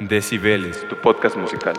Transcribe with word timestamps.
Decibeles, 0.00 0.86
tu 0.88 0.96
podcast 0.96 1.36
musical. 1.36 1.74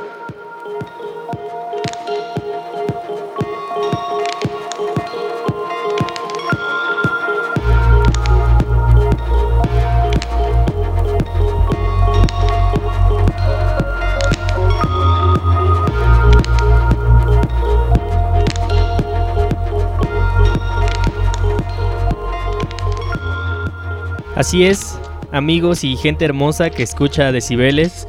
Así 24.35 24.63
es, 24.63 24.99
amigos 25.31 25.83
y 25.83 25.95
gente 25.95 26.25
hermosa 26.25 26.69
que 26.69 26.83
escucha 26.83 27.31
Decibeles. 27.31 28.07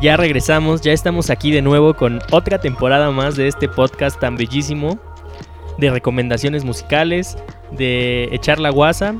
Ya 0.00 0.16
regresamos, 0.16 0.80
ya 0.80 0.92
estamos 0.92 1.30
aquí 1.30 1.52
de 1.52 1.62
nuevo 1.62 1.94
con 1.94 2.20
otra 2.30 2.60
temporada 2.60 3.10
más 3.10 3.36
de 3.36 3.48
este 3.48 3.68
podcast 3.68 4.18
tan 4.18 4.36
bellísimo 4.36 4.98
de 5.78 5.90
recomendaciones 5.90 6.64
musicales, 6.64 7.36
de 7.70 8.28
echar 8.32 8.58
la 8.58 8.70
guasa 8.70 9.14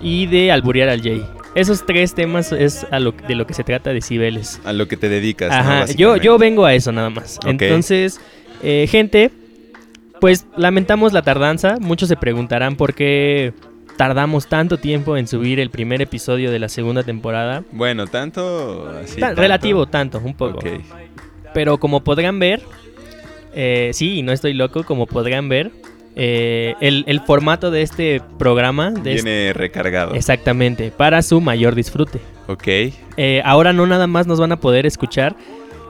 y 0.00 0.26
de 0.26 0.50
alburear 0.50 0.88
al 0.88 1.02
Jay. 1.02 1.24
Esos 1.54 1.84
tres 1.84 2.14
temas 2.14 2.50
es 2.52 2.86
a 2.90 2.98
lo, 2.98 3.12
de 3.12 3.34
lo 3.34 3.46
que 3.46 3.54
se 3.54 3.62
trata 3.62 3.92
Decibeles. 3.92 4.60
A 4.64 4.72
lo 4.72 4.88
que 4.88 4.96
te 4.96 5.08
dedicas. 5.08 5.50
¿no? 5.50 5.54
Ajá, 5.54 5.86
yo, 5.86 6.16
yo 6.16 6.38
vengo 6.38 6.64
a 6.64 6.74
eso 6.74 6.92
nada 6.92 7.10
más. 7.10 7.38
Entonces, 7.44 8.20
eh, 8.62 8.86
gente, 8.90 9.30
pues 10.18 10.46
lamentamos 10.56 11.12
la 11.12 11.22
tardanza. 11.22 11.76
Muchos 11.78 12.08
se 12.08 12.16
preguntarán 12.16 12.76
por 12.76 12.94
qué 12.94 13.52
tardamos 13.96 14.46
tanto 14.48 14.78
tiempo 14.78 15.16
en 15.16 15.26
subir 15.26 15.60
el 15.60 15.70
primer 15.70 16.02
episodio 16.02 16.50
de 16.50 16.58
la 16.58 16.68
segunda 16.68 17.02
temporada. 17.02 17.62
Bueno, 17.72 18.06
tanto 18.06 18.88
así. 19.02 19.20
Tanto? 19.20 19.40
relativo, 19.40 19.86
tanto, 19.86 20.20
un 20.24 20.34
poco. 20.34 20.58
Ok. 20.58 20.66
Pero 21.54 21.78
como 21.78 22.02
podrán 22.02 22.38
ver, 22.38 22.62
eh, 23.54 23.90
sí, 23.92 24.22
no 24.22 24.32
estoy 24.32 24.54
loco, 24.54 24.84
como 24.84 25.06
podrán 25.06 25.48
ver, 25.48 25.70
eh, 26.16 26.74
el, 26.80 27.04
el 27.06 27.20
formato 27.20 27.70
de 27.70 27.82
este 27.82 28.20
programa, 28.38 28.90
de 28.90 29.14
este- 29.14 29.30
Viene 29.30 29.52
recargado. 29.52 30.14
exactamente, 30.14 30.90
para 30.90 31.22
su 31.22 31.40
mayor 31.40 31.74
disfrute. 31.74 32.20
Ok. 32.48 32.66
Eh, 33.16 33.42
ahora 33.44 33.72
no 33.72 33.86
nada 33.86 34.06
más 34.06 34.26
nos 34.26 34.40
van 34.40 34.52
a 34.52 34.56
poder 34.60 34.86
escuchar, 34.86 35.36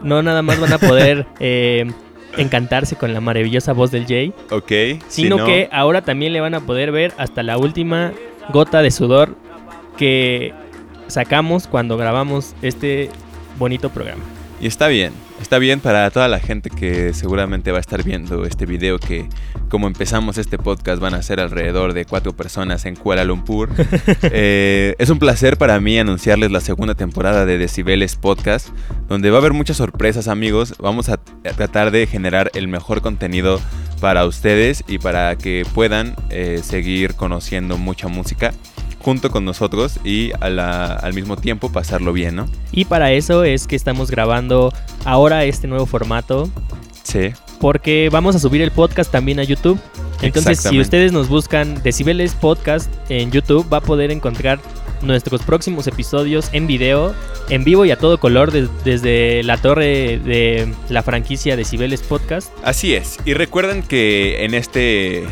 no 0.03 0.23
nada 0.23 0.43
más 0.43 0.61
van 0.61 0.73
a 0.73 0.79
poder 0.79 1.27
eh, 1.41 1.91
encantarse 2.37 2.97
con 2.97 3.13
la 3.13 3.21
maravillosa 3.21 3.73
voz 3.73 3.91
del 3.91 4.07
Jay, 4.07 4.33
Ok. 4.51 4.69
si 5.09 5.23
sino 5.25 5.39
no- 5.39 5.47
que 5.47 5.69
ahora 5.73 6.03
también 6.03 6.33
le 6.33 6.41
van 6.41 6.55
a 6.55 6.61
poder 6.61 6.93
ver 6.93 7.13
hasta 7.19 7.43
la 7.43 7.59
última 7.59 8.13
gota 8.53 8.83
de 8.83 8.91
sudor 8.91 9.37
que 9.97 10.53
sacamos 11.09 11.67
cuando 11.67 11.97
grabamos 11.97 12.55
este 12.63 13.11
bonito 13.59 13.91
programa. 13.91 14.23
Y 14.61 14.67
está 14.67 14.89
bien, 14.89 15.13
está 15.43 15.59
bien 15.59 15.81
para 15.81 16.09
toda 16.11 16.29
la 16.29 16.39
gente 16.39 16.71
que 16.71 17.13
seguramente 17.13 17.73
va 17.73 17.79
a 17.79 17.81
estar 17.81 18.05
viendo 18.05 18.45
este 18.45 18.65
video 18.65 18.99
que 18.99 19.29
como 19.69 19.89
empezamos 19.89 20.39
este 20.39 20.57
podcast 20.57 21.03
van 21.03 21.15
a 21.15 21.23
ser 21.23 21.41
alrededor 21.41 21.95
de 21.95 22.05
cuatro 22.05 22.33
personas 22.33 22.87
en 22.87 22.97
Kuala 22.97 23.25
Lumpur. 23.25 23.69
Eh, 24.35 24.95
es 24.99 25.11
un 25.11 25.19
placer 25.19 25.59
para 25.59 25.79
mí 25.81 25.99
anunciarles 25.99 26.51
la 26.51 26.61
segunda 26.61 26.95
temporada 26.95 27.45
de 27.45 27.59
Decibeles 27.59 28.17
Podcast, 28.17 28.69
donde 29.09 29.31
va 29.31 29.39
a 29.39 29.41
haber 29.41 29.53
muchas 29.53 29.77
sorpresas 29.77 30.29
amigos. 30.29 30.75
Vamos 30.79 31.09
a 31.09 31.19
tratar 31.57 31.91
de 31.91 32.07
generar 32.07 32.51
el 32.55 32.69
mejor 32.69 33.03
contenido 33.03 33.61
para 34.01 34.25
ustedes 34.27 34.85
y 34.87 34.99
para 34.99 35.37
que 35.37 35.67
puedan 35.75 36.15
eh, 36.31 36.61
seguir 36.63 37.15
conociendo 37.15 37.79
mucha 37.79 38.09
música 38.09 38.53
junto 39.03 39.31
con 39.31 39.45
nosotros 39.45 39.99
y 40.05 40.33
a 40.41 40.49
la- 40.49 40.87
al 40.95 41.13
mismo 41.15 41.37
tiempo 41.37 41.71
pasarlo 41.71 42.13
bien, 42.13 42.37
¿no? 42.37 42.47
Y 42.73 42.85
para 42.87 43.13
eso 43.13 43.45
es 43.45 43.67
que 43.67 43.77
estamos 43.77 44.11
grabando 44.11 44.73
ahora 45.05 45.45
este 45.45 45.67
nuevo 45.67 45.87
formato, 45.87 46.49
Sí. 47.03 47.31
porque 47.61 48.09
vamos 48.11 48.35
a 48.37 48.39
subir 48.39 48.63
el 48.63 48.71
podcast 48.71 49.11
también 49.11 49.39
a 49.41 49.45
YouTube. 49.45 49.79
Entonces, 50.23 50.61
si 50.61 50.79
ustedes 50.81 51.13
nos 51.13 51.29
buscan 51.29 51.83
Decibeles 51.83 52.35
Podcast 52.35 52.93
en 53.09 53.33
YouTube, 53.33 53.67
va 53.73 53.79
a 53.79 53.81
poder 53.81 54.11
encontrar 54.13 54.61
nuestros 55.03 55.43
próximos 55.43 55.89
episodios 55.89 56.49
en 56.53 56.69
video, 56.69 57.13
en 57.49 57.65
vivo 57.65 57.85
y 57.85 57.91
a 57.91 57.97
todo 57.99 58.21
color 58.21 58.53
des- 58.53 58.69
desde 58.85 59.43
la 59.43 59.57
torre 59.57 60.21
de 60.25 60.73
la 60.91 61.03
franquicia 61.03 61.57
Decibeles 61.57 62.03
Podcast. 62.03 62.53
Así 62.63 62.95
es. 62.95 63.19
Y 63.25 63.35
recuerden 63.35 63.83
que 63.83 64.45
en 64.45 64.55
este 64.55 65.25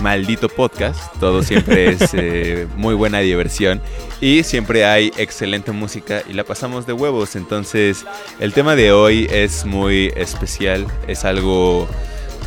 maldito 0.00 0.48
podcast 0.48 0.98
todo 1.18 1.42
siempre 1.42 1.90
es 1.90 2.10
eh, 2.14 2.66
muy 2.76 2.94
buena 2.94 3.20
diversión 3.20 3.80
y 4.20 4.42
siempre 4.42 4.84
hay 4.84 5.12
excelente 5.16 5.72
música 5.72 6.22
y 6.28 6.32
la 6.32 6.44
pasamos 6.44 6.86
de 6.86 6.92
huevos. 6.92 7.36
Entonces 7.36 8.04
el 8.38 8.52
tema 8.52 8.76
de 8.76 8.92
hoy 8.92 9.26
es 9.30 9.64
muy 9.64 10.12
especial, 10.16 10.86
es 11.06 11.24
algo... 11.24 11.88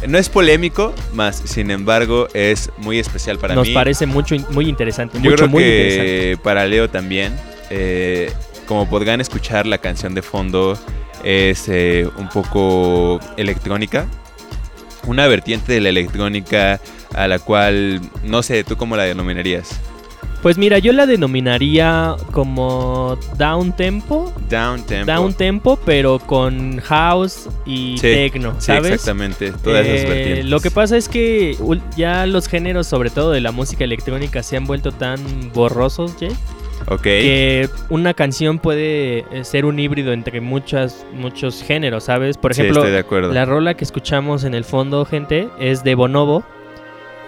No 0.07 0.17
es 0.17 0.27
polémico, 0.27 0.93
más 1.13 1.37
sin 1.45 1.71
embargo 1.71 2.27
es 2.33 2.69
muy 2.77 2.99
especial 2.99 3.37
para 3.37 3.55
Nos 3.55 3.69
mí. 3.69 3.73
parece 3.73 4.05
mucho, 4.05 4.35
muy 4.49 4.67
interesante. 4.67 5.17
Yo 5.17 5.23
mucho, 5.29 5.35
creo 5.35 5.47
muy 5.47 5.63
interesante. 5.63 6.05
que 6.05 6.37
para 6.43 6.65
Leo 6.65 6.89
también. 6.89 7.33
eh, 7.69 8.31
como 8.65 8.89
podrán 8.89 9.21
escuchar, 9.21 9.65
la 9.65 9.77
canción 9.77 10.13
de 10.13 10.21
fondo 10.21 10.77
es 11.23 11.67
eh, 11.67 12.07
un 12.17 12.29
poco 12.29 13.19
electrónica. 13.37 14.07
Una 15.05 15.27
vertiente 15.27 15.73
de 15.73 15.81
la 15.81 15.89
electrónica 15.89 16.79
a 17.13 17.27
la 17.27 17.39
cual, 17.39 18.01
no 18.23 18.43
sé, 18.43 18.63
¿tú 18.63 18.75
cómo 18.77 18.95
la 18.95 19.03
denominarías? 19.03 19.79
Pues 20.41 20.57
mira, 20.57 20.77
yo 20.77 20.91
la 20.91 21.05
denominaría 21.05 22.15
como 22.33 23.17
down 23.37 23.71
tempo. 23.73 24.33
Down 24.49 24.83
tempo. 24.85 25.09
Down 25.09 25.33
tempo, 25.33 25.79
pero 25.85 26.19
con 26.19 26.79
house 26.81 27.47
y 27.65 27.95
Sí, 27.97 28.01
techno, 28.01 28.51
Sí, 28.59 28.65
¿sabes? 28.67 28.91
exactamente. 28.91 29.53
Todas 29.63 29.85
esas 29.87 30.01
Eh, 30.01 30.09
vertientes. 30.09 30.45
Lo 30.47 30.59
que 30.59 30.69
pasa 30.69 30.97
es 30.97 31.07
que 31.07 31.55
ya 31.95 32.25
los 32.25 32.49
géneros, 32.49 32.87
sobre 32.87 33.09
todo 33.09 33.31
de 33.31 33.39
la 33.39 33.53
música 33.53 33.85
electrónica, 33.85 34.43
se 34.43 34.57
han 34.57 34.65
vuelto 34.65 34.91
tan 34.91 35.21
borrosos, 35.53 36.13
Jay, 36.19 36.35
Ok. 36.89 37.03
que 37.03 37.69
una 37.89 38.13
canción 38.13 38.59
puede 38.59 39.19
eh, 39.31 39.45
ser 39.45 39.63
un 39.63 39.79
híbrido 39.79 40.11
entre 40.11 40.41
muchas, 40.41 41.05
muchos 41.13 41.63
géneros, 41.63 42.03
¿sabes? 42.03 42.37
Por 42.37 42.53
Sí, 42.53 42.63
ejemplo, 42.63 42.81
estoy 42.81 42.91
de 42.91 42.99
acuerdo. 42.99 43.31
la 43.31 43.45
rola 43.45 43.75
que 43.75 43.85
escuchamos 43.85 44.43
en 44.43 44.55
el 44.55 44.65
fondo, 44.65 45.05
gente, 45.05 45.47
es 45.57 45.85
de 45.85 45.95
Bonobo. 45.95 46.43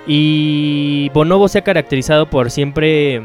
Y 0.07 1.09
Bonobo 1.13 1.47
se 1.47 1.59
ha 1.59 1.63
caracterizado 1.63 2.29
por 2.29 2.51
siempre 2.51 3.23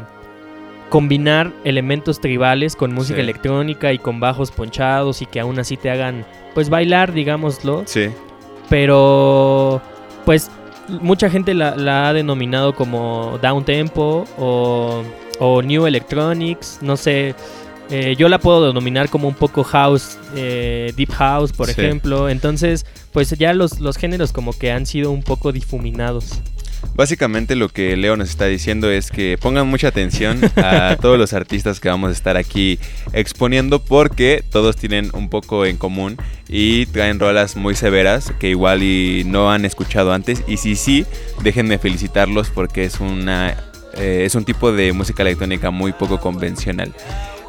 combinar 0.89 1.51
elementos 1.63 2.19
tribales 2.19 2.75
con 2.75 2.93
música 2.93 3.15
Sí. 3.17 3.21
electrónica 3.21 3.93
y 3.93 3.97
con 3.97 4.19
bajos 4.19 4.51
ponchados 4.51 5.21
y 5.21 5.25
que 5.25 5.39
aún 5.39 5.57
así 5.59 5.77
te 5.77 5.89
hagan 5.89 6.25
pues 6.53 6.69
bailar, 6.69 7.13
digámoslo. 7.13 7.83
Sí. 7.85 8.09
Pero 8.69 9.81
pues 10.25 10.49
mucha 11.01 11.29
gente 11.29 11.53
la, 11.53 11.75
la 11.75 12.09
ha 12.09 12.13
denominado 12.13 12.73
como 12.75 13.39
down 13.41 13.63
tempo 13.63 14.25
o, 14.37 15.03
o 15.39 15.61
new 15.61 15.85
electronics, 15.85 16.79
no 16.81 16.97
sé. 16.97 17.35
Eh, 17.89 18.15
yo 18.17 18.29
la 18.29 18.39
puedo 18.39 18.67
denominar 18.67 19.09
como 19.09 19.27
un 19.27 19.33
poco 19.33 19.65
house, 19.65 20.17
eh, 20.35 20.93
deep 20.95 21.11
house, 21.11 21.51
por 21.51 21.67
Sí. 21.67 21.73
ejemplo. 21.81 22.29
Entonces, 22.29 22.85
pues 23.11 23.29
ya 23.37 23.53
los, 23.53 23.81
los 23.81 23.97
géneros 23.97 24.31
como 24.31 24.53
que 24.57 24.71
han 24.71 24.85
sido 24.85 25.11
un 25.11 25.23
poco 25.23 25.51
difuminados. 25.51 26.39
Básicamente 26.95 27.55
lo 27.55 27.69
que 27.69 27.95
Leo 27.95 28.17
nos 28.17 28.29
está 28.29 28.45
diciendo 28.45 28.91
es 28.91 29.11
que 29.11 29.37
pongan 29.39 29.67
mucha 29.67 29.87
atención 29.87 30.41
a 30.57 30.97
todos 31.01 31.17
los 31.17 31.33
artistas 31.33 31.79
que 31.79 31.89
vamos 31.89 32.09
a 32.09 32.13
estar 32.13 32.37
aquí 32.37 32.79
exponiendo 33.13 33.79
porque 33.83 34.43
todos 34.49 34.75
tienen 34.75 35.09
un 35.13 35.29
poco 35.29 35.65
en 35.65 35.77
común 35.77 36.17
y 36.47 36.85
traen 36.87 37.19
rolas 37.19 37.55
muy 37.55 37.75
severas 37.75 38.33
que 38.39 38.49
igual 38.49 38.83
y 38.83 39.23
no 39.25 39.51
han 39.51 39.65
escuchado 39.65 40.11
antes 40.13 40.43
y 40.47 40.57
si 40.57 40.75
sí, 40.75 41.05
déjenme 41.43 41.77
felicitarlos 41.77 42.49
porque 42.49 42.83
es 42.83 42.99
una 42.99 43.57
eh, 43.93 44.23
es 44.25 44.35
un 44.35 44.45
tipo 44.45 44.71
de 44.71 44.93
música 44.93 45.23
electrónica 45.23 45.71
muy 45.71 45.93
poco 45.93 46.19
convencional. 46.19 46.93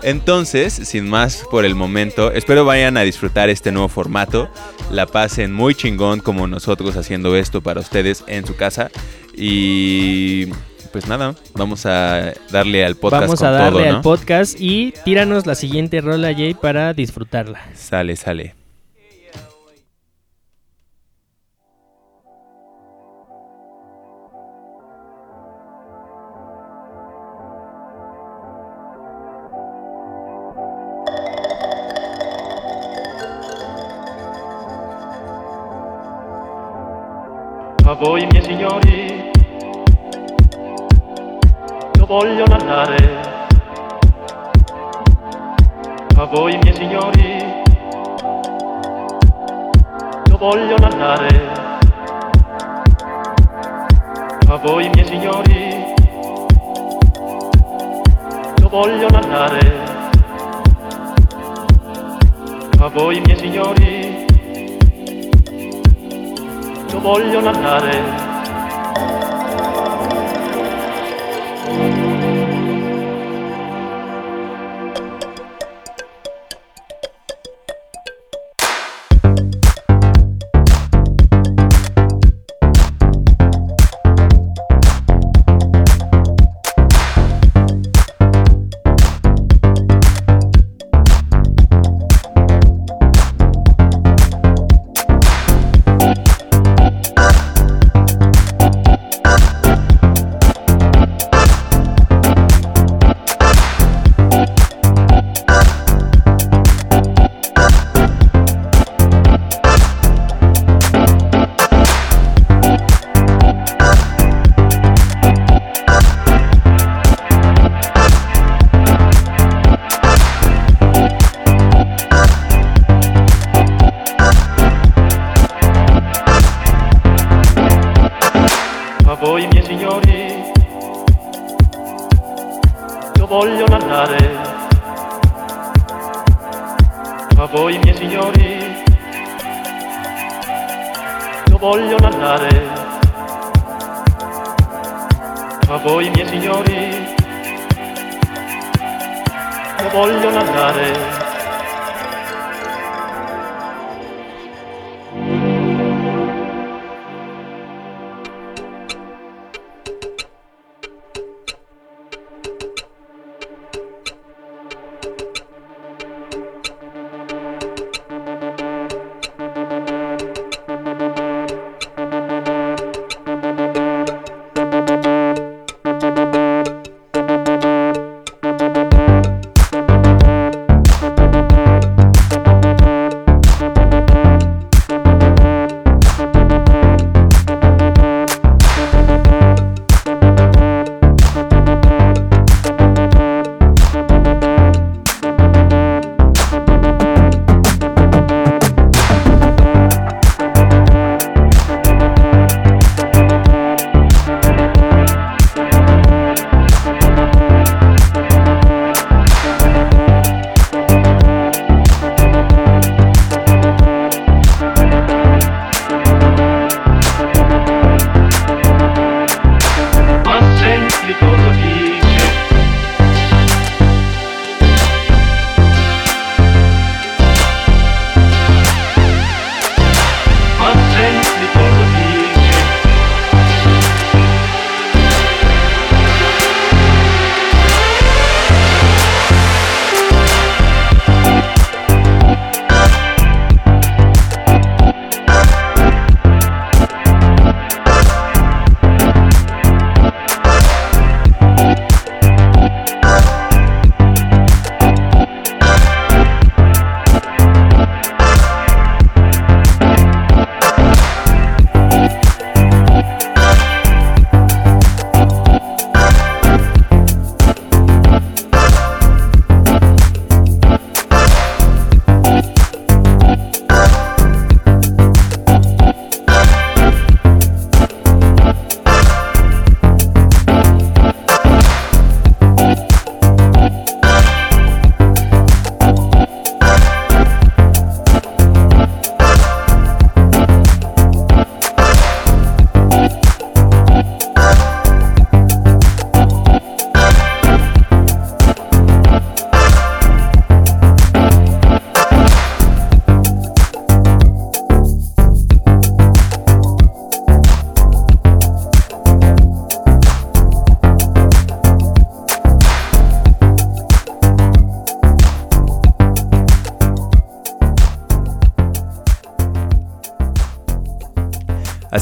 Entonces, 0.02 0.72
sin 0.72 1.08
más 1.08 1.44
por 1.48 1.64
el 1.64 1.76
momento, 1.76 2.32
espero 2.32 2.64
vayan 2.64 2.96
a 2.96 3.02
disfrutar 3.02 3.50
este 3.50 3.70
nuevo 3.70 3.88
formato, 3.88 4.50
la 4.90 5.06
pasen 5.06 5.52
muy 5.52 5.76
chingón 5.76 6.18
como 6.18 6.48
nosotros 6.48 6.96
haciendo 6.96 7.36
esto 7.36 7.60
para 7.60 7.80
ustedes 7.80 8.24
en 8.26 8.44
su 8.44 8.56
casa 8.56 8.90
y 9.34 10.46
pues 10.92 11.08
nada, 11.08 11.34
vamos 11.54 11.86
a 11.86 12.34
darle 12.50 12.84
al 12.84 12.96
podcast 12.96 13.22
Vamos 13.22 13.38
con 13.38 13.48
a 13.48 13.50
darle 13.50 13.84
todo, 13.84 13.96
al 13.96 14.00
podcast 14.02 14.60
y 14.60 14.92
tíranos 15.04 15.46
la 15.46 15.54
siguiente 15.54 16.00
rola, 16.00 16.34
Jay, 16.34 16.54
para 16.54 16.92
disfrutarla. 16.92 17.60
Sale, 17.74 18.16
sale. 18.16 18.61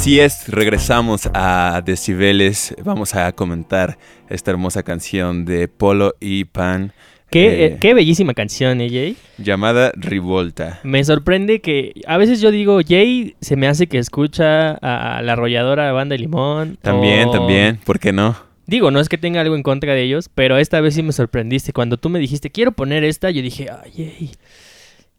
Así 0.01 0.19
es, 0.19 0.49
regresamos 0.49 1.29
a 1.35 1.83
Decibeles. 1.85 2.75
Vamos 2.83 3.15
a 3.15 3.33
comentar 3.33 3.99
esta 4.31 4.51
hermosa 4.51 4.83
canción 4.83 5.45
de 5.45 5.69
Polo 5.69 6.15
y 6.21 6.45
Pan 6.47 6.95
Qué, 7.31 7.49
Eh. 7.49 7.65
eh, 7.67 7.77
qué 7.79 7.93
bellísima 7.93 8.33
canción, 8.33 8.81
¿eh, 8.81 8.89
Jay? 8.89 9.17
llamada 9.37 9.93
Rivolta. 9.95 10.81
Me 10.85 11.05
sorprende 11.05 11.61
que 11.61 11.93
a 12.07 12.17
veces 12.17 12.41
yo 12.41 12.51
digo, 12.51 12.81
Jay 12.85 13.37
se 13.43 13.57
me 13.57 13.69
hace 13.69 13.89
que 13.89 13.99
escucha 13.99 14.71
a 14.81 15.21
la 15.21 15.35
arrolladora 15.35 15.93
Banda 15.93 16.15
de 16.15 16.21
Limón. 16.21 16.79
También, 16.81 17.29
o- 17.29 17.33
también, 17.33 17.77
¿por 17.85 18.01
qué 18.01 18.11
no? 18.15 18.35
Digo, 18.67 18.91
no 18.91 19.01
es 19.01 19.09
que 19.11 19.19
tenga 19.19 19.43
algo 19.43 19.55
en 19.55 19.63
contra 19.63 19.93
de 19.93 20.03
ellos, 20.03 20.31
pero 20.35 20.57
esta 20.57 20.81
vez 20.81 20.95
sí 20.95 21.03
me 21.03 21.13
sorprendiste. 21.13 21.75
Cuando 21.75 21.99
tú 21.99 22.09
me 22.09 22.19
dijiste, 22.21 22.49
quiero 22.51 22.73
poner 22.73 23.05
esta, 23.05 23.31
yo 23.31 23.43
dije, 23.43 23.69
ay, 23.71 23.91
yay, 23.95 24.31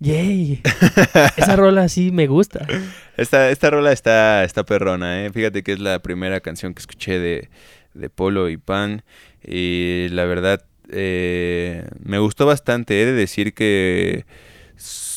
yay. 0.02 0.62
Esa 1.38 1.56
rola 1.56 1.88
sí 1.88 2.12
me 2.12 2.28
gusta. 2.28 2.68
Esta, 3.16 3.50
esta 3.50 3.70
rola 3.70 3.92
está, 3.94 4.44
está 4.44 4.66
perrona, 4.66 5.24
¿eh? 5.26 5.32
Fíjate 5.32 5.64
que 5.64 5.72
es 5.74 5.80
la 5.80 6.00
primera 6.00 6.42
canción 6.42 6.74
que 6.74 6.80
escuché 6.80 7.20
de, 7.20 7.50
de 7.94 8.10
Polo 8.10 8.50
y 8.50 8.58
Pan. 8.58 9.04
Y 9.46 10.08
la 10.10 10.26
verdad, 10.26 10.66
eh, 10.92 11.86
me 12.04 12.20
gustó 12.20 12.46
bastante. 12.46 13.02
He 13.02 13.06
de 13.06 13.14
decir 13.14 13.54
que 13.54 14.26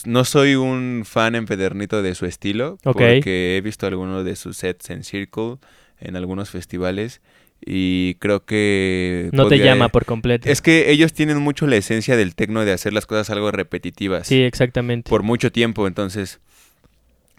no 0.04 0.24
soy 0.24 0.54
un 0.54 1.04
fan 1.06 1.34
empedernito 1.34 2.02
de 2.02 2.14
su 2.14 2.26
estilo. 2.26 2.78
Ok. 2.84 2.98
Porque 2.98 3.56
he 3.56 3.60
visto 3.62 3.86
algunos 3.86 4.24
de 4.24 4.36
sus 4.36 4.58
sets 4.58 4.90
en 4.90 5.02
Circle, 5.02 5.56
en 5.98 6.16
algunos 6.16 6.50
festivales. 6.50 7.20
Y 7.66 8.16
creo 8.16 8.44
que... 8.44 9.30
No 9.32 9.48
te 9.48 9.58
llama 9.58 9.88
por 9.88 10.04
completo. 10.04 10.48
Es 10.48 10.60
que 10.60 10.90
ellos 10.90 11.12
tienen 11.12 11.38
mucho 11.38 11.66
la 11.66 11.76
esencia 11.76 12.16
del 12.16 12.34
tecno 12.34 12.64
de 12.64 12.72
hacer 12.72 12.92
las 12.92 13.06
cosas 13.06 13.30
algo 13.30 13.50
repetitivas 13.50 14.26
Sí, 14.26 14.42
exactamente. 14.42 15.08
por 15.08 15.22
mucho 15.22 15.50
tiempo, 15.50 15.86
entonces 15.86 16.40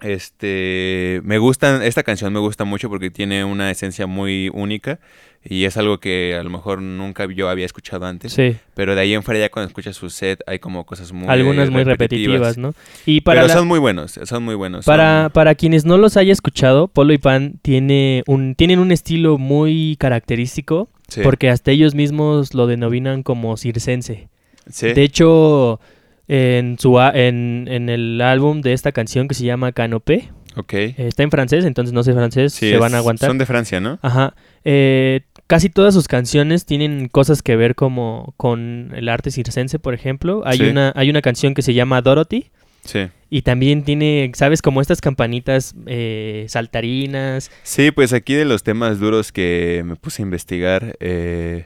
este 0.02 1.22
me 1.24 1.38
gustan 1.38 1.82
esta 1.82 2.04
canción 2.04 2.32
me 2.34 2.40
gusta 2.40 2.64
mucho 2.66 2.90
porque 2.90 3.10
tiene 3.10 3.44
una 3.46 3.72
esencia 3.72 4.08
muy 4.08 4.50
única 4.54 5.00
y 5.48 5.66
es 5.66 5.78
algo 5.78 6.00
que 6.00 6.36
a 6.40 6.44
lo 6.44 6.50
mejor 6.50 6.82
nunca 6.82 7.28
yo 7.32 7.50
había 7.50 7.68
escuchado 7.68 8.06
antes, 8.08 8.34
Sí, 8.34 8.56
pero 8.74 8.96
de 8.96 9.02
ahí 9.02 9.14
en 9.14 9.22
fuera 9.22 9.40
ya 9.40 9.50
cuando 9.50 9.68
escuchas 9.68 9.96
su 9.96 10.10
set 10.10 10.42
hay 10.48 10.58
como 10.58 10.86
cosas 10.88 11.12
muy 11.12 11.30
algunas 11.30 11.70
muy 11.70 11.84
repetitivas, 11.84 12.58
¿no? 12.58 12.74
Y 13.06 13.22
para, 13.22 13.42
pero 13.42 13.48
la- 13.50 13.54
son 13.54 13.68
muy 13.68 13.78
buenos, 13.80 14.20
son 14.24 14.44
muy 14.44 14.56
buenos. 14.56 14.86
para, 14.86 15.26
son- 15.26 15.32
para 15.34 15.54
quienes 15.54 15.86
no 15.86 15.98
los 15.98 16.18
haya 16.18 16.34
escuchado, 16.34 16.88
Polo 16.88 17.14
y 17.14 17.20
Pan 17.20 17.60
tiene 17.62 18.24
un, 18.26 18.56
tienen 18.56 18.80
un 18.80 18.92
estilo 18.92 19.38
muy 19.38 19.98
característico 20.00 20.90
sí, 21.10 21.22
porque 21.22 21.50
hasta 21.52 21.70
ellos 21.72 21.94
mismos 21.94 22.56
lo 22.56 22.66
denominan 22.66 23.22
como 23.22 23.56
circense. 23.56 24.30
sí, 24.68 24.94
De 24.94 25.04
hecho, 25.04 25.80
en, 26.28 26.78
su, 26.80 27.00
en, 27.00 27.68
en 27.70 27.90
el 27.90 28.22
álbum 28.22 28.62
de 28.62 28.74
esta 28.74 28.92
canción 28.92 29.28
que 29.28 29.36
se 29.36 29.46
llama 29.46 29.72
Canopé, 29.72 30.30
ok. 30.56 30.74
eh, 30.74 30.94
está 30.98 31.24
en 31.24 31.32
francés, 31.32 31.66
entonces 31.66 31.94
no 31.94 32.04
sé 32.04 32.14
francés, 32.14 32.54
Sí, 32.54 32.70
se 32.70 32.78
van 32.78 32.94
a 32.96 32.98
aguantar. 32.98 33.30
Son 33.30 33.38
de 33.38 33.46
Francia, 33.46 33.80
¿no? 33.80 34.00
Ajá. 34.02 34.34
Eh, 34.64 35.22
casi 35.48 35.70
todas 35.70 35.94
sus 35.94 36.08
canciones 36.08 36.66
tienen 36.66 37.08
cosas 37.10 37.42
que 37.44 37.56
ver 37.56 37.76
como 37.76 38.34
con 38.38 38.92
el 38.96 39.10
arte 39.10 39.30
circense, 39.32 39.78
por 39.80 39.94
ejemplo. 39.94 40.42
Hay, 40.46 40.58
Sí. 40.58 40.64
una, 40.66 40.92
hay 40.96 41.10
una 41.10 41.22
canción 41.22 41.54
que 41.54 41.62
se 41.62 41.74
llama 41.74 42.02
Dorothy. 42.02 42.50
Sí. 42.84 43.08
Y 43.32 43.42
también 43.42 43.84
tiene, 43.84 44.32
¿sabes? 44.36 44.62
Como 44.62 44.80
estas 44.80 45.02
campanitas 45.02 45.74
eh, 45.88 46.46
saltarinas. 46.50 47.50
Sí, 47.64 47.90
pues 47.92 48.14
aquí 48.14 48.36
de 48.36 48.46
los 48.46 48.62
temas 48.64 49.00
duros 49.00 49.32
que 49.32 49.82
me 49.86 49.96
puse 49.96 50.22
a 50.22 50.26
investigar, 50.26 50.96
eh, 51.00 51.66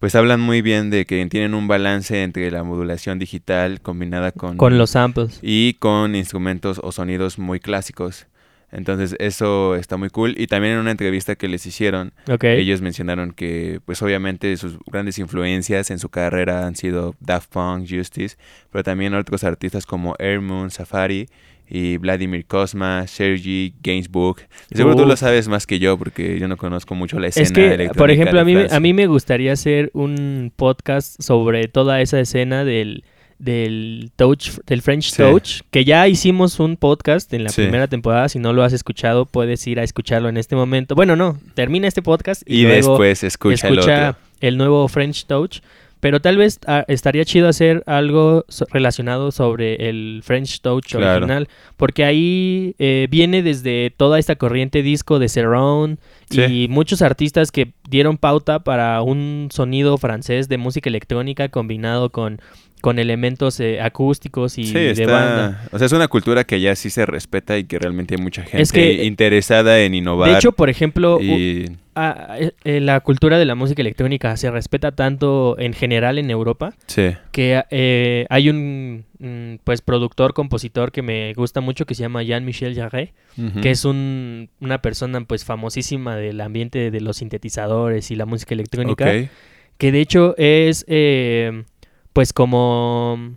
pues 0.00 0.14
hablan 0.14 0.40
muy 0.40 0.62
bien 0.62 0.88
de 0.90 1.04
que 1.04 1.24
tienen 1.26 1.54
un 1.54 1.68
balance 1.68 2.22
entre 2.22 2.50
la 2.50 2.64
modulación 2.64 3.18
digital 3.18 3.80
combinada 3.82 4.32
con, 4.32 4.56
Con 4.56 4.78
los 4.78 4.90
samples. 4.90 5.38
y 5.42 5.74
con 5.74 6.16
instrumentos 6.16 6.80
o 6.82 6.90
sonidos 6.90 7.38
muy 7.38 7.60
clásicos. 7.60 8.26
Entonces 8.72 9.14
eso 9.18 9.74
está 9.76 9.96
muy 9.96 10.10
cool. 10.10 10.34
Y 10.38 10.46
también 10.46 10.74
en 10.74 10.80
una 10.80 10.92
entrevista 10.92 11.34
que 11.34 11.48
les 11.48 11.66
hicieron, 11.66 12.12
ellos 12.40 12.80
mencionaron 12.80 13.32
que 13.32 13.80
pues 13.84 14.00
obviamente 14.00 14.56
sus 14.56 14.78
grandes 14.86 15.18
influencias 15.18 15.90
en 15.90 15.98
su 15.98 16.08
carrera 16.08 16.66
han 16.66 16.76
sido 16.76 17.14
Daft 17.20 17.50
Punk, 17.52 17.86
Justice, 17.90 18.36
pero 18.70 18.82
también 18.84 19.14
otros 19.14 19.44
artistas 19.44 19.86
como 19.86 20.14
Air 20.18 20.40
Moon, 20.40 20.70
Safari 20.70 21.28
y 21.70 21.96
Vladimir 21.98 22.44
Cosma, 22.46 23.06
Sergi, 23.06 23.72
Gainsbourg. 23.82 24.40
Seguro 24.74 24.96
tú 24.96 25.06
lo 25.06 25.16
sabes 25.16 25.46
más 25.48 25.66
que 25.66 25.78
yo 25.78 25.96
porque 25.96 26.38
yo 26.40 26.48
no 26.48 26.56
conozco 26.56 26.94
mucho 26.96 27.20
la 27.20 27.28
escena 27.28 27.44
Es 27.44 27.52
que, 27.52 27.66
electrónica 27.66 27.98
por 27.98 28.10
ejemplo, 28.10 28.40
a 28.40 28.44
mí, 28.44 28.56
a 28.70 28.80
mí 28.80 28.92
me 28.92 29.06
gustaría 29.06 29.52
hacer 29.52 29.90
un 29.94 30.52
podcast 30.56 31.22
sobre 31.22 31.68
toda 31.68 32.00
esa 32.00 32.18
escena 32.18 32.64
del, 32.64 33.04
del 33.38 34.10
touch, 34.16 34.50
del 34.66 34.82
French 34.82 35.10
Sí. 35.10 35.16
Touch, 35.22 35.60
que 35.70 35.84
ya 35.84 36.06
hicimos 36.08 36.60
un 36.60 36.76
podcast 36.76 37.32
en 37.32 37.44
la 37.44 37.50
Sí. 37.50 37.62
primera 37.62 37.86
temporada. 37.88 38.28
Si 38.28 38.38
no 38.38 38.52
lo 38.52 38.62
has 38.62 38.72
escuchado, 38.72 39.24
puedes 39.26 39.66
ir 39.66 39.80
a 39.80 39.82
escucharlo 39.82 40.28
en 40.28 40.36
este 40.36 40.56
momento. 40.56 40.94
Bueno, 40.94 41.16
no, 41.16 41.38
termina 41.54 41.88
este 41.88 42.02
podcast 42.02 42.42
y, 42.46 42.60
Y 42.60 42.62
luego 42.64 42.90
después 42.92 43.24
escucha, 43.24 43.66
el 43.68 43.74
escucha 43.78 44.08
otro. 44.10 44.20
el 44.40 44.56
nuevo 44.56 44.86
French 44.88 45.26
Touch. 45.26 45.60
Pero 46.00 46.20
tal 46.20 46.36
vez 46.38 46.58
ah, 46.66 46.84
estaría 46.88 47.24
chido 47.24 47.46
hacer 47.48 47.82
algo 47.86 48.44
so- 48.48 48.66
relacionado 48.72 49.30
sobre 49.32 49.88
el 49.90 50.22
French 50.24 50.60
Touch 50.62 50.86
Claro. 50.92 51.18
original, 51.18 51.48
porque 51.76 52.04
ahí 52.04 52.74
eh, 52.78 53.06
viene 53.10 53.42
desde 53.42 53.92
toda 53.96 54.18
esta 54.18 54.36
corriente 54.36 54.82
disco 54.82 55.18
de 55.18 55.28
Cerrone 55.28 55.98
Sí. 56.30 56.42
y 56.42 56.68
muchos 56.68 57.02
artistas 57.02 57.52
que 57.52 57.72
dieron 57.88 58.16
pauta 58.16 58.60
para 58.60 59.02
un 59.02 59.48
sonido 59.52 59.98
francés 59.98 60.48
de 60.48 60.58
música 60.58 60.88
electrónica 60.88 61.48
combinado 61.48 62.10
con, 62.10 62.40
con 62.80 62.98
elementos 62.98 63.58
eh, 63.60 63.80
acústicos 63.82 64.56
y 64.56 64.64
Sí, 64.64 64.72
de 64.74 64.90
está, 64.92 65.06
banda. 65.12 65.68
o 65.72 65.76
sea, 65.78 65.86
es 65.86 65.92
una 65.92 66.08
cultura 66.08 66.44
que 66.44 66.60
ya 66.60 66.74
sí 66.76 66.88
se 66.88 67.04
respeta 67.04 67.58
y 67.58 67.64
que 67.64 67.78
realmente 67.78 68.14
hay 68.14 68.22
mucha 68.22 68.42
gente 68.42 68.62
Es 68.62 68.72
que- 68.72 69.04
interesada 69.04 69.80
en 69.80 69.94
innovar. 69.94 70.30
De 70.30 70.36
hecho, 70.36 70.52
por 70.52 70.70
ejemplo, 70.70 71.18
y 71.20 71.66
eh, 72.38 72.52
eh, 72.64 72.80
la 72.80 73.00
cultura 73.00 73.38
de 73.38 73.44
la 73.44 73.54
música 73.54 73.82
electrónica 73.82 74.36
se 74.36 74.50
respeta 74.50 74.92
tanto 74.92 75.58
en 75.58 75.72
general 75.72 76.18
en 76.18 76.30
Europa 76.30 76.74
sí, 76.86 77.14
que 77.32 77.62
eh, 77.70 78.26
hay 78.30 78.48
un 78.48 79.04
mm, 79.18 79.56
pues 79.64 79.82
productor, 79.82 80.34
compositor 80.34 80.92
que 80.92 81.02
me 81.02 81.32
gusta 81.34 81.60
mucho 81.60 81.86
que 81.86 81.94
se 81.94 82.02
llama 82.02 82.22
Jean-Michel 82.22 82.74
Jarre, 82.74 83.12
que 83.62 83.70
es 83.70 83.84
un, 83.84 84.50
una 84.60 84.82
persona 84.82 85.20
pues 85.22 85.44
famosísima 85.44 86.16
del 86.16 86.40
ambiente 86.40 86.90
de 86.90 87.00
los 87.00 87.18
sintetizadores 87.18 88.10
y 88.10 88.16
la 88.16 88.26
música 88.26 88.54
electrónica, 88.54 89.10
que 89.78 89.92
de 89.92 90.00
hecho 90.00 90.34
es 90.36 90.84
eh, 90.88 91.64
pues 92.12 92.32
como 92.32 93.36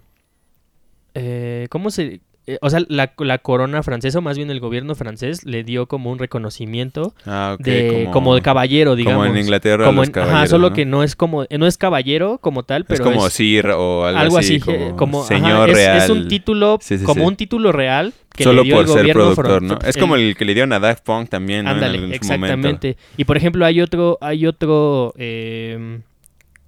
eh, 1.15 1.67
¿cómo 1.69 1.89
se 1.91 2.21
eh, 2.45 2.57
o 2.61 2.69
sea, 2.69 2.81
la, 2.89 3.13
la 3.19 3.37
corona 3.37 3.83
francesa, 3.83 4.19
o 4.19 4.21
más 4.21 4.35
bien 4.37 4.49
el 4.51 4.59
gobierno 4.59 4.95
francés, 4.95 5.45
le 5.45 5.63
dio 5.63 5.87
como 5.87 6.11
un 6.11 6.19
reconocimiento 6.19 7.13
Ah, 7.25 7.55
de, 7.59 8.09
como, 8.11 8.35
de 8.35 8.41
caballero, 8.41 8.95
digamos. 8.97 9.25
Como 9.27 9.33
en 9.35 9.41
Inglaterra 9.41 9.85
Como 9.85 10.01
los 10.01 10.09
en- 10.09 10.19
ajá, 10.19 10.47
solo 10.47 10.69
¿no? 10.69 10.75
que 10.75 10.85
no 10.85 11.03
es 11.03 11.15
como, 11.15 11.45
no 11.49 11.67
es 11.67 11.77
caballero 11.77 12.39
como 12.39 12.63
tal, 12.63 12.83
pero 12.85 12.95
es 13.05 13.09
como 13.11 13.27
es 13.27 13.33
Sir 13.33 13.67
o 13.67 14.05
algo, 14.05 14.19
algo 14.19 14.37
así, 14.37 14.59
como, 14.59 14.77
je- 14.77 14.95
como, 14.97 15.19
ajá, 15.21 15.27
señor 15.29 15.69
es, 15.69 15.75
real. 15.75 15.97
es 16.01 16.09
un 16.09 16.27
título, 16.27 16.77
Sí, 16.81 16.97
sí, 16.97 17.05
como 17.05 17.21
sí. 17.21 17.27
un 17.27 17.35
título 17.37 17.71
real 17.71 18.13
que 18.35 18.43
Solo 18.43 18.63
le 18.63 18.67
dio 18.67 18.75
por 18.75 18.85
el 18.85 18.87
ser 18.91 18.97
gobierno 19.01 19.21
productor, 19.35 19.61
¿no? 19.61 19.79
Es 19.87 19.95
como 19.95 20.15
el 20.15 20.35
que 20.35 20.43
le 20.43 20.53
dieron 20.53 20.73
a 20.73 20.79
Daft 20.79 21.03
Punk 21.05 21.29
también, 21.29 21.63
¿no? 21.65 21.71
En 21.71 21.75
Ándale, 21.77 21.93
algún- 21.97 22.09
en 22.09 22.15
exactamente. 22.15 22.97
Y 23.15 23.23
por 23.25 23.37
ejemplo, 23.37 23.63
hay 23.65 23.79
otro, 23.79 24.17
hay 24.21 24.47
otro 24.47 25.13
eh, 25.17 25.99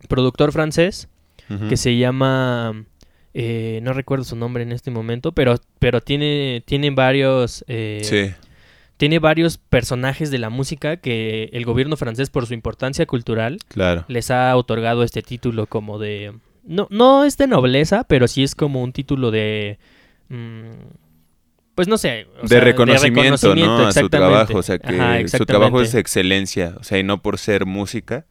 productor 0.08 0.52
francés 0.52 1.10
que 1.70 1.78
se 1.78 1.96
llama 1.98 2.86
eh, 3.38 3.82
no 3.84 3.92
recuerdo 3.92 4.24
su 4.24 4.38
nombre 4.38 4.64
en 4.64 4.72
este 4.72 4.92
momento, 4.92 5.34
pero, 5.34 5.58
pero 5.80 6.00
tiene, 6.00 6.64
tiene 6.66 6.90
varios 6.92 7.66
eh, 7.68 8.00
Sí, 8.02 8.34
tiene 8.96 9.20
varios 9.20 9.58
personajes 9.58 10.32
de 10.32 10.38
la 10.38 10.50
música 10.50 10.96
que 10.96 11.50
el 11.52 11.66
gobierno 11.66 11.98
francés, 11.98 12.30
por 12.30 12.46
su 12.46 12.54
importancia 12.54 13.06
cultural, 13.06 13.60
claro. 13.68 14.06
les 14.08 14.32
ha 14.32 14.56
otorgado 14.56 15.04
este 15.04 15.22
título 15.22 15.68
como 15.68 16.00
de... 16.00 16.34
No, 16.64 16.88
no 16.90 17.26
es 17.26 17.38
de 17.38 17.48
nobleza, 17.48 18.06
pero 18.06 18.30
sí 18.30 18.42
es 18.42 18.56
como 18.56 18.82
un 18.82 18.94
título 18.94 19.32
de... 19.32 19.80
mm, 20.30 20.72
pues 21.76 21.90
no 21.90 21.98
sé. 21.98 22.28
o 22.40 22.44
de, 22.44 22.48
sea, 22.48 22.62
reconocimiento, 22.62 23.54
¿no? 23.54 23.88
A 23.88 23.92
su 23.92 24.08
trabajo, 24.08 24.60
o 24.60 24.64
sea, 24.64 24.80
que 24.80 24.96
Ajá, 24.96 25.28
su 25.28 25.46
trabajo 25.46 25.82
es 25.82 25.94
excelencia, 25.94 26.76
o 26.80 26.84
sea, 26.86 26.98
y 27.00 27.04
no 27.04 27.22
por 27.22 27.38
ser 27.38 27.66
música, 27.66 28.26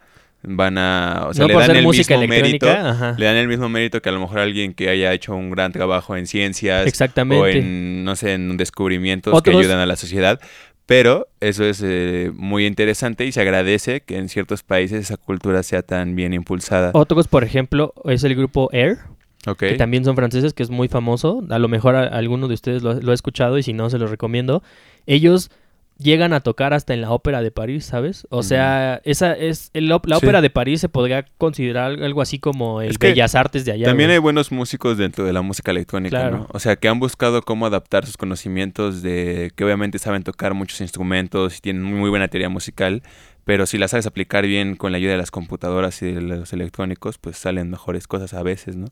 van 0.46 0.78
a, 0.78 1.26
o 1.28 1.34
sea, 1.34 1.42
no 1.46 1.48
le 1.48 1.54
dan 1.66 1.76
el 1.76 1.86
mismo 1.86 2.18
mérito, 2.26 2.70
ajá, 2.70 3.14
le 3.18 3.24
dan 3.26 3.36
el 3.36 3.48
mismo 3.48 3.68
mérito 3.68 4.00
que 4.02 4.08
a 4.08 4.12
lo 4.12 4.20
mejor 4.20 4.38
alguien 4.40 4.74
que 4.74 4.88
haya 4.88 5.12
hecho 5.12 5.34
un 5.34 5.50
gran 5.50 5.72
trabajo 5.72 6.16
en 6.16 6.26
ciencias 6.26 6.84
o 6.84 6.88
Exactamente. 6.88 7.58
en, 7.58 8.04
no 8.04 8.14
sé, 8.16 8.34
en 8.34 8.56
descubrimientos 8.56 9.32
Otros- 9.34 9.42
que 9.54 9.58
ayudan 9.60 9.78
a 9.78 9.86
la 9.86 9.96
sociedad. 9.96 10.40
Pero 10.86 11.28
eso 11.40 11.64
es 11.64 11.80
eh, 11.82 12.30
muy 12.34 12.66
interesante 12.66 13.24
y 13.24 13.32
se 13.32 13.40
agradece 13.40 14.02
que 14.02 14.18
en 14.18 14.28
ciertos 14.28 14.62
países 14.62 15.00
esa 15.00 15.16
cultura 15.16 15.62
sea 15.62 15.80
tan 15.82 16.14
bien 16.14 16.34
impulsada. 16.34 16.90
Otros, 16.92 17.26
por 17.26 17.42
ejemplo, 17.42 17.94
es 18.04 18.22
el 18.22 18.34
grupo 18.34 18.68
Air, 18.70 18.98
Ok. 19.46 19.60
que 19.60 19.74
también 19.76 20.04
son 20.04 20.14
franceses, 20.14 20.52
que 20.52 20.62
es 20.62 20.68
muy 20.68 20.88
famoso. 20.88 21.42
A 21.48 21.58
lo 21.58 21.68
mejor 21.68 21.96
a- 21.96 22.02
alguno 22.08 22.48
de 22.48 22.54
ustedes 22.54 22.82
lo, 22.82 22.92
lo 23.00 23.12
ha 23.12 23.14
escuchado 23.14 23.56
y 23.56 23.62
si 23.62 23.72
no, 23.72 23.88
se 23.88 23.96
los 23.96 24.10
recomiendo. 24.10 24.62
Ellos 25.06 25.50
llegan 25.96 26.32
a 26.32 26.40
tocar 26.40 26.74
hasta 26.74 26.92
en 26.92 27.00
la 27.00 27.10
ópera 27.12 27.40
de 27.40 27.50
París, 27.50 27.84
¿sabes? 27.84 28.26
O 28.30 28.42
sea, 28.42 29.00
esa 29.04 29.32
es 29.32 29.70
el 29.74 29.88
la 29.88 30.00
Sí. 30.04 30.12
ópera 30.12 30.40
de 30.40 30.50
París 30.50 30.80
se 30.80 30.88
podría 30.88 31.24
considerar 31.38 32.02
algo 32.02 32.20
así 32.20 32.38
como 32.38 32.82
el 32.82 32.90
Es 32.90 32.98
que 32.98 33.08
Bellas 33.08 33.34
Artes 33.36 33.64
de 33.64 33.72
allá. 33.72 33.86
También 33.86 34.08
güey. 34.08 34.14
hay 34.16 34.18
buenos 34.20 34.50
músicos 34.50 34.98
dentro 34.98 35.24
de 35.24 35.32
la 35.32 35.42
música 35.42 35.70
electrónica, 35.70 36.18
Claro. 36.18 36.38
¿no? 36.38 36.46
O 36.52 36.58
sea, 36.58 36.76
que 36.76 36.88
han 36.88 36.98
buscado 36.98 37.42
cómo 37.42 37.66
adaptar 37.66 38.06
sus 38.06 38.16
conocimientos 38.16 39.02
de 39.02 39.52
que 39.54 39.64
obviamente 39.64 39.98
saben 39.98 40.24
tocar 40.24 40.52
muchos 40.54 40.80
instrumentos 40.80 41.58
y 41.58 41.60
tienen 41.60 41.82
muy 41.84 42.10
buena 42.10 42.26
teoría 42.28 42.48
musical, 42.48 43.02
pero 43.44 43.66
si 43.66 43.78
la 43.78 43.86
sabes 43.88 44.06
aplicar 44.06 44.46
bien 44.46 44.74
con 44.74 44.90
la 44.90 44.98
ayuda 44.98 45.12
de 45.12 45.18
las 45.18 45.30
computadoras 45.30 46.02
y 46.02 46.12
de 46.12 46.20
los 46.22 46.52
electrónicos, 46.52 47.18
pues 47.18 47.36
salen 47.36 47.70
mejores 47.70 48.08
cosas 48.08 48.34
a 48.34 48.42
veces, 48.42 48.74
¿no? 48.76 48.86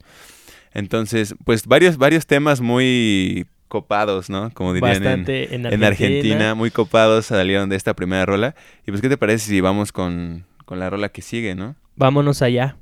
Entonces, 0.74 1.34
pues 1.44 1.66
varios 1.66 1.96
varios 1.98 2.26
temas 2.26 2.60
muy 2.60 3.46
copados, 3.72 4.28
¿no? 4.28 4.50
Como 4.52 4.74
dirían 4.74 4.96
en, 4.96 5.02
Bastante 5.02 5.54
en 5.54 5.64
Argentina. 5.64 5.74
en 5.74 5.84
Argentina, 5.84 6.54
muy 6.54 6.70
copados 6.70 7.24
salieron 7.24 7.70
de 7.70 7.76
esta 7.76 7.94
primera 7.94 8.26
rola. 8.26 8.54
Y 8.86 8.90
pues, 8.90 9.00
¿qué 9.00 9.08
te 9.08 9.16
parece 9.16 9.48
si 9.48 9.62
vamos 9.62 9.92
con, 9.92 10.44
con 10.66 10.78
la 10.78 10.90
rola 10.90 11.08
que 11.08 11.22
sigue, 11.22 11.54
¿no? 11.54 11.74
Vámonos 11.96 12.42
allá. 12.42 12.76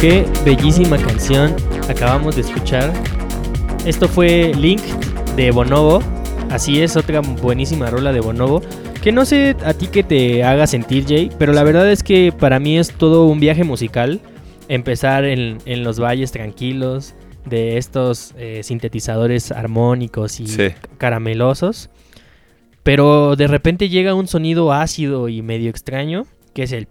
Qué 0.00 0.24
bellísima 0.44 0.96
canción 0.98 1.54
acabamos 1.88 2.36
de 2.36 2.42
escuchar. 2.42 2.92
Esto 3.84 4.08
fue 4.08 4.52
Link 4.54 4.82
de 5.36 5.50
Bonobo. 5.50 6.00
Así 6.50 6.80
es, 6.82 6.96
otra 6.96 7.20
buenísima 7.20 7.90
rola 7.90 8.12
de 8.12 8.20
Bonobo. 8.20 8.62
Que 9.02 9.12
no 9.12 9.24
sé 9.24 9.56
a 9.64 9.74
ti 9.74 9.86
que 9.86 10.02
te 10.02 10.42
haga 10.44 10.66
sentir, 10.66 11.04
Jay, 11.06 11.30
pero 11.38 11.52
la 11.52 11.62
verdad 11.62 11.90
es 11.90 12.02
que 12.02 12.32
para 12.36 12.58
mí 12.58 12.78
es 12.78 12.92
todo 12.92 13.26
un 13.26 13.40
viaje 13.40 13.64
musical. 13.64 14.20
Empezar 14.68 15.24
en, 15.24 15.58
en 15.64 15.84
los 15.84 15.98
valles 16.00 16.30
tranquilos 16.32 17.14
de 17.46 17.78
estos 17.78 18.34
eh, 18.36 18.60
sintetizadores 18.62 19.50
armónicos 19.52 20.40
y 20.40 20.46
Sí. 20.46 20.68
caramelosos. 20.98 21.88
Pero 22.82 23.36
de 23.36 23.46
repente 23.46 23.88
llega 23.88 24.14
un 24.14 24.26
sonido 24.26 24.72
ácido 24.72 25.28
y 25.28 25.42
medio 25.42 25.70
extraño, 25.70 26.26
que 26.54 26.64
es 26.64 26.72
el... 26.72 26.86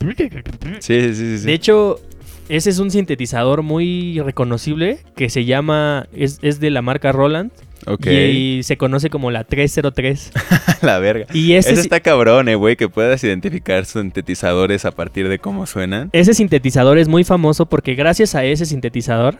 Sí, 0.79 1.01
sí, 1.01 1.13
sí. 1.15 1.37
sí. 1.39 1.45
De 1.45 1.53
hecho, 1.53 1.99
ese 2.49 2.69
es 2.69 2.79
un 2.79 2.91
sintetizador 2.91 3.61
muy 3.63 4.19
reconocible 4.21 4.99
que 5.15 5.29
se 5.29 5.45
llama, 5.45 6.07
es, 6.13 6.39
es 6.41 6.59
de 6.59 6.69
la 6.69 6.81
marca 6.81 7.11
Roland 7.11 7.51
ok. 7.85 8.05
y, 8.07 8.63
se 8.63 8.77
conoce 8.77 9.09
como 9.09 9.31
la 9.31 9.43
303. 9.43 10.31
la 10.81 10.99
verga. 10.99 11.25
Y 11.33 11.53
ese, 11.53 11.73
está 11.73 11.99
cabrón, 11.99 12.49
eh, 12.49 12.55
güey, 12.55 12.75
que 12.75 12.89
puedas 12.89 13.23
identificar 13.23 13.85
sintetizadores 13.85 14.85
a 14.85 14.91
partir 14.91 15.27
de 15.29 15.39
cómo 15.39 15.65
suenan. 15.65 16.09
ese 16.13 16.33
sintetizador 16.33 16.97
es 16.97 17.07
muy 17.07 17.23
famoso 17.23 17.65
porque 17.67 17.95
gracias 17.95 18.35
a 18.35 18.43
ese 18.43 18.65
sintetizador 18.65 19.37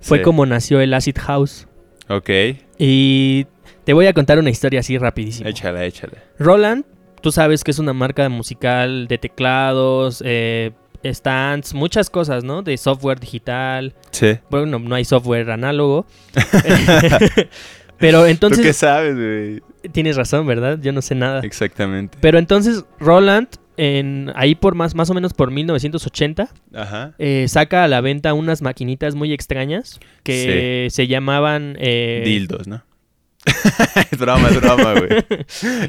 fue 0.00 0.18
Sí. 0.18 0.24
como 0.24 0.46
nació 0.46 0.80
el 0.80 0.94
Acid 0.94 1.16
House. 1.18 1.66
Ok, 2.08 2.30
Y 2.78 3.46
te 3.84 3.92
voy 3.92 4.06
a 4.06 4.12
contar 4.12 4.38
una 4.38 4.50
historia 4.50 4.80
así 4.80 4.98
rapidísimo. 4.98 5.48
échala, 5.48 5.84
échala. 5.84 6.14
Roland, 6.38 6.84
tú 7.20 7.30
sabes 7.30 7.62
que 7.62 7.70
es 7.70 7.78
una 7.78 7.92
marca 7.92 8.28
musical 8.28 9.06
de 9.06 9.18
teclados, 9.18 10.22
eh, 10.26 10.72
stands, 11.04 11.74
muchas 11.74 12.10
cosas, 12.10 12.44
¿no? 12.44 12.62
De 12.62 12.76
software 12.76 13.20
digital. 13.20 13.94
Sí. 14.10 14.38
Bueno, 14.50 14.78
no 14.78 14.94
hay 14.94 15.04
software 15.04 15.50
análogo. 15.50 16.06
Pero 17.98 18.20
¿Tú 18.20 18.24
qué 18.24 18.30
entonces, 18.30 18.76
sabes, 18.76 19.14
güey? 19.14 19.62
tienes 19.92 20.16
razón, 20.16 20.46
¿verdad? 20.46 20.78
Yo 20.80 20.92
no 20.92 21.02
sé 21.02 21.14
nada. 21.14 21.40
Exactamente. 21.40 22.16
Pero 22.20 22.38
entonces 22.38 22.84
Roland, 22.98 23.48
en, 23.76 24.32
ahí 24.34 24.54
por 24.54 24.74
más, 24.74 24.94
más 24.94 25.10
o 25.10 25.14
menos 25.14 25.34
por 25.34 25.50
1980, 25.50 26.48
Ajá. 26.74 27.12
eh, 27.18 27.46
saca 27.48 27.84
a 27.84 27.88
la 27.88 28.00
venta 28.00 28.32
unas 28.34 28.62
maquinitas 28.62 29.14
muy 29.14 29.32
extrañas 29.32 30.00
que 30.22 30.88
se 30.90 31.06
llamaban... 31.06 31.76
eh, 31.78 32.22
Dildos, 32.24 32.66
¿no? 32.66 32.82
es 34.10 34.18
broma, 34.18 34.48
es 34.48 34.60
broma, 34.60 34.94
güey. 34.94 35.08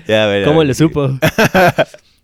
ya, 0.08 0.26
ver, 0.28 0.46
¿Cómo 0.46 0.64
le 0.64 0.74
supo? 0.74 1.18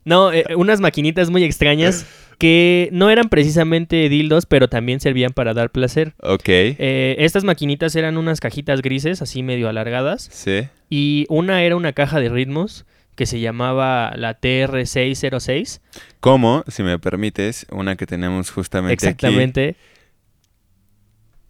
no, 0.06 0.32
eh, 0.32 0.46
unas 0.56 0.80
maquinitas 0.80 1.30
muy 1.30 1.44
extrañas 1.44 2.06
que 2.38 2.90
no 2.92 3.10
eran 3.10 3.30
precisamente 3.30 4.10
dildos, 4.10 4.46
pero 4.46 4.68
también 4.68 5.00
servían 5.00 5.34
para 5.34 5.54
dar 5.54 5.72
placer. 5.72 6.14
Ok. 6.22 6.44
Eh, 6.48 7.16
estas 7.20 7.44
maquinitas 7.44 7.96
eran 7.96 8.18
unas 8.18 8.40
cajitas 8.40 8.82
grises, 8.82 9.22
así 9.22 9.44
medio 9.44 9.70
alargadas, 9.70 10.28
Sí. 10.32 10.68
y 10.90 11.26
una 11.30 11.64
era 11.64 11.76
una 11.76 11.94
caja 11.94 12.20
de 12.20 12.30
ritmos 12.30 12.86
que 13.16 13.26
se 13.26 13.40
llamaba 13.40 14.14
la 14.16 14.40
TR606. 14.40 15.82
Como, 16.20 16.64
si 16.68 16.84
me 16.84 17.00
permites, 17.00 17.66
una 17.72 17.96
que 17.96 18.06
tenemos 18.06 18.52
justamente 18.52 18.94
Exactamente. 18.94 19.70
aquí. 19.70 19.78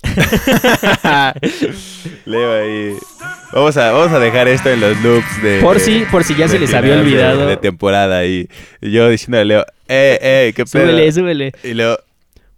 Leo 2.26 2.54
ahí. 2.62 2.94
Vamos 3.52 3.76
a, 3.78 3.92
vamos 3.92 4.12
a 4.14 4.20
dejar 4.20 4.48
esto 4.48 4.70
en 4.70 4.80
los 4.82 5.02
loops 5.02 5.42
de... 5.42 5.60
Por 5.62 5.80
si, 5.80 6.04
por 6.12 6.24
si 6.24 6.36
ya 6.36 6.48
se 6.48 6.60
les 6.60 6.74
había 6.74 6.94
final 6.94 7.06
de- 7.06 7.12
olvidado. 7.12 7.48
De, 7.48 7.58
temporada 7.58 8.26
y, 8.26 8.48
y 8.82 8.92
yo 8.92 9.10
diciendo 9.10 9.40
a 9.40 9.44
Leo, 9.44 9.66
eh, 9.88 10.20
eh, 10.22 10.54
qué 10.56 10.66
pedo. 10.66 10.84
Súbele, 10.88 11.12
súbele. 11.12 11.52
Y 11.64 11.74
Leo, 11.74 11.98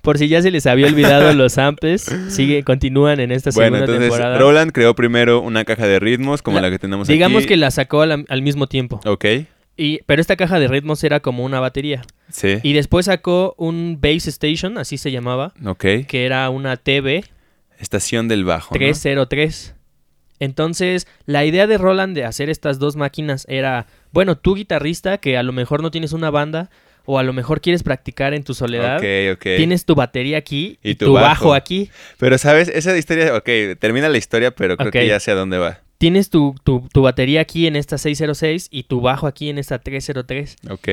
Por 0.02 0.18
si 0.18 0.28
ya 0.28 0.42
se 0.42 0.52
les 0.52 0.66
había 0.66 0.88
olvidado 0.88 1.34
los 1.36 1.54
samples, 1.54 2.06
sigue, 2.30 2.64
continúan 2.64 3.20
en 3.20 3.32
esta 3.32 3.52
bueno, 3.52 3.78
segunda 3.78 3.80
entonces 3.94 4.10
temporada. 4.12 4.38
Roland 4.40 4.72
creó 4.72 4.96
primero 4.96 5.42
una 5.42 5.66
caja 5.66 5.88
de 5.88 6.00
ritmos 6.00 6.42
como 6.42 6.58
la, 6.58 6.64
La- 6.64 6.70
que 6.72 6.80
tenemos 6.80 7.08
Digamos 7.08 7.40
aquí. 7.40 7.48
que 7.50 7.58
la 7.58 7.72
sacó 7.72 8.02
al, 8.02 8.26
al 8.28 8.42
mismo 8.42 8.68
tiempo. 8.68 9.00
Ok, 9.06 9.26
Y, 9.78 10.00
pero 10.06 10.22
esta 10.22 10.36
caja 10.36 10.60
de 10.60 10.68
ritmos 10.68 11.04
era 11.04 11.20
como 11.20 11.44
una 11.46 11.60
batería. 11.60 12.02
sí, 12.30 12.58
Y 12.64 12.74
después 12.74 13.06
sacó 13.08 13.56
un 13.58 14.00
Base 14.02 14.30
Station, 14.30 14.78
así 14.78 14.98
se 14.98 15.12
llamaba, 15.12 15.54
ok. 15.66 15.86
que 16.08 16.26
era 16.26 16.50
una 16.50 16.76
TB 16.78 17.24
Estación 17.80 18.28
del 18.28 18.44
bajo, 18.44 18.74
¿no? 18.76 18.80
303. 18.80 19.76
Entonces, 20.42 21.08
la 21.26 21.44
idea 21.46 21.68
de 21.68 21.78
Roland 21.78 22.16
de 22.16 22.24
hacer 22.26 22.50
estas 22.50 22.80
dos 22.80 22.96
máquinas 22.96 23.46
era, 23.50 23.88
bueno, 24.12 24.38
tú 24.38 24.56
guitarrista 24.56 25.18
que 25.18 25.38
a 25.38 25.44
lo 25.44 25.52
mejor 25.52 25.82
no 25.82 25.92
tienes 25.92 26.14
una 26.14 26.30
banda 26.30 26.70
o 27.10 27.18
a 27.20 27.24
lo 27.24 27.34
mejor 27.34 27.60
quieres 27.62 27.82
practicar 27.84 28.34
en 28.34 28.44
tu 28.44 28.54
soledad, 28.54 28.98
Ok, 28.98 29.38
ok. 29.38 29.44
tienes 29.58 29.86
tu 29.86 29.96
batería 29.96 30.38
aquí 30.38 30.78
Y 30.84 30.92
y, 30.92 30.96
tu 30.96 31.06
tu, 31.08 31.14
bajo. 31.14 31.26
bajo. 31.26 31.54
aquí, 31.54 31.90
Pero, 32.18 32.38
¿sabes? 32.38 32.68
Esa 32.68 32.96
historia, 32.98 33.36
ok, 33.36 33.50
termina 33.80 34.10
la 34.10 34.18
historia, 34.18 34.52
pero 34.52 34.78
creo 34.78 34.92
que 34.92 35.08
ya 35.08 35.20
sé 35.20 35.32
a 35.32 35.36
dónde 35.36 35.58
va. 35.58 35.80
tienes 35.98 36.30
tu, 36.30 36.56
tu, 36.64 36.88
tu 36.94 37.02
batería 37.02 37.42
aquí 37.42 37.68
en 37.68 37.76
esta 37.76 37.98
606 37.98 38.68
y 38.72 38.84
tu 38.84 39.02
bajo 39.02 39.28
aquí 39.28 39.50
en 39.50 39.58
esta 39.58 39.80
303. 39.80 40.58
Ok. 40.70 40.88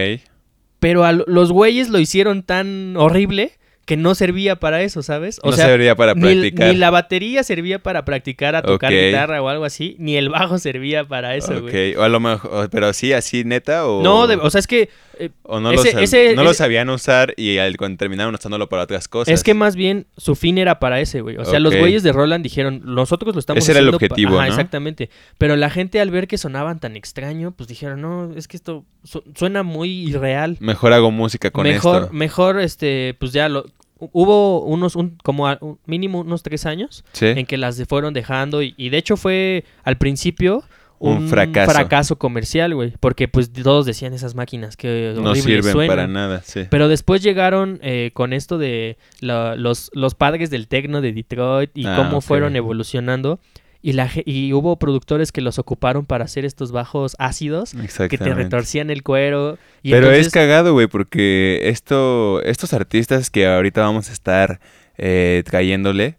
Pero 0.81 1.05
a 1.05 1.13
lo- 1.13 1.25
los 1.27 1.53
güeyes 1.53 1.89
lo 1.91 1.99
hicieron 1.99 2.43
tan 2.43 2.97
horrible 2.97 3.53
que 3.87 3.97
no 3.97 4.15
servía 4.15 4.57
para 4.57 4.83
eso, 4.83 5.03
¿sabes? 5.03 5.41
no 5.43 5.53
servía 5.53 5.95
para 5.97 6.15
practicar. 6.15 6.69
ni 6.69 6.75
la 6.77 6.91
batería 6.91 7.43
servía 7.45 7.79
para 7.79 8.05
practicar 8.05 8.55
a 8.57 8.63
tocar 8.63 8.93
guitarra 8.93 9.41
o 9.41 9.49
algo 9.49 9.65
así, 9.65 9.97
ni 9.99 10.17
el 10.17 10.29
bajo 10.29 10.59
servía 10.59 11.05
para 11.05 11.35
eso, 11.37 11.63
güey. 11.63 11.93
Ok, 11.95 11.99
o 12.01 12.03
a 12.03 12.09
lo 12.09 12.21
mejor, 12.21 12.51
o- 12.53 12.69
pero 12.69 12.93
sí, 12.93 13.13
así 13.13 13.45
neta, 13.45 13.87
o... 13.87 14.03
No, 14.03 14.27
de- 14.27 14.37
o 14.37 14.51
sea, 14.51 14.59
es 14.59 14.67
que 14.67 14.91
eh, 15.19 15.31
o 15.45 15.61
no, 15.61 15.71
ese- 15.71 15.93
lo, 15.95 16.01
ese- 16.01 16.35
no 16.35 16.43
lo 16.45 16.51
ese- 16.51 16.59
sabían 16.59 16.91
usar 16.91 17.33
y 17.39 17.57
al, 17.59 17.77
cuando 17.79 17.97
terminaron 17.97 18.35
usándolo 18.35 18.69
para 18.69 18.83
otras 18.83 19.07
cosas. 19.09 19.33
es 19.33 19.43
que 19.45 19.55
más 19.55 19.77
bien 19.77 20.07
su 20.17 20.35
fin 20.35 20.59
era 20.59 20.79
para 20.81 21.01
ese, 21.01 21.21
güey. 21.21 21.37
O 21.39 21.45
sea, 21.45 21.59
los 21.61 21.75
güeyes 21.75 22.03
de 22.03 22.11
Roland 22.13 22.43
dijeron, 22.43 22.83
nosotros 22.85 23.35
lo 23.35 23.39
estamos 23.39 23.63
Ese 23.63 23.71
era 23.71 23.79
el 23.81 23.87
haciendo 23.87 23.99
pa-". 24.01 24.05
objetivo, 24.07 24.39
Ajá, 24.41 24.47
¿no? 24.49 24.53
exactamente. 24.53 25.11
Pero 25.39 25.55
la 25.57 25.71
gente 25.71 26.01
al 26.01 26.11
ver 26.11 26.27
que 26.27 26.37
sonaban 26.39 26.81
tan 26.81 26.97
extraño, 26.97 27.53
pues 27.53 27.69
dijeron, 27.69 28.01
no, 28.03 28.35
es 28.37 28.49
que 28.49 28.57
esto 28.57 28.85
su- 29.05 29.23
suena 29.37 29.63
muy 29.63 29.91
irreal. 30.09 30.57
Mejor 30.61 30.93
hago 30.93 31.11
música 31.13 31.51
con 31.53 31.63
mejor, 31.63 32.03
esto. 32.03 32.13
mejor, 32.13 32.61
este, 32.61 33.15
pues 33.21 33.33
ya 33.33 33.49
lo... 33.49 33.65
Hubo 33.99 34.61
unos, 34.65 34.95
un, 34.97 35.17
como 35.23 35.49
a- 35.49 35.59
un- 35.61 35.79
mínimo 35.87 36.21
unos 36.21 36.43
tres 36.43 36.67
años 36.67 37.05
Sí. 37.13 37.27
en 37.27 37.47
que 37.47 37.57
las 37.57 37.83
fueron 37.89 38.13
dejando 38.15 38.63
y, 38.63 38.75
y 38.77 38.91
de 38.91 38.99
hecho 38.99 39.17
fue 39.17 39.65
al 39.85 39.97
principio 39.97 40.63
Un 40.99 41.17
un, 41.25 41.29
fracaso. 41.29 41.71
fracaso. 41.73 42.17
comercial, 42.19 42.75
güey, 42.75 42.93
porque 43.01 43.27
pues 43.29 43.51
todos 43.53 43.87
decían 43.87 44.13
esas 44.15 44.35
máquinas 44.35 44.77
que 44.77 45.15
No 45.17 45.35
sirven 45.35 45.73
suenan. 45.73 45.89
para 45.89 46.07
nada, 46.07 46.43
sí. 46.45 46.63
Pero 46.71 46.89
después 46.89 47.23
llegaron 47.23 47.79
eh, 47.83 48.11
con 48.13 48.33
esto 48.33 48.59
de 48.59 48.97
la- 49.21 49.57
los, 49.57 49.91
los 49.95 50.15
padres 50.15 50.51
del 50.51 50.69
tecno 50.69 51.01
de 51.01 51.13
Detroit 51.13 51.71
y 51.75 51.87
Ah, 51.87 51.95
cómo 51.97 52.21
fueron 52.21 52.55
evolucionando. 52.57 53.41
Y, 53.83 53.93
la, 53.93 54.11
y 54.25 54.53
hubo 54.53 54.79
productores 54.79 55.33
que 55.33 55.41
los 55.41 55.59
ocuparon 55.59 56.07
para 56.07 56.25
hacer 56.25 56.45
estos 56.45 56.73
bajos 56.73 57.15
ácidos 57.19 57.75
que 58.09 58.19
te 58.19 58.35
retorcían 58.35 58.91
el 58.91 59.03
cuero. 59.03 59.59
Y 59.83 59.93
Pero 59.93 60.11
es 60.11 60.31
cagado, 60.31 60.73
güey, 60.73 60.87
porque 60.89 61.61
esto, 61.65 62.43
estos 62.43 62.73
artistas 62.73 63.31
que 63.31 63.47
ahorita 63.47 63.83
vamos 63.83 64.11
a 64.11 64.13
estar 64.13 64.61
eh, 64.99 65.43
trayéndole 65.47 66.17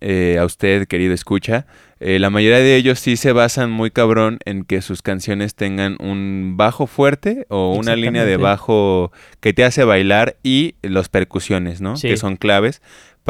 eh, 0.00 0.38
a 0.38 0.44
usted, 0.44 0.86
querido 0.86 1.12
escucha, 1.12 1.66
eh, 2.02 2.18
la 2.18 2.30
mayoría 2.30 2.60
de 2.60 2.76
ellos 2.76 2.98
sí 2.98 3.18
se 3.18 3.32
basan 3.32 3.70
muy 3.70 3.90
cabrón 3.90 4.38
en 4.46 4.64
que 4.64 4.80
sus 4.80 5.02
canciones 5.02 5.54
tengan 5.54 5.98
un 6.00 6.54
bajo 6.56 6.86
fuerte 6.86 7.44
o 7.50 7.74
una 7.74 7.94
línea 7.94 8.24
de 8.24 8.38
bajo 8.38 9.12
que 9.40 9.52
te 9.52 9.64
hace 9.64 9.84
bailar 9.84 10.38
y 10.42 10.76
los 10.80 11.10
percusiones, 11.10 11.82
¿no? 11.82 11.96
Sí. 11.96 12.08
Que 12.08 12.16
son 12.16 12.36
claves 12.36 12.80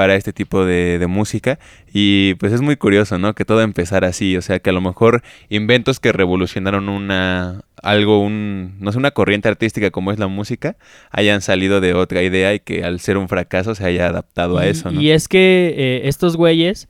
para 0.00 0.14
este 0.16 0.32
tipo 0.32 0.64
de, 0.64 0.98
de 0.98 1.06
música 1.06 1.58
y 1.92 2.32
pues 2.36 2.54
es 2.54 2.62
muy 2.62 2.76
curioso, 2.76 3.18
¿no? 3.18 3.34
Que 3.34 3.44
todo 3.44 3.60
empezara 3.60 4.08
así, 4.08 4.34
o 4.34 4.40
sea 4.40 4.58
que 4.58 4.70
a 4.70 4.72
lo 4.72 4.80
mejor 4.80 5.22
inventos 5.50 6.00
que 6.00 6.10
revolucionaron 6.10 6.88
una 6.88 7.60
algo, 7.82 8.22
un 8.22 8.76
no 8.80 8.92
sé, 8.92 8.96
una 8.98 9.10
corriente 9.10 9.48
artística 9.50 9.90
como 9.90 10.10
es 10.10 10.18
la 10.18 10.26
música 10.26 10.76
hayan 11.10 11.42
salido 11.42 11.82
de 11.82 11.92
otra 11.92 12.22
idea 12.22 12.54
y 12.54 12.60
que 12.60 12.82
al 12.82 12.98
ser 13.00 13.18
un 13.18 13.28
fracaso 13.28 13.74
se 13.74 13.84
haya 13.84 14.06
adaptado 14.06 14.56
a 14.56 14.66
eso, 14.66 14.90
¿no? 14.90 15.02
Y 15.02 15.10
es 15.10 15.28
que 15.28 15.74
eh, 15.76 16.08
estos 16.08 16.38
güeyes, 16.38 16.88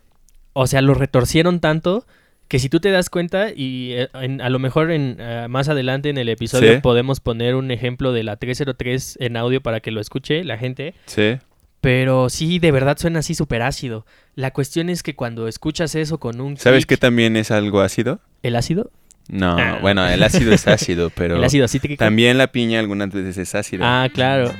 o 0.53 0.69
sea, 0.69 0.81
lo 0.81 0.95
retorcieron 0.95 1.59
tanto 1.59 2.07
que 2.47 2.61
si 2.61 2.69
tú 2.69 2.79
te 2.79 2.93
das 2.93 3.11
cuenta, 3.11 3.49
y 3.55 3.93
eh, 3.95 4.09
en- 4.15 4.41
a 4.41 4.51
lo 4.51 4.61
mejor 4.61 4.93
en, 4.93 5.17
eh, 5.19 5.47
más 5.51 5.69
adelante 5.69 6.11
en 6.11 6.19
el 6.19 6.29
episodio 6.29 6.75
Sí. 6.75 6.81
podemos 6.81 7.19
poner 7.19 7.57
un 7.57 7.73
ejemplo 7.73 8.13
de 8.13 8.23
la 8.23 8.37
303 8.37 9.17
en 9.21 9.37
audio 9.37 9.61
para 9.61 9.81
que 9.81 9.91
lo 9.91 10.01
escuche 10.01 10.45
la 10.45 10.59
gente. 10.59 10.95
Sí. 11.07 11.39
Pero 11.81 12.29
sí, 12.29 12.59
de 12.59 12.73
verdad 12.73 12.99
suena 12.99 13.21
así 13.21 13.35
súper 13.35 13.63
ácido. 13.63 14.05
La 14.35 14.51
cuestión 14.51 14.91
es 14.91 15.03
que 15.03 15.15
cuando 15.17 15.49
escuchas 15.49 15.95
eso 15.95 16.19
con 16.19 16.41
un 16.41 16.57
¿Sabes 16.59 16.85
qué 16.87 16.97
también 16.97 17.37
es 17.37 17.51
algo 17.51 17.81
ácido? 17.81 18.21
¿El 18.43 18.57
ácido? 18.57 18.91
No, 19.29 19.57
Ah. 19.59 19.79
bueno, 19.81 20.07
el 20.09 20.23
ácido 20.23 20.53
es 20.53 20.67
ácido, 20.67 21.11
pero 21.15 21.37
el 21.37 21.45
ácido 21.45 21.69
cítrico. 21.69 22.01
también 22.05 22.37
la 22.37 22.49
piña 22.49 22.81
algunas 22.81 23.11
veces 23.13 23.39
es 23.39 23.55
ácida. 23.55 24.03
Ah, 24.03 24.09
claro. 24.09 24.53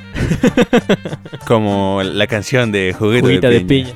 Como 1.47 2.01
la 2.03 2.27
canción 2.27 2.71
de 2.71 2.93
Juguito 2.97 3.25
Juguita 3.27 3.49
de, 3.49 3.59
de 3.59 3.65
piña. 3.65 3.93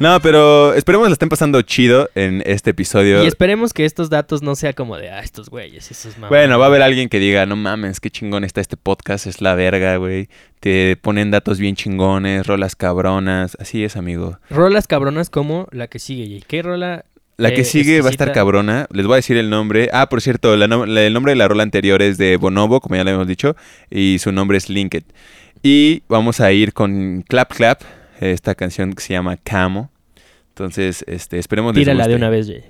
No, 0.00 0.20
pero 0.20 0.74
esperemos 0.74 1.08
la 1.08 1.12
estén 1.14 1.28
pasando 1.28 1.60
chido 1.62 2.08
en 2.14 2.42
este 2.46 2.70
episodio. 2.70 3.24
Y 3.24 3.26
esperemos 3.26 3.72
que 3.72 3.84
estos 3.84 4.10
datos 4.10 4.42
no 4.42 4.54
sea 4.54 4.72
como 4.72 4.96
de, 4.96 5.10
ah, 5.10 5.20
estos 5.20 5.50
güeyes, 5.50 5.90
esos 5.90 6.14
mamones". 6.18 6.28
Bueno, 6.30 6.58
va 6.58 6.66
a 6.66 6.68
haber 6.68 6.82
alguien 6.82 7.08
que 7.08 7.18
diga, 7.18 7.46
no 7.46 7.56
mames, 7.56 7.98
qué 7.98 8.08
chingón 8.10 8.44
está 8.44 8.60
este 8.60 8.76
podcast, 8.76 9.26
es 9.26 9.40
la 9.40 9.54
verga, 9.56 9.96
güey. 9.96 10.28
Te 10.60 10.96
ponen 10.96 11.30
datos 11.32 11.58
bien 11.58 11.74
chingones, 11.74 12.46
rolas 12.46 12.76
cabronas. 12.76 13.56
Así 13.60 13.82
es, 13.84 13.96
amigo. 13.96 14.38
Rolas 14.50 14.86
cabronas 14.86 15.30
como 15.30 15.66
la 15.72 15.88
que 15.88 15.98
sigue, 15.98 16.26
Jay. 16.28 16.44
¿Qué 16.46 16.62
rola 16.62 17.04
La 17.36 17.52
que 17.54 17.60
Eh, 17.60 17.64
sigue 17.64 18.00
va 18.00 18.08
a 18.08 18.10
estar 18.10 18.32
cabrona. 18.32 18.86
Les 18.92 19.06
voy 19.06 19.14
a 19.14 19.16
decir 19.16 19.36
el 19.36 19.48
nombre. 19.48 19.90
Ah, 19.92 20.08
por 20.08 20.20
cierto, 20.20 20.56
la 20.56 20.66
nom- 20.66 20.86
la- 20.86 21.02
el 21.04 21.12
nombre 21.12 21.30
de 21.32 21.36
la 21.36 21.46
rola 21.46 21.62
anterior 21.62 22.02
es 22.02 22.18
de 22.18 22.36
Bonobo, 22.36 22.80
como 22.80 22.96
ya 22.96 23.04
lo 23.04 23.10
hemos 23.10 23.28
dicho, 23.28 23.54
y 23.90 24.18
su 24.18 24.32
nombre 24.32 24.58
es 24.58 24.68
Linked. 24.68 25.04
Y 25.62 26.02
vamos 26.08 26.40
a 26.40 26.50
ir 26.52 26.72
con 26.72 27.22
Clap 27.28 27.52
Clap, 27.52 27.82
esta 28.20 28.54
canción 28.54 28.92
que 28.92 29.02
se 29.02 29.12
llama 29.14 29.36
Camo. 29.36 29.90
Entonces, 30.50 31.04
este, 31.06 31.38
esperemos 31.38 31.74
les 31.74 31.82
Tírala 31.84 32.04
de 32.08 32.14
guste. 32.14 32.16
una 32.16 32.30
vez, 32.30 32.46
Jay. 32.48 32.64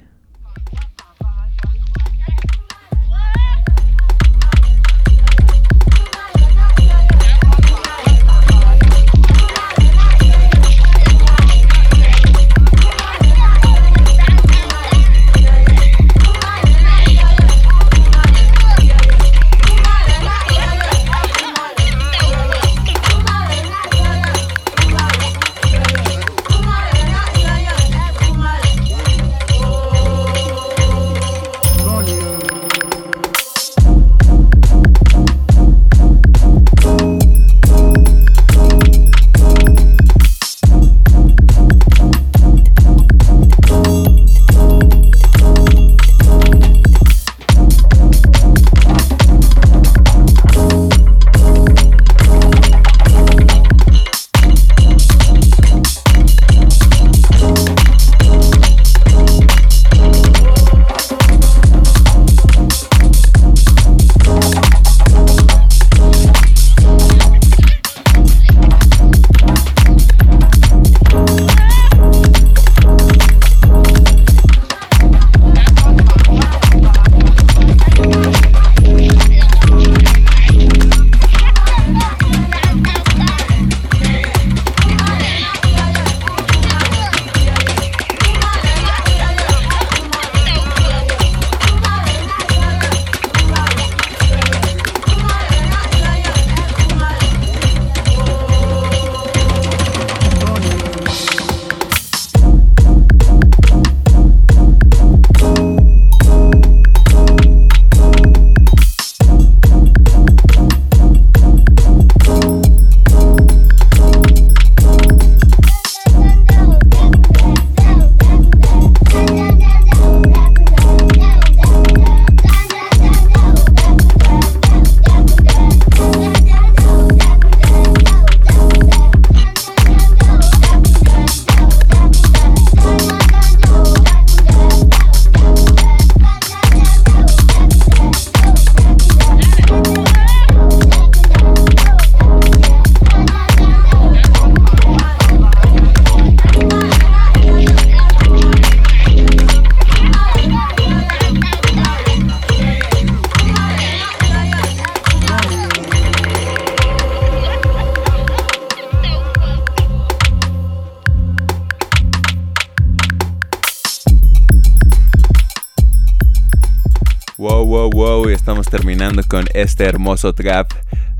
Estamos 168.68 168.84
terminando 168.84 169.22
con 169.26 169.46
este 169.54 169.84
hermoso 169.84 170.34
trap 170.34 170.70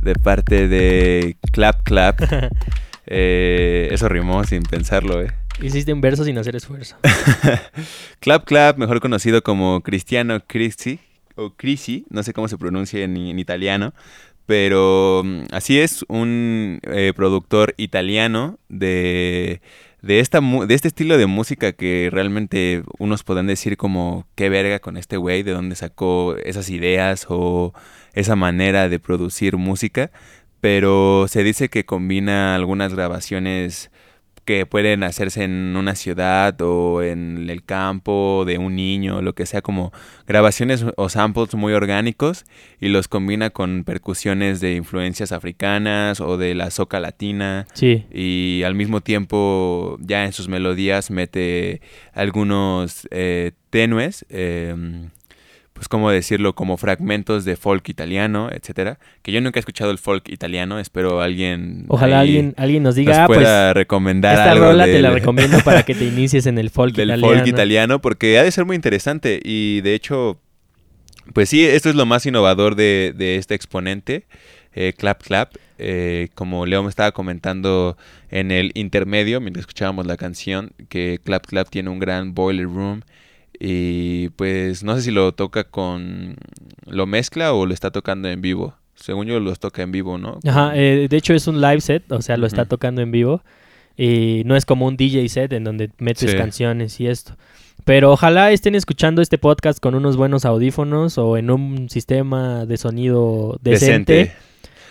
de 0.03 0.13
parte 0.17 0.69
de 0.69 1.39
Clap 1.51 1.83
Clap. 1.83 2.21
Eh, 3.11 3.89
eso 3.91 4.07
rimó 4.07 4.45
sin 4.45 4.63
pensarlo, 4.65 5.23
eh. 5.23 5.33
Hiciste 5.63 5.95
un 5.95 6.03
verso 6.03 6.25
sin 6.25 6.37
hacer 6.37 6.55
esfuerzo. 6.57 6.97
Clap 8.21 8.45
Clap, 8.45 8.77
mejor 8.77 9.01
conocido 9.01 9.43
como 9.43 9.81
Cristiano 9.81 10.41
Crisi, 10.47 11.01
o 11.35 11.55
Crisi, 11.55 12.05
no 12.11 12.23
sé 12.23 12.35
cómo 12.35 12.49
se 12.49 12.59
pronuncia 12.59 13.03
en, 13.03 13.17
en 13.17 13.39
italiano, 13.39 13.95
pero 14.45 15.23
mm, 15.25 15.45
así 15.53 15.81
es, 15.81 16.05
un 16.09 16.81
eh, 16.83 17.15
productor 17.17 17.73
italiano 17.79 18.59
de, 18.69 19.63
de, 20.03 20.21
esta, 20.21 20.41
de 20.41 20.75
este 20.75 20.89
estilo 20.89 21.19
de 21.19 21.27
música 21.27 21.73
que 21.73 22.09
realmente 22.13 22.83
unos 22.99 23.25
podrán 23.25 23.47
decir 23.47 23.77
como, 23.77 24.27
qué 24.35 24.49
verga 24.49 24.79
con 24.79 24.97
este 24.97 25.17
güey, 25.17 25.43
de 25.43 25.53
dónde 25.53 25.77
sacó 25.77 26.37
esas 26.37 26.71
ideas 26.71 27.27
o 27.29 27.73
esa 28.15 28.37
manera 28.37 28.89
de 28.89 28.99
producir 28.99 29.57
música, 29.57 30.11
pero 30.61 31.27
se 31.29 31.43
dice 31.43 31.69
que 31.69 31.85
combina 31.85 32.55
algunas 32.55 32.95
grabaciones 32.95 33.91
que 34.49 34.65
pueden 34.65 35.03
hacerse 35.03 35.45
en 35.45 35.77
una 35.77 35.95
ciudad 35.95 36.59
o 36.63 37.03
en 37.03 37.51
el 37.51 37.63
campo 37.65 38.45
de 38.47 38.57
un 38.57 38.77
niño, 38.77 39.21
lo 39.21 39.35
que 39.35 39.45
sea, 39.45 39.61
como 39.61 39.93
grabaciones 40.27 40.87
o 40.97 41.11
samples 41.11 41.55
muy 41.55 41.75
orgánicos 41.75 42.47
y 42.81 42.89
los 42.89 43.09
combina 43.09 43.51
con 43.51 43.85
percusiones 43.85 44.61
de 44.63 44.75
influencias 44.75 45.33
africanas 45.33 46.23
o 46.23 46.39
de 46.39 46.55
la 46.55 46.71
soca 46.71 46.99
latina 46.99 47.67
Sí. 47.75 48.07
y 48.11 48.63
al 48.65 48.75
mismo 48.75 49.03
tiempo 49.03 49.99
ya 50.01 50.25
en 50.25 50.33
sus 50.33 50.49
melodías 50.49 51.11
mete 51.11 51.83
algunos 52.15 53.07
eh, 53.11 53.53
tenues, 53.69 54.25
em, 54.31 55.11
pues 55.79 55.87
cómo 55.89 56.11
decirlo, 56.11 56.57
como 56.57 56.77
fragmentos 56.77 57.45
de 57.45 57.55
folk 57.55 57.89
italiano, 57.89 58.51
etcétera, 58.51 58.99
que 59.23 59.31
yo 59.31 59.41
nunca 59.41 59.59
he 59.59 59.61
escuchado 59.61 59.93
el 59.93 59.99
folk 59.99 60.29
italiano, 60.29 60.81
espero 60.81 61.21
alguien 61.23 61.85
Ojalá 61.87 62.19
alguien, 62.19 62.53
alguien 62.57 62.83
nos 62.83 62.89
nos 62.89 62.95
diga, 62.97 63.25
ah, 63.25 63.27
pues 63.27 63.39
pueda 63.39 63.75
recomendar 63.75 64.33
esta 64.35 64.51
algo 64.51 64.65
rola 64.65 64.87
te 64.87 65.01
la 65.01 65.11
recomiendo 65.11 65.59
para 65.61 65.85
que 65.85 65.95
te 65.95 66.05
inicies 66.05 66.47
en 66.47 66.59
el 66.59 66.71
folk 66.71 66.95
del 66.97 67.11
italiano. 67.11 67.35
folk 67.35 67.47
italiano 67.47 68.01
porque 68.01 68.39
ha 68.39 68.43
de 68.43 68.51
ser 68.51 68.65
muy 68.65 68.75
interesante 68.75 69.41
y 69.45 69.83
de 69.83 69.95
hecho 69.95 70.41
pues 71.35 71.51
sí 71.51 71.65
esto 71.65 71.91
es 71.91 71.95
lo 71.95 72.07
más 72.07 72.27
innovador 72.27 72.75
de, 72.75 73.13
de 73.15 73.37
este 73.37 73.55
exponente 73.55 74.27
eh, 74.73 74.95
clap 74.97 75.23
clap 75.23 75.53
eh, 75.77 76.29
como 76.35 76.67
Leo 76.67 76.83
me 76.83 76.89
estaba 76.89 77.13
comentando 77.13 77.99
en 78.31 78.51
el 78.51 78.73
intermedio 78.75 79.41
mientras 79.41 79.63
escuchábamos 79.63 80.07
la 80.07 80.17
canción 80.17 80.73
que 80.89 81.21
clap 81.23 81.47
clap 81.47 81.69
tiene 81.69 81.91
un 81.91 81.99
gran 81.99 82.35
boiler 82.35 82.67
room 82.67 83.03
y 83.61 84.29
pues 84.31 84.83
no 84.85 84.95
sé 84.97 85.03
si 85.03 85.11
lo 85.11 85.33
toca 85.33 85.65
con 85.65 86.37
lo 86.87 87.07
mezcla 87.07 87.53
o 87.53 87.67
lo 87.67 87.75
está 87.75 87.91
tocando 87.91 88.29
en 88.29 88.41
vivo 88.41 88.75
según 88.95 89.27
yo 89.27 89.41
los 89.41 89.59
toca 89.59 89.83
en 89.83 89.93
vivo 89.93 90.19
no 90.19 90.39
Ajá, 90.47 90.73
eh, 90.75 91.07
de 91.09 91.17
hecho 91.17 91.35
es 91.35 91.47
un 91.47 91.61
live 91.61 91.81
set, 91.81 92.11
o 92.13 92.21
sea, 92.23 92.37
lo 92.37 92.47
está 92.47 92.65
tocando 92.65 93.01
en 93.01 93.11
vivo. 93.13 93.43
Y 93.97 94.43
no 94.45 94.55
es 94.57 94.65
como 94.65 94.87
un 94.87 94.97
DJ 94.97 95.29
set 95.29 95.53
en 95.53 95.65
donde 95.65 95.91
metes 95.99 96.31
Sí. 96.31 96.37
canciones 96.37 97.01
y 97.01 97.07
esto. 97.09 97.37
Pero 97.85 98.13
ojalá 98.13 98.51
estén 98.53 98.75
escuchando 98.75 99.23
este 99.23 99.39
podcast 99.39 99.81
con 99.81 99.95
unos 99.95 100.17
buenos 100.17 100.45
audífonos 100.45 101.17
o 101.19 101.37
en 101.37 101.51
un 101.51 101.89
sistema 101.89 102.65
de 102.67 102.77
sonido 102.77 103.59
decente. 103.63 104.33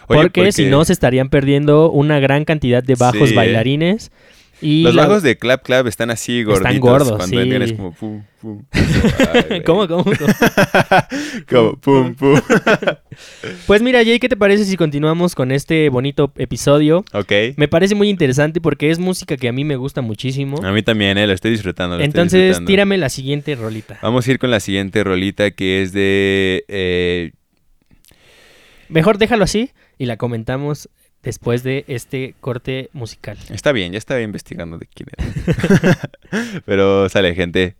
Oye, 0.07 0.21
porque, 0.21 0.51
si 0.51 0.65
no 0.65 0.83
se 0.85 0.93
estarían 0.93 1.29
perdiendo 1.29 1.91
una 1.91 2.19
gran 2.19 2.45
cantidad 2.45 2.81
de 2.83 2.95
bajos 2.95 3.29
Sí, 3.29 3.35
¿eh? 3.35 3.37
Y 4.61 4.81
Los 4.81 4.95
la- 4.95 5.03
bajos 5.05 5.21
de 5.23 5.37
Clap 5.37 5.61
Clap 5.63 5.85
están 5.87 6.09
así 6.09 6.43
gorditos. 6.43 6.79
gordos, 6.79 7.11
Cuando 7.17 7.41
sí. 7.41 7.49
es 7.63 7.73
como 7.73 7.91
pum, 7.91 8.23
pum. 8.41 8.63
Ay. 9.51 9.61
¿Cómo, 9.65 9.87
cómo, 9.87 10.03
cómo? 10.03 10.15
Como 11.49 11.75
pum, 11.77 12.15
pum. 12.15 12.39
Pues 13.67 13.81
mira, 13.81 14.03
Jay, 14.03 14.19
¿qué 14.19 14.29
te 14.29 14.35
parece 14.37 14.65
si 14.65 14.75
continuamos 14.77 15.35
con 15.35 15.51
este 15.51 15.89
bonito 15.89 16.31
episodio? 16.37 17.05
ok. 17.13 17.31
Me 17.55 17.67
parece 17.67 17.93
muy 17.95 18.09
interesante 18.09 18.59
porque 18.61 18.89
es 18.89 18.97
música 18.99 19.37
que 19.37 19.47
a 19.47 19.51
mí 19.53 19.63
me 19.63 19.75
gusta 19.75 20.01
muchísimo. 20.01 20.57
A 20.63 20.71
mí 20.71 20.81
también, 20.81 21.17
eh, 21.17 21.27
lo 21.27 21.33
estoy 21.33 21.51
disfrutando. 21.51 21.97
lo 21.97 22.03
estoy 22.03 22.07
Entonces, 22.09 22.39
disfrutando. 22.41 22.67
tírame 22.67 22.97
la 22.97 23.09
siguiente 23.09 23.55
rolita. 23.55 23.99
Vamos 24.01 24.27
a 24.27 24.31
ir 24.31 24.39
con 24.39 24.49
la 24.51 24.59
siguiente 24.59 25.03
rolita 25.03 25.51
que 25.51 25.81
es 25.83 25.91
de... 25.93 26.65
eh, 26.67 27.31
Mejor 28.89 29.17
déjalo 29.17 29.43
así 29.43 29.71
y 29.97 30.05
la 30.05 30.17
comentamos 30.17 30.89
después 31.27 31.61
de 31.61 31.83
este 31.87 32.35
corte 32.39 32.89
musical. 32.93 33.37
Está 33.49 33.73
bien, 33.73 33.91
ya 33.91 33.97
estaba 33.97 34.21
investigando 34.21 34.77
de 34.77 34.87
quién 34.87 35.09
era. 35.17 36.09
Pero 36.65 37.09
sale, 37.09 37.35
gente. 37.35 37.75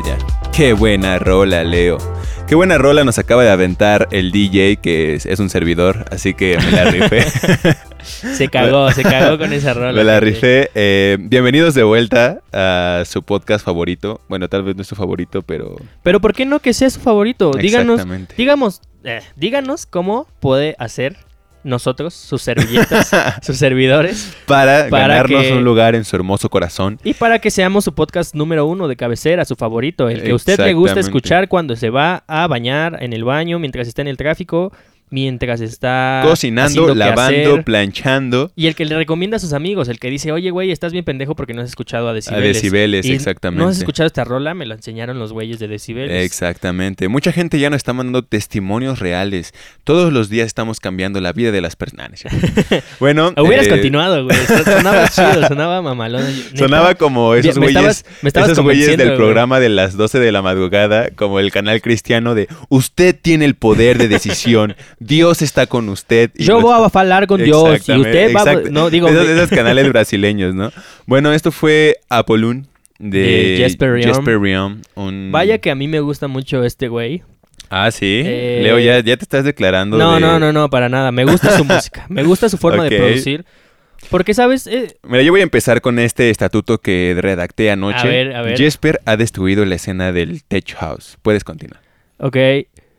Vaya. 0.00 0.18
Qué 0.52 0.74
buena 0.74 1.18
rola, 1.18 1.64
Leo. 1.64 1.96
Qué 2.46 2.54
buena 2.54 2.76
rola 2.76 3.02
nos 3.02 3.18
acaba 3.18 3.42
de 3.44 3.50
aventar 3.50 4.08
el 4.10 4.30
DJ, 4.30 4.76
que 4.76 5.14
es, 5.14 5.24
es 5.24 5.40
un 5.40 5.48
servidor, 5.48 6.04
así 6.10 6.34
que 6.34 6.58
me 6.58 6.70
la 6.70 6.90
rifé. 6.90 7.24
Se 8.06 8.48
cagó, 8.48 8.92
se 8.92 9.02
cagó 9.02 9.36
con 9.36 9.52
esa 9.52 9.74
rola. 9.74 9.92
me 9.92 10.04
la 10.04 10.20
rifé. 10.20 10.70
Eh, 10.76 11.16
bienvenidos 11.18 11.74
de 11.74 11.82
vuelta 11.82 12.38
a 12.52 13.02
su 13.04 13.24
podcast 13.24 13.64
favorito. 13.64 14.20
Bueno, 14.28 14.48
tal 14.48 14.62
vez 14.62 14.76
no 14.76 14.82
es 14.82 14.86
su 14.88 14.94
favorito, 14.94 15.42
pero... 15.42 15.74
Pero 16.04 16.20
¿por 16.20 16.32
qué 16.32 16.46
no 16.46 16.60
que 16.60 16.72
sea 16.72 16.88
su 16.88 17.00
favorito? 17.00 17.50
Díganos, 17.50 17.94
Exactamente. 17.94 18.34
digamos, 18.38 18.80
eh, 19.02 19.22
díganos 19.34 19.86
cómo 19.86 20.28
puede 20.38 20.76
hacer 20.78 21.16
nosotros, 21.66 22.14
sus 22.14 22.40
servilletas, 22.42 23.10
sus 23.42 23.56
servidores, 23.56 24.34
Para, 24.46 24.88
Para 24.88 25.08
ganarnos 25.08 25.42
que- 25.42 25.52
un 25.52 25.64
lugar 25.64 25.94
en 25.94 26.04
su 26.04 26.16
hermoso 26.16 26.48
corazón. 26.48 26.98
y 27.04 27.14
para 27.14 27.38
que 27.38 27.50
seamos 27.50 27.84
su 27.84 27.94
podcast 27.94 28.34
número 28.34 28.64
uno 28.66 28.88
de 28.88 28.96
cabecera, 28.96 29.44
su 29.44 29.56
favorito, 29.56 30.08
el 30.08 30.22
que 30.22 30.30
a 30.30 30.34
usted 30.34 30.58
le 30.58 30.72
gusta 30.72 31.00
escuchar 31.00 31.48
cuando 31.48 31.76
se 31.76 31.90
va 31.90 32.24
a 32.26 32.46
bañar 32.46 32.98
en 33.02 33.12
el 33.12 33.24
baño, 33.24 33.58
mientras 33.58 33.88
está 33.88 34.02
en 34.02 34.08
el 34.08 34.16
tráfico, 34.16 34.72
mientras 35.10 35.60
está 35.60 36.20
Cocinando, 36.24 36.94
lavando, 36.94 37.30
quehacer. 37.32 37.64
planchando. 37.64 38.50
Y 38.56 38.66
el 38.66 38.74
que 38.74 38.84
le 38.84 38.96
recomienda 38.96 39.36
a 39.36 39.40
sus 39.40 39.52
amigos, 39.52 39.88
el 39.88 39.98
que 39.98 40.10
dice, 40.10 40.32
oye, 40.32 40.50
güey, 40.50 40.70
estás 40.72 40.92
bien 40.92 41.04
pendejo 41.04 41.34
porque 41.36 41.54
no 41.54 41.62
has 41.62 41.68
escuchado 41.68 42.08
a 42.08 42.10
A 42.10 42.14
Decibeles. 42.14 42.54
decibeles, 42.54 43.06
Y 43.06 43.12
exactamente. 43.12 43.62
¿No 43.62 43.68
has 43.70 43.78
escuchado 43.78 44.06
esta 44.06 44.24
rola? 44.24 44.54
Me 44.54 44.66
la 44.66 44.74
enseñaron 44.74 45.18
los 45.18 45.32
güeyes 45.32 45.58
de 45.58 45.68
Decibeles. 45.68 46.24
Exactamente. 46.24 47.08
Mucha 47.08 47.32
gente 47.32 47.58
ya 47.58 47.70
nos 47.70 47.78
está 47.78 47.92
mandando 47.92 48.22
testimonios 48.24 48.98
reales. 48.98 49.52
Todos 49.84 50.12
los 50.12 50.28
días 50.28 50.46
estamos 50.46 50.80
cambiando 50.80 51.20
la 51.20 51.32
vida 51.32 51.52
de 51.52 51.60
las 51.60 51.76
personas. 51.76 52.24
bueno, 53.00 53.32
Hubieras 53.36 53.66
eh, 53.66 53.70
continuado, 53.70 54.24
güey. 54.24 54.36
Sonaba 54.64 55.08
chido, 55.10 55.46
sonaba 55.48 55.82
mamalón. 55.82 56.24
Sonaba 56.54 56.94
como 56.94 57.34
esos 57.34 57.56
Me 57.58 57.66
güeyes, 57.66 57.76
estabas- 58.00 58.04
me 58.22 58.28
estabas 58.28 58.50
esos 58.50 58.64
güeyes 58.64 58.96
del 58.96 59.08
güey. 59.08 59.16
programa 59.16 59.60
de 59.60 59.68
las 59.68 59.96
12 59.96 60.18
de 60.18 60.32
la 60.32 60.42
madrugada, 60.42 61.10
como 61.14 61.40
el 61.40 61.50
canal 61.52 61.80
cristiano 61.80 62.34
de 62.34 62.48
usted 62.68 63.16
tiene 63.20 63.44
el 63.44 63.54
poder 63.54 63.98
de 63.98 64.08
decisión, 64.08 64.74
Dios 64.98 65.42
está 65.42 65.66
con 65.66 65.88
usted. 65.88 66.30
y 66.36 66.44
Yo 66.44 66.60
voy 66.60 66.72
a 66.72 66.86
hablar 66.98 67.26
con 67.26 67.42
Dios 67.42 67.88
y 67.88 67.92
usted 67.98 68.34
va 68.34 68.42
a... 68.42 68.54
No, 68.70 68.88
digo... 68.90 69.08
esos, 69.08 69.28
esos 69.28 69.50
canales 69.50 69.88
brasileños, 69.88 70.54
¿no? 70.54 70.72
Bueno, 71.06 71.32
esto 71.32 71.52
fue 71.52 71.98
Apolún 72.08 72.66
de, 72.98 73.18
De 73.18 73.56
Jesper 73.58 74.40
Riom. 74.40 74.80
Un- 74.94 75.28
Vaya 75.32 75.58
que 75.58 75.70
a 75.70 75.74
mí 75.74 75.86
me 75.86 76.00
gusta 76.00 76.28
mucho 76.28 76.64
este 76.64 76.88
güey. 76.88 77.22
Ah, 77.68 77.90
sí. 77.90 78.22
Eh, 78.24 78.60
Leo, 78.62 78.78
ya, 78.78 79.00
ya 79.00 79.16
te 79.16 79.24
estás 79.24 79.44
declarando. 79.44 79.98
No, 79.98 80.14
de- 80.14 80.20
no, 80.20 80.38
no, 80.38 80.52
no, 80.52 80.70
para 80.70 80.88
nada. 80.88 81.12
Me 81.12 81.24
gusta 81.24 81.56
su 81.56 81.64
música. 81.66 82.06
Me 82.08 82.22
gusta 82.22 82.48
su 82.48 82.56
forma 82.56 82.84
de 82.84 82.96
producir. 82.96 83.44
Porque, 84.08 84.34
¿sabes? 84.34 84.66
Eh, 84.66 84.96
Mira, 85.02 85.22
yo 85.22 85.32
voy 85.32 85.40
a 85.40 85.42
empezar 85.42 85.80
con 85.80 85.98
este 85.98 86.30
estatuto 86.30 86.78
que 86.78 87.16
redacté 87.18 87.70
anoche. 87.70 87.98
A 87.98 88.04
ver, 88.04 88.36
a 88.36 88.42
ver. 88.42 88.56
Jesper 88.56 89.00
ha 89.04 89.16
destruido 89.16 89.64
la 89.64 89.74
escena 89.74 90.12
del 90.12 90.44
Tech 90.44 90.74
House. 90.76 91.18
Puedes 91.22 91.44
continuar. 91.44 91.82
ok. 92.18 92.36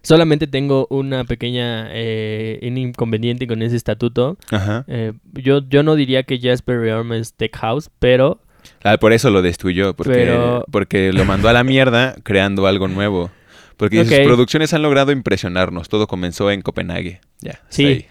Solamente 0.08 0.47
tengo 0.47 0.88
una 0.89 1.26
pequeña 1.26 1.89
eh, 1.91 2.60
inconveniente 2.62 3.45
con 3.45 3.62
ese 3.62 3.76
estatuto. 3.76 4.38
Ajá. 4.51 4.86
Eh, 4.88 5.12
yo, 5.34 5.68
yo 5.68 5.84
no 5.84 5.95
diría 5.95 6.24
que 6.24 6.39
Jasper 6.39 6.80
Rearm 6.80 7.12
es 7.12 7.34
Tech 7.34 7.53
House, 7.58 7.89
pero... 7.99 8.39
Ah, 8.86 8.97
por 8.97 9.12
eso 9.12 9.32
lo 9.32 9.41
destruyó, 9.41 9.93
porque, 9.95 10.14
Pero- 10.14 10.64
porque 10.72 11.12
lo 11.12 11.26
mandó 11.26 11.49
a 11.49 11.53
la 11.53 11.66
mierda 11.66 12.16
creando 12.24 12.68
algo 12.68 12.88
nuevo. 12.88 13.32
Porque 13.76 14.05
sus 14.05 14.20
producciones 14.20 14.74
han 14.74 14.82
logrado 14.82 15.12
impresionarnos. 15.12 15.89
Todo 15.89 16.08
comenzó 16.08 16.51
en 16.51 16.62
Copenhague. 16.62 17.20
Ya. 17.41 17.60
Sí. 17.68 18.05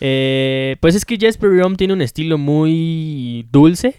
eh, 0.00 0.76
pues 0.80 0.94
es 0.94 1.04
que 1.04 1.18
Jasper 1.20 1.50
Rearm 1.50 1.76
tiene 1.76 1.92
un 1.92 2.00
estilo 2.00 2.38
muy 2.38 3.46
dulce, 3.52 3.96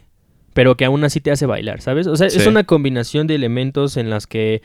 pero 0.55 0.75
que 0.75 0.85
aún 0.85 1.03
así 1.03 1.21
te 1.21 1.29
hace 1.29 1.45
bailar, 1.45 1.81
¿sabes? 1.81 2.07
O 2.07 2.15
sea, 2.15 2.25
es 2.25 2.47
una 2.47 2.63
combinación 2.63 3.27
de 3.27 3.35
elementos 3.35 3.95
en 3.95 4.09
las 4.09 4.25
que 4.25 4.63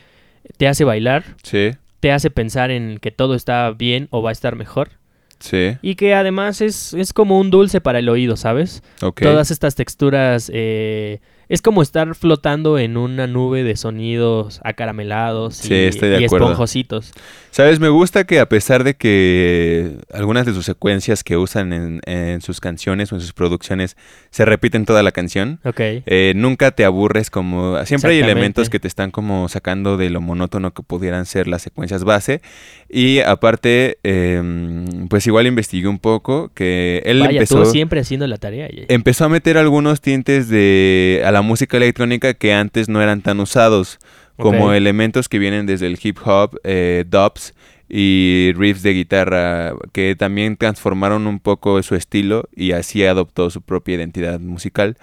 te 0.56 0.66
hace 0.68 0.84
bailar, 0.84 1.24
Sí, 1.42 1.72
te 2.00 2.12
hace 2.12 2.30
pensar 2.30 2.70
en 2.70 2.98
que 2.98 3.10
todo 3.10 3.34
está 3.34 3.70
bien 3.70 4.08
o 4.10 4.22
va 4.22 4.30
a 4.30 4.32
estar 4.32 4.56
mejor. 4.56 4.90
sí. 5.38 5.76
Y 5.82 5.94
que 5.94 6.14
además 6.14 6.60
es, 6.60 6.94
es 6.94 7.12
como 7.12 7.38
un 7.38 7.50
dulce 7.50 7.80
para 7.80 7.98
el 8.00 8.08
oído, 8.08 8.36
¿sabes? 8.36 8.82
Ok. 9.02 9.22
Todas 9.22 9.50
estas 9.50 9.74
texturas 9.74 10.50
eh, 10.52 11.20
es 11.48 11.62
como 11.62 11.82
estar 11.82 12.14
flotando 12.14 12.78
en 12.78 12.96
una 12.96 13.26
nube 13.26 13.62
de 13.62 13.76
sonidos 13.76 14.60
acaramelados 14.64 15.56
Sí, 15.56 15.74
y, 15.74 15.76
estoy 15.84 16.10
de 16.10 16.20
y 16.20 16.24
acuerdo. 16.24 16.46
esponjositos. 16.46 17.12
Sabes, 17.50 17.80
me 17.80 17.88
gusta 17.88 18.24
que 18.24 18.38
a 18.40 18.48
pesar 18.48 18.84
de 18.84 18.94
que 18.94 19.96
algunas 20.12 20.46
de 20.46 20.52
sus 20.52 20.64
secuencias 20.66 21.24
que 21.24 21.36
usan 21.36 21.72
en, 21.72 22.00
en 22.04 22.40
sus 22.40 22.60
canciones 22.60 23.10
o 23.12 23.16
en 23.16 23.20
sus 23.20 23.32
producciones 23.32 23.96
se 24.30 24.44
repiten 24.44 24.84
toda 24.84 25.02
la 25.02 25.10
canción, 25.12 25.58
Ok. 25.64 25.80
eh, 25.80 26.32
nunca 26.36 26.70
te 26.72 26.84
aburres 26.84 27.30
como... 27.30 27.82
Siempre 27.84 28.12
hay 28.12 28.18
elementos 28.20 28.68
que 28.70 28.78
te 28.78 28.86
están 28.88 29.10
como 29.10 29.48
sacando 29.48 29.96
de 29.96 30.10
lo 30.10 30.20
monótono 30.20 30.72
que 30.74 30.82
pudieran 30.82 31.26
ser 31.26 31.48
las 31.48 31.62
secuencias 31.62 32.04
base. 32.04 32.42
Y 32.88 33.20
aparte, 33.20 33.98
eh, 34.04 34.84
pues 35.08 35.26
igual 35.26 35.46
investigué 35.46 35.88
un 35.88 35.98
poco 35.98 36.50
que 36.54 37.02
él 37.06 37.20
Vaya, 37.20 37.32
empezó... 37.32 37.64
siempre 37.64 38.00
haciendo 38.00 38.26
la 38.26 38.36
tarea. 38.36 38.68
Empezó 38.88 39.24
a 39.24 39.28
meter 39.28 39.56
algunos 39.58 40.00
tintes 40.00 40.48
de 40.48 41.22
a 41.24 41.30
la 41.32 41.37
música 41.42 41.76
electrónica 41.76 42.34
que 42.34 42.52
antes 42.52 42.88
no 42.88 43.02
eran 43.02 43.22
tan 43.22 43.40
usados, 43.40 43.98
como 44.36 44.72
elementos 44.72 45.28
que 45.28 45.38
vienen 45.38 45.66
desde 45.66 45.86
el 45.86 45.98
hip 46.00 46.18
hop, 46.24 46.60
eh, 46.62 47.04
dubs 47.08 47.54
y 47.88 48.52
riffs 48.54 48.82
de 48.82 48.92
guitarra 48.92 49.74
que 49.92 50.14
también 50.16 50.56
transformaron 50.56 51.26
un 51.26 51.40
poco 51.40 51.82
su 51.82 51.94
estilo 51.96 52.48
y 52.54 52.72
así 52.72 53.04
adoptó 53.04 53.50
su 53.50 53.62
propia 53.62 53.96
identidad 53.96 54.38
musical, 54.38 54.96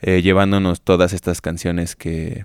eh, 0.00 0.20
llevándonos 0.20 0.82
todas 0.82 1.12
estas 1.12 1.40
canciones 1.40 1.96
que 1.96 2.44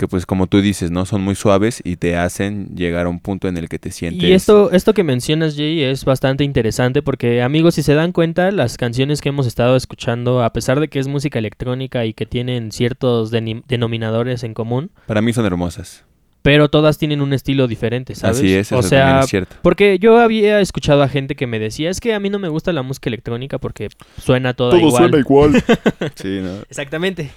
que 0.00 0.08
pues 0.08 0.24
como 0.24 0.46
tú 0.46 0.62
dices, 0.62 0.90
¿no? 0.90 1.04
Son 1.04 1.20
muy 1.20 1.34
suaves 1.34 1.82
y 1.84 1.96
te 1.96 2.16
hacen 2.16 2.74
llegar 2.74 3.04
a 3.04 3.10
un 3.10 3.20
punto 3.20 3.48
en 3.48 3.58
el 3.58 3.68
que 3.68 3.78
te 3.78 3.92
sientes... 3.92 4.26
Y 4.26 4.32
esto, 4.32 4.72
esto 4.72 4.94
que 4.94 5.04
mencionas, 5.04 5.56
Jay, 5.56 5.82
es 5.82 6.06
bastante 6.06 6.42
interesante 6.42 7.02
porque, 7.02 7.42
amigos, 7.42 7.74
si 7.74 7.82
se 7.82 7.92
dan 7.92 8.12
cuenta, 8.12 8.50
las 8.50 8.78
canciones 8.78 9.20
que 9.20 9.28
hemos 9.28 9.46
estado 9.46 9.76
escuchando, 9.76 10.42
a 10.42 10.54
pesar 10.54 10.80
de 10.80 10.88
que 10.88 11.00
es 11.00 11.06
música 11.06 11.38
electrónica 11.38 12.06
y 12.06 12.14
que 12.14 12.24
tienen 12.24 12.72
ciertos 12.72 13.30
denominadores 13.30 14.42
en 14.42 14.54
común, 14.54 14.90
Para 15.04 15.20
mí 15.20 15.34
son 15.34 15.44
hermosas. 15.44 16.06
pero 16.40 16.70
todas 16.70 16.96
tienen 16.96 17.20
un 17.20 17.34
estilo 17.34 17.68
diferente, 17.68 18.14
¿sabes? 18.14 18.38
Así 18.38 18.54
es, 18.54 18.68
eso 18.68 18.78
o 18.78 18.82
sea, 18.82 19.00
también 19.00 19.24
es 19.24 19.30
cierto. 19.30 19.56
porque 19.60 19.98
yo 19.98 20.18
había 20.18 20.60
escuchado 20.60 21.02
a 21.02 21.08
gente 21.08 21.34
que 21.34 21.46
me 21.46 21.58
decía, 21.58 21.90
es 21.90 22.00
que 22.00 22.14
a 22.14 22.20
mí 22.20 22.30
no 22.30 22.38
me 22.38 22.48
gusta 22.48 22.72
la 22.72 22.82
música 22.82 23.10
electrónica 23.10 23.58
porque 23.58 23.90
suena 24.16 24.54
toda 24.54 24.78
igual. 24.78 25.14
igual. 25.14 25.62
sí, 26.14 26.40
¿no? 26.40 26.62
Exactamente. 26.70 27.30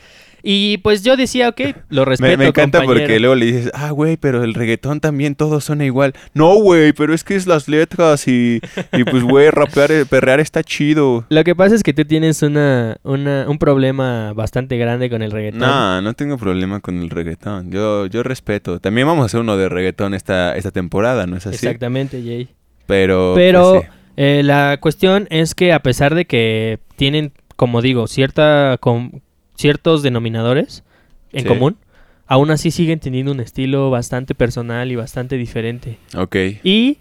Y 0.46 0.78
pues 0.80 1.04
yo 1.04 1.16
decía, 1.16 1.48
ok, 1.48 1.62
lo 1.89 2.04
respeto, 2.04 2.32
Me, 2.32 2.36
me 2.38 2.48
encanta 2.50 2.80
compañero. 2.80 3.06
porque 3.06 3.20
luego 3.22 3.36
le 3.36 3.46
dices, 3.46 3.72
ah, 3.74 3.91
güey, 3.91 4.18
pero 4.18 4.44
el 4.44 4.54
reggaetón 4.54 5.00
también 5.00 5.36
todo 5.36 5.62
suena 5.62 5.86
igual. 5.86 6.14
No, 6.34 6.56
güey, 6.56 6.91
pero 6.91 7.14
es 7.14 7.24
que 7.24 7.36
es 7.38 7.48
las 7.48 7.70
letras 7.70 8.28
y, 8.28 8.60
y 8.91 9.04
pues, 9.06 9.24
güey, 9.24 9.50
rapear, 9.52 9.89
eh, 9.94 10.06
perrear 10.06 10.41
está 10.41 10.62
chido. 10.62 11.26
Lo 11.30 11.44
que 11.46 11.56
pasa 11.56 11.76
es 11.76 11.82
que 11.84 11.94
tú 11.94 12.04
tienes 12.04 12.41
una, 12.41 12.98
una, 13.04 13.46
un 13.48 13.58
problema 13.58 14.34
bastante 14.34 14.78
grande 14.78 15.10
con 15.10 15.22
el 15.22 15.32
reggaetón. 15.32 15.62
No, 15.62 16.02
no 16.02 16.14
tengo 16.14 16.38
problema 16.38 16.82
con 16.82 17.00
el 17.02 17.10
reggaetón. 17.10 17.72
Yo, 17.72 18.08
yo 18.08 18.22
respeto. 18.22 18.80
También 18.82 19.08
vamos 19.08 19.24
a 19.24 19.26
hacer 19.28 19.39
uno 19.39 19.56
de 19.56 19.70
reggaetón 19.70 20.14
esta, 20.14 20.58
esta 20.58 20.72
temporada, 20.72 21.26
¿no 21.26 21.38
es 21.38 21.48
así? 21.48 21.56
Exactamente, 21.56 22.22
Jay. 22.22 22.50
Pero, 22.86 23.32
Pero 23.34 23.72
pues, 23.76 23.84
sí. 23.86 23.89
eh, 24.18 24.41
la 24.44 24.78
cuestión 24.82 25.26
es 25.30 25.56
que 25.56 25.72
a 25.72 25.80
pesar 25.80 26.16
de 26.16 26.26
que 26.26 26.80
tienen, 26.98 27.32
como 27.56 27.82
digo, 27.82 28.08
cierta 28.08 28.78
com- 28.82 29.22
ciertos 29.56 30.04
denominadores 30.04 30.84
en 31.32 31.41
Sí. 31.43 31.47
común, 31.47 31.78
aún 32.28 32.51
así 32.51 32.72
siguen 32.72 32.99
teniendo 32.99 33.32
un 33.32 33.39
estilo 33.39 33.89
bastante 33.89 34.36
personal 34.36 34.91
y 34.91 34.95
bastante 34.95 35.38
diferente. 35.38 35.97
Ok. 36.16 36.36
Y 36.64 36.97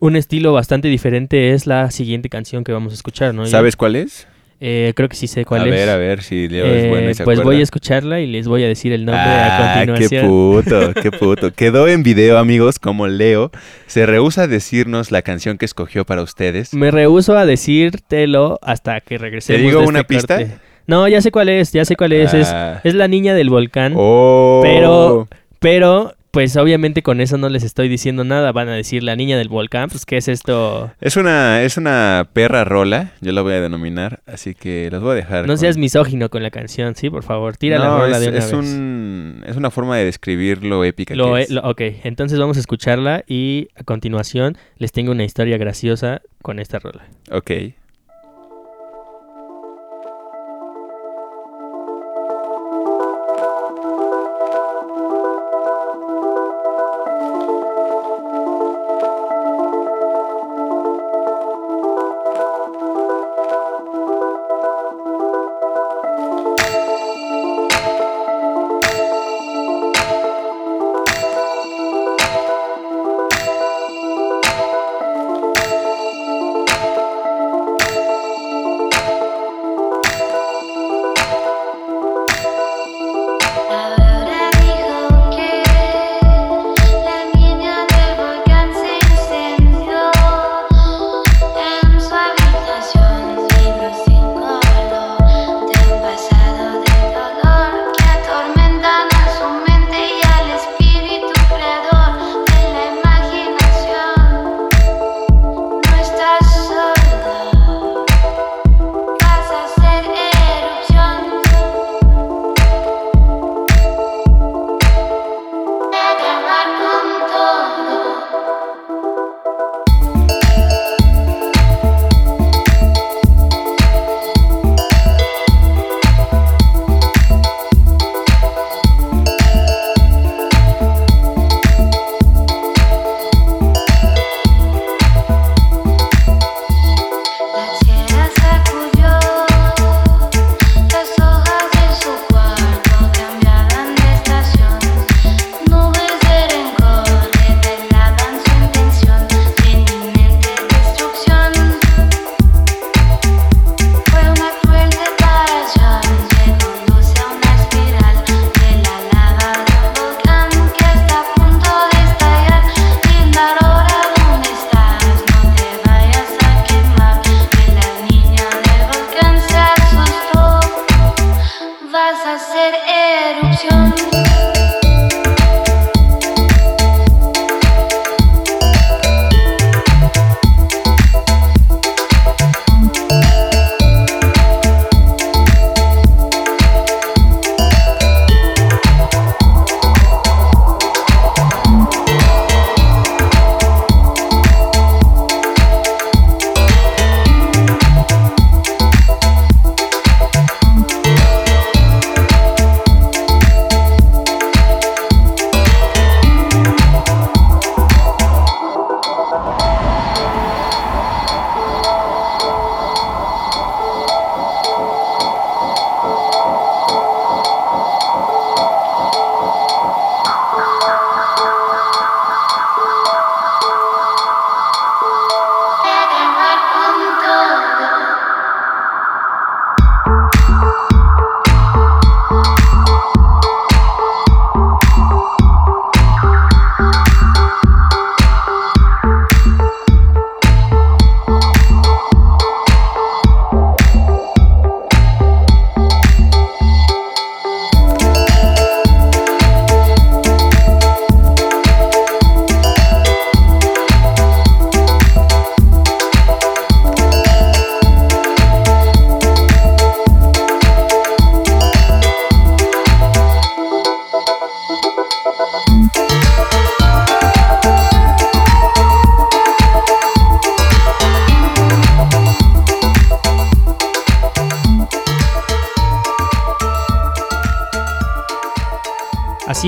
un 0.00 0.16
estilo 0.16 0.52
bastante 0.52 0.88
diferente 0.88 1.52
es 1.52 1.66
la 1.66 1.90
siguiente 1.90 2.28
canción 2.28 2.64
que 2.64 2.72
vamos 2.72 2.92
a 2.92 2.94
escuchar, 2.94 3.34
¿no? 3.34 3.46
¿Sabes 3.46 3.76
cuál 3.76 3.96
es? 3.96 4.26
Eh, 4.60 4.92
creo 4.96 5.08
que 5.08 5.14
sí 5.14 5.28
sé 5.28 5.44
cuál 5.44 5.60
a 5.62 5.64
es. 5.66 5.70
ver, 5.70 5.88
a 5.88 5.96
ver 5.96 6.20
si 6.24 6.48
Leo 6.48 6.66
Eh, 6.66 6.82
es 6.84 6.88
bueno 6.88 7.10
y 7.10 7.14
se 7.14 7.22
pues 7.22 7.40
voy 7.44 7.60
a 7.60 7.62
escucharla 7.62 8.20
y 8.20 8.26
les 8.26 8.48
voy 8.48 8.64
a 8.64 8.66
decir 8.66 8.92
el 8.92 9.04
nombre 9.04 9.22
Ah, 9.24 9.74
a 9.74 9.80
qué 9.84 9.86
continuación. 9.92 10.26
puto, 10.26 10.94
qué 11.02 11.12
puto. 11.12 11.52
Quedó 11.52 11.86
en 11.86 12.02
video, 12.02 12.38
amigos, 12.38 12.80
como 12.80 13.06
Leo 13.06 13.52
se 13.86 14.04
rehúsa 14.04 14.42
a 14.42 14.46
decirnos 14.48 15.12
la 15.12 15.22
canción 15.22 15.58
que 15.58 15.64
escogió 15.64 16.04
para 16.04 16.22
ustedes. 16.22 16.74
Me 16.74 16.90
rehuso 16.90 17.36
a 17.38 17.46
decírtelo 17.46 18.58
hasta 18.62 19.00
que 19.00 19.16
regresemos. 19.18 19.62
digo 19.62 19.80
de 19.82 19.86
una 19.86 20.00
este 20.00 20.14
pista? 20.14 20.38
corte. 20.38 20.56
No, 20.88 21.06
ya 21.06 21.20
sé 21.20 21.30
cuál 21.30 21.48
es, 21.50 21.70
ya 21.72 21.84
sé 21.84 21.94
cuál 21.94 22.12
es. 22.12 22.34
Es, 22.34 22.48
Ah. 22.52 22.80
es 22.82 22.94
la 22.94 23.06
niña 23.06 23.34
del 23.34 23.50
volcán. 23.50 23.92
Oh. 23.96 24.60
Pero, 24.64 25.28
pero, 25.60 26.14
pues 26.30 26.56
obviamente 26.56 27.02
con 27.02 27.20
eso 27.20 27.36
no 27.38 27.48
les 27.50 27.62
estoy 27.62 27.88
diciendo 27.88 28.24
nada. 28.24 28.52
Van 28.52 28.68
a 28.68 28.74
decir 28.74 29.02
la 29.02 29.14
niña 29.14 29.36
del 29.36 29.48
volcán. 29.48 29.88
Pues, 29.90 30.06
¿qué 30.06 30.16
es 30.16 30.28
esto? 30.28 30.90
Es 31.00 31.16
una, 31.16 31.62
es 31.62 31.76
una 31.76 32.28
perra 32.32 32.64
rola, 32.64 33.12
yo 33.20 33.32
la 33.32 33.42
voy 33.42 33.52
a 33.54 33.60
denominar, 33.60 34.20
así 34.26 34.54
que 34.54 34.88
los 34.90 35.02
voy 35.02 35.12
a 35.12 35.14
dejar. 35.16 35.42
No 35.42 35.48
con- 35.48 35.58
seas 35.58 35.76
misógino 35.76 36.28
con 36.30 36.42
la 36.42 36.50
canción, 36.50 36.94
sí, 36.96 37.10
por 37.10 37.22
favor. 37.22 37.56
Tira 37.58 37.78
la 37.78 37.98
rola 37.98 38.16
es, 38.16 38.22
de 38.22 38.28
una 38.30 38.38
es 38.38 38.44
vez. 38.46 38.54
un, 38.54 39.44
es 39.46 39.56
una 39.56 39.70
forma 39.70 39.96
de 39.98 40.04
describir 40.06 40.64
lo 40.64 40.84
épica 40.84 41.14
Lo 41.14 41.34
que 41.34 41.40
he- 41.40 41.42
es. 41.44 41.50
lo- 41.50 41.62
ok, 41.68 41.80
entonces 42.04 42.38
vamos 42.38 42.56
a 42.56 42.60
escucharla 42.60 43.24
y 43.26 43.68
a 43.76 43.84
continuación 43.84 44.56
les 44.78 44.92
tengo 44.92 45.12
una 45.12 45.24
historia 45.24 45.58
graciosa 45.58 46.22
con 46.42 46.58
esta 46.60 46.78
rola. 46.78 47.04
Ok. 47.30 47.50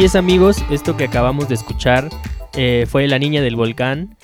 Así 0.01 0.07
es 0.07 0.17
amigos, 0.17 0.65
esto 0.71 0.97
que 0.97 1.05
acabamos 1.05 1.47
de 1.51 1.55
escuchar 1.55 2.09
eh, 2.57 2.87
fue 2.89 3.07
La 3.07 3.19
Niña 3.19 3.43
del 3.43 3.55
Volcán. 3.55 4.17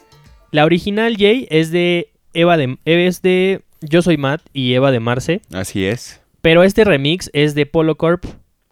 La 0.50 0.64
original 0.64 1.18
Jay 1.18 1.46
es 1.50 1.70
de 1.70 2.14
Eva 2.32 2.56
de 2.56 2.78
es 2.86 3.20
de 3.20 3.60
Yo 3.82 4.00
soy 4.00 4.16
Matt 4.16 4.40
y 4.54 4.72
Eva 4.72 4.90
de 4.90 5.00
Marce, 5.00 5.42
Así 5.52 5.84
es. 5.84 6.22
pero 6.40 6.64
este 6.64 6.82
remix 6.84 7.28
es 7.34 7.54
de 7.54 7.66
Polo 7.66 7.98
Corp, 7.98 8.24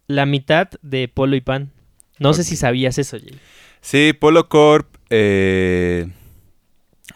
la 0.06 0.24
mitad 0.24 0.70
de 0.80 1.06
Polo 1.08 1.36
y 1.36 1.42
Pan. 1.42 1.72
No 2.18 2.32
sé 2.32 2.42
si 2.42 2.56
sabías 2.56 2.96
eso, 2.96 3.18
Jay. 3.18 3.38
Sí, 3.82 4.14
Polo 4.18 4.48
Corp 4.48 4.88
eh, 5.10 6.06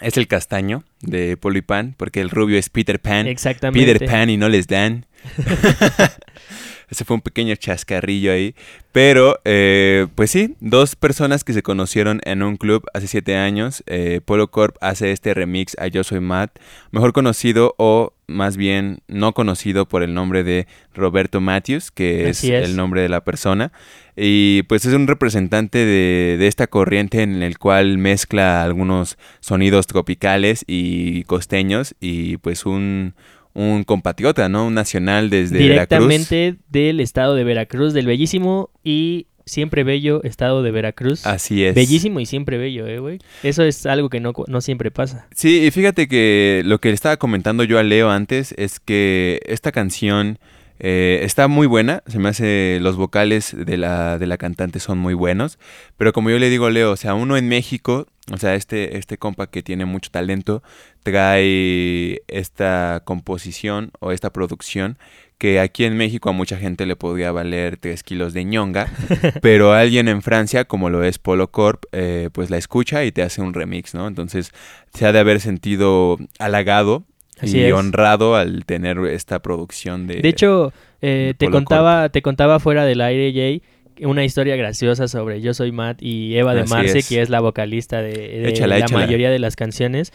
es 0.02 0.18
el 0.18 0.28
castaño 0.28 0.84
de 1.00 1.38
Polo 1.38 1.56
y 1.56 1.62
Pan, 1.62 1.94
porque 1.96 2.20
el 2.20 2.28
rubio 2.28 2.58
es 2.58 2.68
Peter 2.68 3.00
Pan. 3.00 3.26
Exactamente. 3.26 3.90
Peter 3.90 4.06
Pan 4.06 4.28
y 4.28 4.36
no 4.36 4.50
les 4.50 4.66
dan. 4.66 5.06
Ese 6.88 7.04
fue 7.04 7.16
un 7.16 7.22
pequeño 7.22 7.54
chascarrillo 7.56 8.32
ahí. 8.32 8.54
Pero, 8.92 9.38
eh, 9.44 10.06
pues 10.14 10.30
sí, 10.30 10.56
dos 10.60 10.96
personas 10.96 11.44
que 11.44 11.52
se 11.52 11.62
conocieron 11.62 12.20
en 12.24 12.42
un 12.42 12.56
club 12.56 12.84
hace 12.94 13.06
siete 13.06 13.36
años. 13.36 13.82
Eh, 13.86 14.20
Polo 14.24 14.50
Corp 14.50 14.76
hace 14.80 15.12
este 15.12 15.34
remix 15.34 15.76
a 15.78 15.86
Yo 15.86 16.02
Soy 16.04 16.20
Matt, 16.20 16.58
mejor 16.90 17.12
conocido 17.12 17.74
o 17.78 18.14
más 18.26 18.56
bien 18.56 18.98
no 19.08 19.32
conocido 19.32 19.88
por 19.88 20.02
el 20.02 20.14
nombre 20.14 20.44
de 20.44 20.66
Roberto 20.94 21.40
Matthews, 21.40 21.90
que 21.90 22.28
es, 22.28 22.44
es. 22.44 22.68
el 22.68 22.76
nombre 22.76 23.00
de 23.02 23.08
la 23.08 23.24
persona. 23.24 23.72
Y 24.16 24.62
pues 24.64 24.84
es 24.84 24.94
un 24.94 25.06
representante 25.06 25.78
de, 25.78 26.36
de 26.38 26.46
esta 26.46 26.66
corriente 26.66 27.22
en 27.22 27.42
el 27.42 27.58
cual 27.58 27.98
mezcla 27.98 28.62
algunos 28.62 29.16
sonidos 29.40 29.86
tropicales 29.86 30.64
y 30.66 31.24
costeños 31.24 31.94
y 32.00 32.36
pues 32.38 32.66
un, 32.66 33.14
un 33.54 33.84
compatriota, 33.84 34.48
¿no? 34.48 34.66
Un 34.66 34.74
nacional 34.74 35.30
desde 35.30 35.58
Veracruz. 35.58 36.08
Directamente 36.08 36.56
del 36.68 37.00
estado 37.00 37.34
de 37.34 37.44
Veracruz, 37.44 37.92
del 37.92 38.06
bellísimo 38.06 38.70
y 38.84 39.26
siempre 39.48 39.82
bello 39.82 40.22
estado 40.22 40.62
de 40.62 40.70
Veracruz. 40.70 41.26
Así 41.26 41.64
es. 41.64 41.74
Bellísimo 41.74 42.20
y 42.20 42.26
siempre 42.26 42.58
bello, 42.58 42.86
eh, 42.86 42.98
güey. 42.98 43.18
Eso 43.42 43.64
es 43.64 43.86
algo 43.86 44.10
que 44.10 44.20
no, 44.20 44.32
no 44.46 44.60
siempre 44.60 44.90
pasa. 44.90 45.26
Sí, 45.34 45.64
y 45.66 45.70
fíjate 45.70 46.06
que 46.06 46.62
lo 46.64 46.80
que 46.80 46.88
le 46.88 46.94
estaba 46.94 47.16
comentando 47.16 47.64
yo 47.64 47.78
a 47.78 47.82
Leo 47.82 48.10
antes 48.10 48.54
es 48.56 48.78
que 48.78 49.40
esta 49.46 49.72
canción 49.72 50.38
eh, 50.80 51.20
está 51.22 51.48
muy 51.48 51.66
buena, 51.66 52.02
se 52.06 52.18
me 52.18 52.28
hace 52.28 52.78
los 52.80 52.96
vocales 52.96 53.54
de 53.56 53.76
la, 53.76 54.18
de 54.18 54.26
la 54.26 54.38
cantante 54.38 54.80
son 54.80 54.98
muy 54.98 55.14
buenos, 55.14 55.58
pero 55.96 56.12
como 56.12 56.30
yo 56.30 56.38
le 56.38 56.50
digo 56.50 56.70
Leo, 56.70 56.92
o 56.92 56.96
sea, 56.96 57.14
uno 57.14 57.36
en 57.36 57.48
México, 57.48 58.06
o 58.32 58.36
sea, 58.38 58.54
este, 58.54 58.96
este 58.96 59.18
compa 59.18 59.48
que 59.48 59.62
tiene 59.62 59.86
mucho 59.86 60.10
talento, 60.10 60.62
trae 61.02 62.22
esta 62.28 63.02
composición 63.04 63.90
o 64.00 64.12
esta 64.12 64.32
producción 64.32 64.98
que 65.38 65.60
aquí 65.60 65.84
en 65.84 65.96
México 65.96 66.28
a 66.28 66.32
mucha 66.32 66.58
gente 66.58 66.84
le 66.84 66.96
podría 66.96 67.30
valer 67.30 67.76
3 67.76 68.02
kilos 68.02 68.32
de 68.32 68.44
ñonga, 68.44 68.88
pero 69.42 69.72
alguien 69.72 70.08
en 70.08 70.20
Francia, 70.20 70.64
como 70.64 70.90
lo 70.90 71.04
es 71.04 71.18
Polo 71.18 71.50
Corp, 71.50 71.84
eh, 71.92 72.28
pues 72.32 72.50
la 72.50 72.56
escucha 72.56 73.04
y 73.04 73.12
te 73.12 73.22
hace 73.22 73.40
un 73.40 73.54
remix, 73.54 73.94
¿no? 73.94 74.08
Entonces 74.08 74.52
se 74.92 75.06
ha 75.06 75.12
de 75.12 75.20
haber 75.20 75.40
sentido 75.40 76.18
halagado 76.38 77.04
Así 77.40 77.58
y 77.58 77.64
es. 77.64 77.72
honrado 77.72 78.34
al 78.36 78.64
tener 78.64 78.98
esta 79.06 79.40
producción 79.40 80.06
de... 80.06 80.16
De 80.22 80.28
hecho, 80.28 80.72
eh, 81.00 81.34
te 81.38 81.48
contaba, 81.50 82.08
te 82.08 82.22
contaba 82.22 82.58
fuera 82.58 82.84
del 82.84 83.00
aire, 83.00 83.32
Jay, 83.32 83.62
una 84.06 84.24
historia 84.24 84.56
graciosa 84.56 85.08
sobre 85.08 85.40
Yo 85.40 85.54
Soy 85.54 85.72
Matt 85.72 86.02
y 86.02 86.36
Eva 86.36 86.54
de 86.54 86.62
Así 86.62 86.70
Marce, 86.70 86.98
es. 86.98 87.08
que 87.08 87.20
es 87.20 87.30
la 87.30 87.40
vocalista 87.40 88.00
de, 88.02 88.12
de 88.12 88.48
Échala, 88.48 88.78
la 88.78 88.84
échala. 88.84 89.04
mayoría 89.06 89.30
de 89.30 89.38
las 89.38 89.56
canciones. 89.56 90.12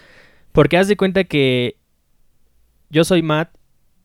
Porque 0.52 0.78
haz 0.78 0.88
de 0.88 0.96
cuenta 0.98 1.24
que 1.26 1.76
Yo 2.90 3.04
Soy 3.04 3.22
Matt 3.22 3.50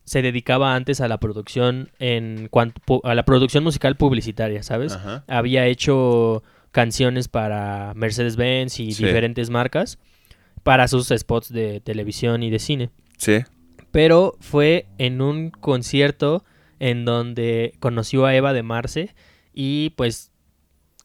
se 0.05 0.23
dedicaba 0.23 0.75
antes 0.75 1.01
a 1.01 1.09
la 1.09 1.19
producción 1.21 1.91
en 1.99 2.49
cuanto 2.51 3.01
a 3.05 3.15
la 3.15 3.25
producción 3.25 3.63
musical 3.63 3.97
publicitaria, 3.97 4.63
¿sabes? 4.63 4.95
Ajá. 4.95 5.25
Había 5.29 5.67
hecho 5.67 6.43
canciones 6.73 7.29
para 7.29 7.93
Mercedes-Benz 7.95 8.81
y 8.81 8.93
Sí. 8.93 9.05
diferentes 9.05 9.51
marcas 9.51 9.99
para 10.63 10.89
sus 10.89 11.09
spots 11.09 11.53
de 11.53 11.81
televisión 11.81 12.43
y 12.43 12.51
de 12.51 12.59
cine 12.59 12.91
Sí. 13.19 13.41
pero 13.91 14.37
fue 14.41 14.87
en 14.97 15.21
un 15.21 15.51
concierto 15.51 16.45
en 16.79 17.05
donde 17.05 17.75
conoció 17.81 18.25
a 18.27 18.35
Eva 18.35 18.53
de 18.53 18.63
Marce 18.63 19.15
y 19.53 19.91
pues 19.91 20.31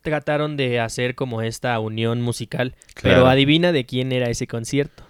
trataron 0.03 0.57
de 0.57 0.80
hacer 0.80 1.16
como 1.16 1.41
esta 1.41 1.80
unión 1.80 2.22
musical. 2.22 2.76
Pero 3.01 3.28
adivina 3.28 3.72
de 3.72 3.86
quién 3.86 4.11
era 4.11 4.30
ese 4.30 4.45
concierto. 4.47 5.03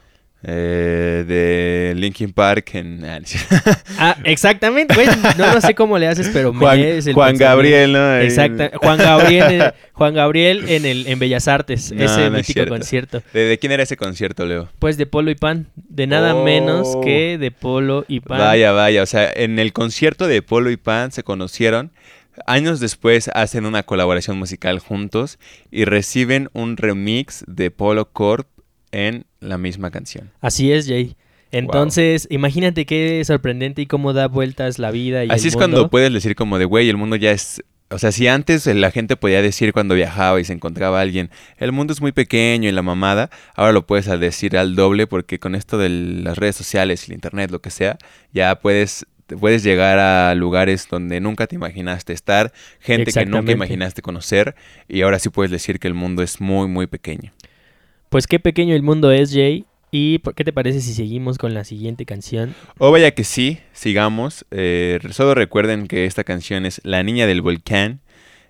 Eh, 0.45 1.23
de 1.25 1.93
Linkin 1.95 2.33
Park 2.33 2.71
en... 2.75 3.05
ah. 3.05 3.19
Ah, 3.97 4.17
exactamente, 4.25 4.93
güey. 4.93 5.07
No, 5.37 5.53
no 5.53 5.61
sé 5.61 5.73
cómo 5.73 5.97
le 5.97 6.07
haces, 6.07 6.29
pero 6.33 6.51
me 6.51 6.59
Juan, 6.59 6.79
el. 6.79 7.37
Gabriel, 7.37 7.93
¿no? 7.93 8.17
Exacta, 8.17 8.71
Juan 8.75 8.97
Gabriel, 8.97 9.61
en- 9.61 9.71
Juan 9.93 10.13
Gabriel 10.13 10.65
en 10.67 10.85
el 10.85 11.07
en 11.07 11.17
Bellas 11.19 11.47
Artes, 11.47 11.93
No, 11.93 12.03
ese 12.03 12.25
no 12.29 12.31
mítico 12.31 12.53
cierto. 12.53 12.73
concierto. 12.73 13.23
¿De, 13.31 13.45
de 13.45 13.57
quién 13.57 13.71
era 13.71 13.83
ese 13.83 13.95
concierto, 13.95 14.45
Leo? 14.45 14.67
Pues 14.79 14.97
de 14.97 15.05
Polo 15.05 15.31
y 15.31 15.35
Pan, 15.35 15.67
de 15.75 16.07
nada 16.07 16.35
Oh. 16.35 16.43
menos 16.43 16.97
que 17.03 17.37
de 17.37 17.51
Polo 17.51 18.03
y 18.09 18.19
Pan. 18.19 18.39
Vaya, 18.39 18.71
vaya, 18.73 19.01
o 19.03 19.05
sea, 19.05 19.31
en 19.33 19.59
el 19.59 19.71
concierto 19.71 20.27
de 20.27 20.41
Polo 20.41 20.71
y 20.71 20.77
Pan 20.77 21.11
se 21.13 21.23
conocieron. 21.23 21.91
Años 22.47 22.79
después 22.79 23.29
hacen 23.35 23.65
una 23.65 23.83
colaboración 23.83 24.37
musical 24.37 24.79
juntos 24.79 25.37
y 25.71 25.85
reciben 25.85 26.49
un 26.53 26.75
remix 26.77 27.45
de 27.47 27.69
Polo 27.71 28.09
Corp 28.11 28.47
en 28.93 29.25
la 29.41 29.57
misma 29.57 29.91
canción. 29.91 30.31
Así 30.39 30.71
es, 30.71 30.87
Jay. 30.87 31.17
Entonces, 31.51 32.27
imagínate 32.31 32.85
qué 32.85 33.21
sorprendente 33.25 33.81
y 33.81 33.85
cómo 33.85 34.13
da 34.13 34.27
vueltas 34.27 34.79
la 34.79 34.89
vida 34.89 35.23
y 35.23 35.29
Así 35.29 35.43
el 35.43 35.49
es 35.49 35.55
cuando 35.55 35.89
puedes 35.89 36.11
decir 36.11 36.35
como 36.35 36.57
de, 36.57 36.65
güey, 36.65 36.89
el 36.89 36.97
mundo 36.97 37.15
ya 37.15 37.31
es... 37.31 37.61
O 37.89 37.99
sea, 37.99 38.11
si 38.11 38.27
antes 38.27 38.65
la 38.65 38.89
gente 38.89 39.15
podía 39.17 39.43
decir 39.43 39.71
cuando 39.71 39.93
viajaba 39.93 40.39
y 40.41 40.45
se 40.45 40.53
encontraba 40.53 40.99
alguien, 40.99 41.29
el 41.57 41.71
mundo 41.71 41.93
es 41.93 42.01
muy 42.01 42.11
pequeño 42.11 42.67
y 42.67 42.71
la 42.71 42.81
mamada, 42.81 43.29
ahora 43.55 43.71
lo 43.71 43.85
puedes 43.85 44.07
decir 44.19 44.57
al 44.57 44.75
doble 44.75 45.05
porque 45.05 45.37
con 45.37 45.53
esto 45.53 45.77
de 45.77 45.89
las 45.89 46.39
redes 46.39 46.55
sociales, 46.55 47.07
el 47.07 47.13
internet, 47.13 47.51
lo 47.51 47.61
que 47.61 47.69
sea, 47.69 47.99
ya 48.31 48.55
puedes 48.55 49.05
puedes 49.39 49.63
llegar 49.63 49.99
a 49.99 50.33
lugares 50.35 50.87
donde 50.89 51.19
nunca 51.19 51.47
te 51.47 51.55
imaginaste 51.55 52.13
estar, 52.13 52.51
gente 52.79 53.11
que 53.11 53.25
nunca 53.25 53.51
imaginaste 53.51 54.01
conocer 54.01 54.55
y 54.87 55.01
ahora 55.01 55.19
sí 55.19 55.29
puedes 55.29 55.51
decir 55.51 55.79
que 55.79 55.87
el 55.87 55.93
mundo 55.93 56.23
es 56.23 56.41
muy, 56.41 56.67
muy 56.67 56.87
pequeño. 56.87 57.31
Pues 58.13 58.27
qué 58.27 58.37
pequeño 58.37 58.75
el 58.75 58.83
mundo 58.83 59.11
es, 59.11 59.33
Jay. 59.33 59.65
¿Y 59.89 60.19
qué 60.19 60.43
te 60.43 60.53
parece 60.53 60.81
si 60.81 60.93
seguimos 60.93 61.39
con 61.39 61.55
la 61.55 61.63
siguiente 61.63 62.05
canción? 62.05 62.53
O 62.77 62.91
vaya 62.91 63.09
que 63.09 63.23
sí, 63.23 63.57
sigamos. 63.71 64.45
Eh, 64.51 64.99
solo 65.09 65.33
recuerden 65.33 65.87
que 65.87 66.05
esta 66.05 66.23
canción 66.23 66.67
es 66.67 66.79
La 66.83 67.01
Niña 67.01 67.25
del 67.25 67.41
Volcán 67.41 68.01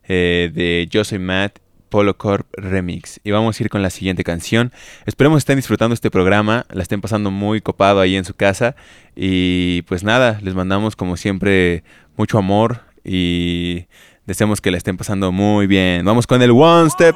eh, 0.05 0.51
de 0.53 1.03
Soy 1.05 1.19
Matt 1.19 1.59
Polo 1.87 2.17
Corp 2.17 2.45
Remix. 2.57 3.21
Y 3.23 3.31
vamos 3.31 3.57
a 3.57 3.63
ir 3.63 3.69
con 3.69 3.81
la 3.81 3.89
siguiente 3.89 4.25
canción. 4.25 4.73
Esperemos 5.05 5.37
estén 5.37 5.55
disfrutando 5.55 5.93
este 5.93 6.11
programa, 6.11 6.65
la 6.69 6.81
estén 6.81 6.99
pasando 6.99 7.31
muy 7.31 7.61
copado 7.61 8.01
ahí 8.01 8.17
en 8.17 8.25
su 8.25 8.33
casa. 8.33 8.75
Y 9.15 9.83
pues 9.83 10.03
nada, 10.03 10.41
les 10.43 10.55
mandamos 10.55 10.97
como 10.97 11.15
siempre 11.15 11.85
mucho 12.17 12.37
amor 12.37 12.81
y 13.05 13.85
deseamos 14.25 14.59
que 14.59 14.71
la 14.71 14.77
estén 14.77 14.97
pasando 14.97 15.31
muy 15.31 15.67
bien. 15.67 16.03
Vamos 16.03 16.27
con 16.27 16.41
el 16.41 16.51
One 16.51 16.89
Step 16.89 17.15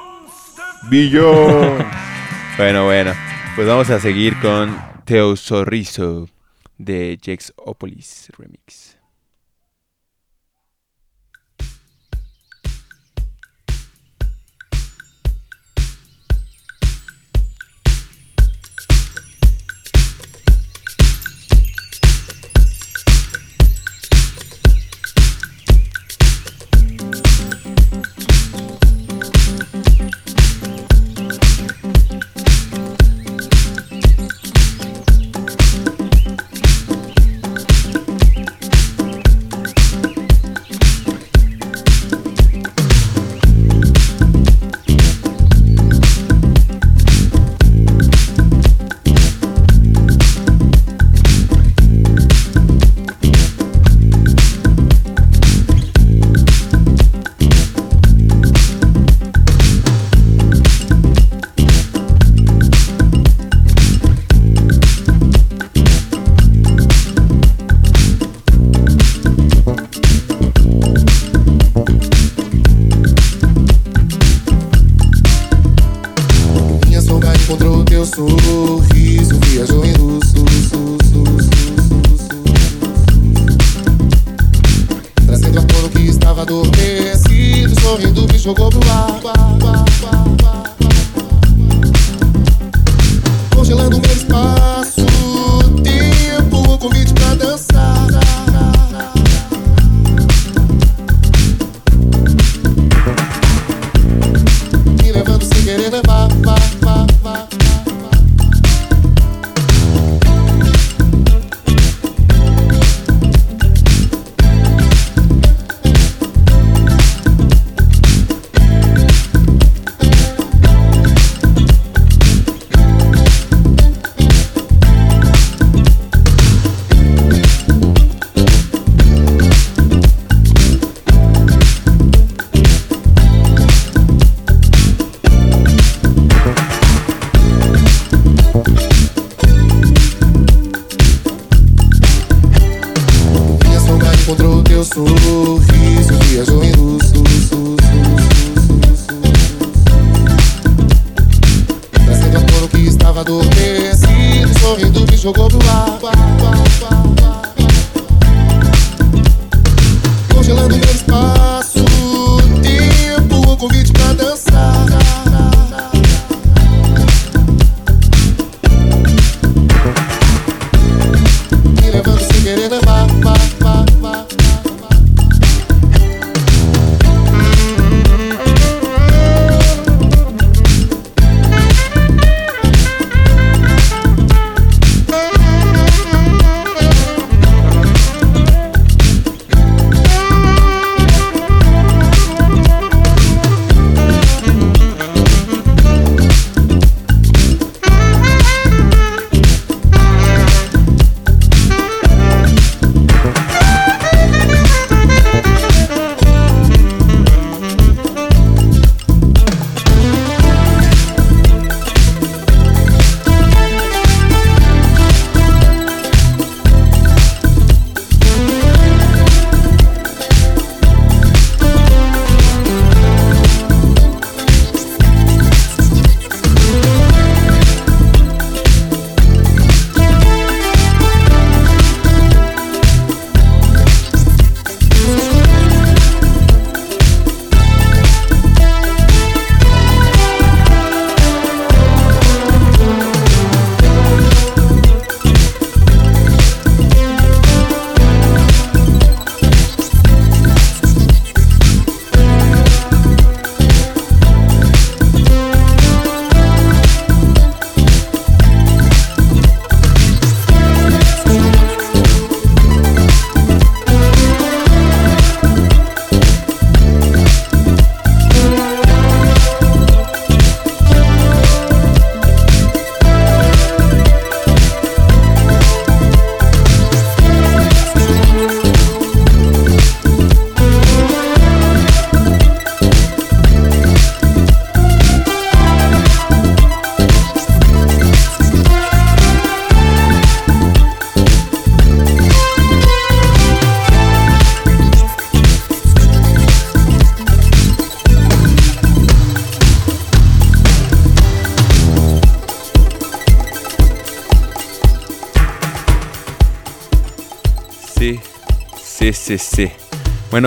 Beyond. 0.89 2.07
Bueno, 2.57 2.85
bueno, 2.85 3.13
pues 3.55 3.67
vamos 3.67 3.89
a 3.91 3.99
seguir 3.99 4.39
con 4.39 4.75
Teo 5.05 5.35
Sorriso 5.35 6.27
de 6.77 7.19
Jax 7.23 7.53
Opolis 7.55 8.31
Remix. 8.37 8.96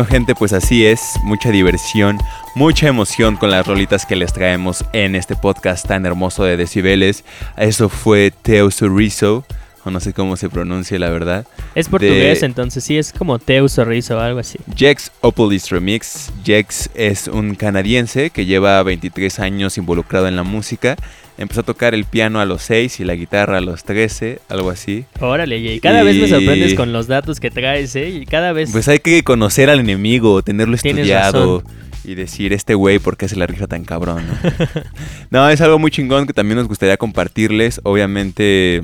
Bueno, 0.01 0.13
gente, 0.13 0.35
pues 0.35 0.55
así 0.55 0.87
es. 0.87 1.03
Mucha 1.25 1.51
diversión, 1.51 2.17
mucha 2.55 2.89
emoción 2.89 3.37
con 3.37 3.51
las 3.51 3.67
rolitas 3.67 4.07
que 4.07 4.17
les 4.17 4.33
traemos 4.33 4.83
en 4.95 5.15
este 5.15 5.37
podcast 5.37 5.87
tan 5.87 6.07
hermoso 6.07 6.43
de 6.43 6.57
Decibeles. 6.57 7.23
Eso 7.59 7.91
fue 7.91 8.31
Teo 8.31 8.71
Sorizo, 8.71 9.45
o 9.85 9.91
no 9.91 10.01
sé 10.01 10.15
cómo 10.15 10.39
se 10.39 10.49
pronuncia 10.49 10.99
la 10.99 11.11
verdad. 11.11 11.45
Es 11.75 11.91
portugués, 11.91 12.41
de- 12.41 12.47
entonces 12.47 12.83
sí, 12.83 12.97
es 12.97 13.13
como 13.13 13.39
Teu 13.39 13.69
Sorriso 13.69 14.17
o 14.17 14.21
algo 14.21 14.41
así. 14.41 14.59
Jex 14.75 15.13
Opolis 15.21 15.69
Remix. 15.69 16.33
Jex 16.45 16.89
es 16.95 17.29
un 17.29 17.55
canadiense 17.55 18.31
que 18.31 18.47
lleva 18.47 18.83
23 18.83 19.39
años 19.41 19.77
involucrado 19.77 20.29
en 20.29 20.37
la 20.37 20.45
música. 20.45 20.97
Empezó 21.41 21.63
a 21.63 21.65
tocar 21.65 21.95
el 21.95 22.05
piano 22.05 22.39
a 22.39 22.45
los 22.45 22.61
6 22.65 23.01
y 23.01 23.05
la 23.05 23.15
guitarra 23.15 23.57
a 23.57 23.61
los 23.63 23.83
13, 23.85 24.41
algo 24.51 24.69
así. 24.69 25.07
Órale, 25.21 25.57
y 25.57 25.81
cada 25.81 26.03
vez 26.03 26.17
me 26.17 26.29
sorprendes 26.29 26.75
con 26.75 26.93
los 26.93 27.07
datos 27.07 27.41
que 27.41 27.51
traes, 27.51 27.97
¿eh? 27.97 28.11
Y 28.11 28.27
cada 28.27 28.53
vez... 28.53 28.71
Pues 28.71 28.89
hay 28.89 28.99
que 28.99 29.23
conocer 29.25 29.71
al 29.71 29.81
enemigo, 29.81 30.43
tenerlo 30.43 30.77
Tienes 30.77 31.07
estudiado 31.07 31.63
y 32.05 32.15
decir, 32.15 32.53
este 32.53 32.75
güey, 32.75 32.99
¿por 32.99 33.17
qué 33.17 33.27
se 33.27 33.37
la 33.37 33.47
rifa 33.47 33.67
tan 33.67 33.85
cabrón? 33.85 34.23
No? 34.29 34.83
No, 35.31 35.49
es 35.49 35.63
algo 35.63 35.79
muy 35.79 35.91
chingón 35.91 36.27
que 36.27 36.35
también 36.35 36.59
nos 36.59 36.69
gustaría 36.69 36.99
compartirles. 36.99 37.81
Obviamente, 37.85 38.83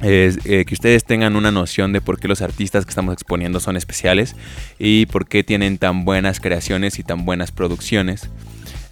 es, 0.00 0.38
eh, 0.46 0.64
que 0.64 0.72
ustedes 0.72 1.04
tengan 1.04 1.36
una 1.36 1.50
noción 1.50 1.92
de 1.92 2.00
por 2.00 2.18
qué 2.18 2.28
los 2.28 2.40
artistas 2.40 2.86
que 2.86 2.90
estamos 2.90 3.12
exponiendo 3.12 3.60
son 3.60 3.76
especiales 3.76 4.36
y 4.78 5.04
por 5.04 5.26
qué 5.26 5.44
tienen 5.44 5.76
tan 5.76 6.06
buenas 6.06 6.40
creaciones 6.40 6.98
y 6.98 7.02
tan 7.02 7.26
buenas 7.26 7.52
producciones. 7.52 8.30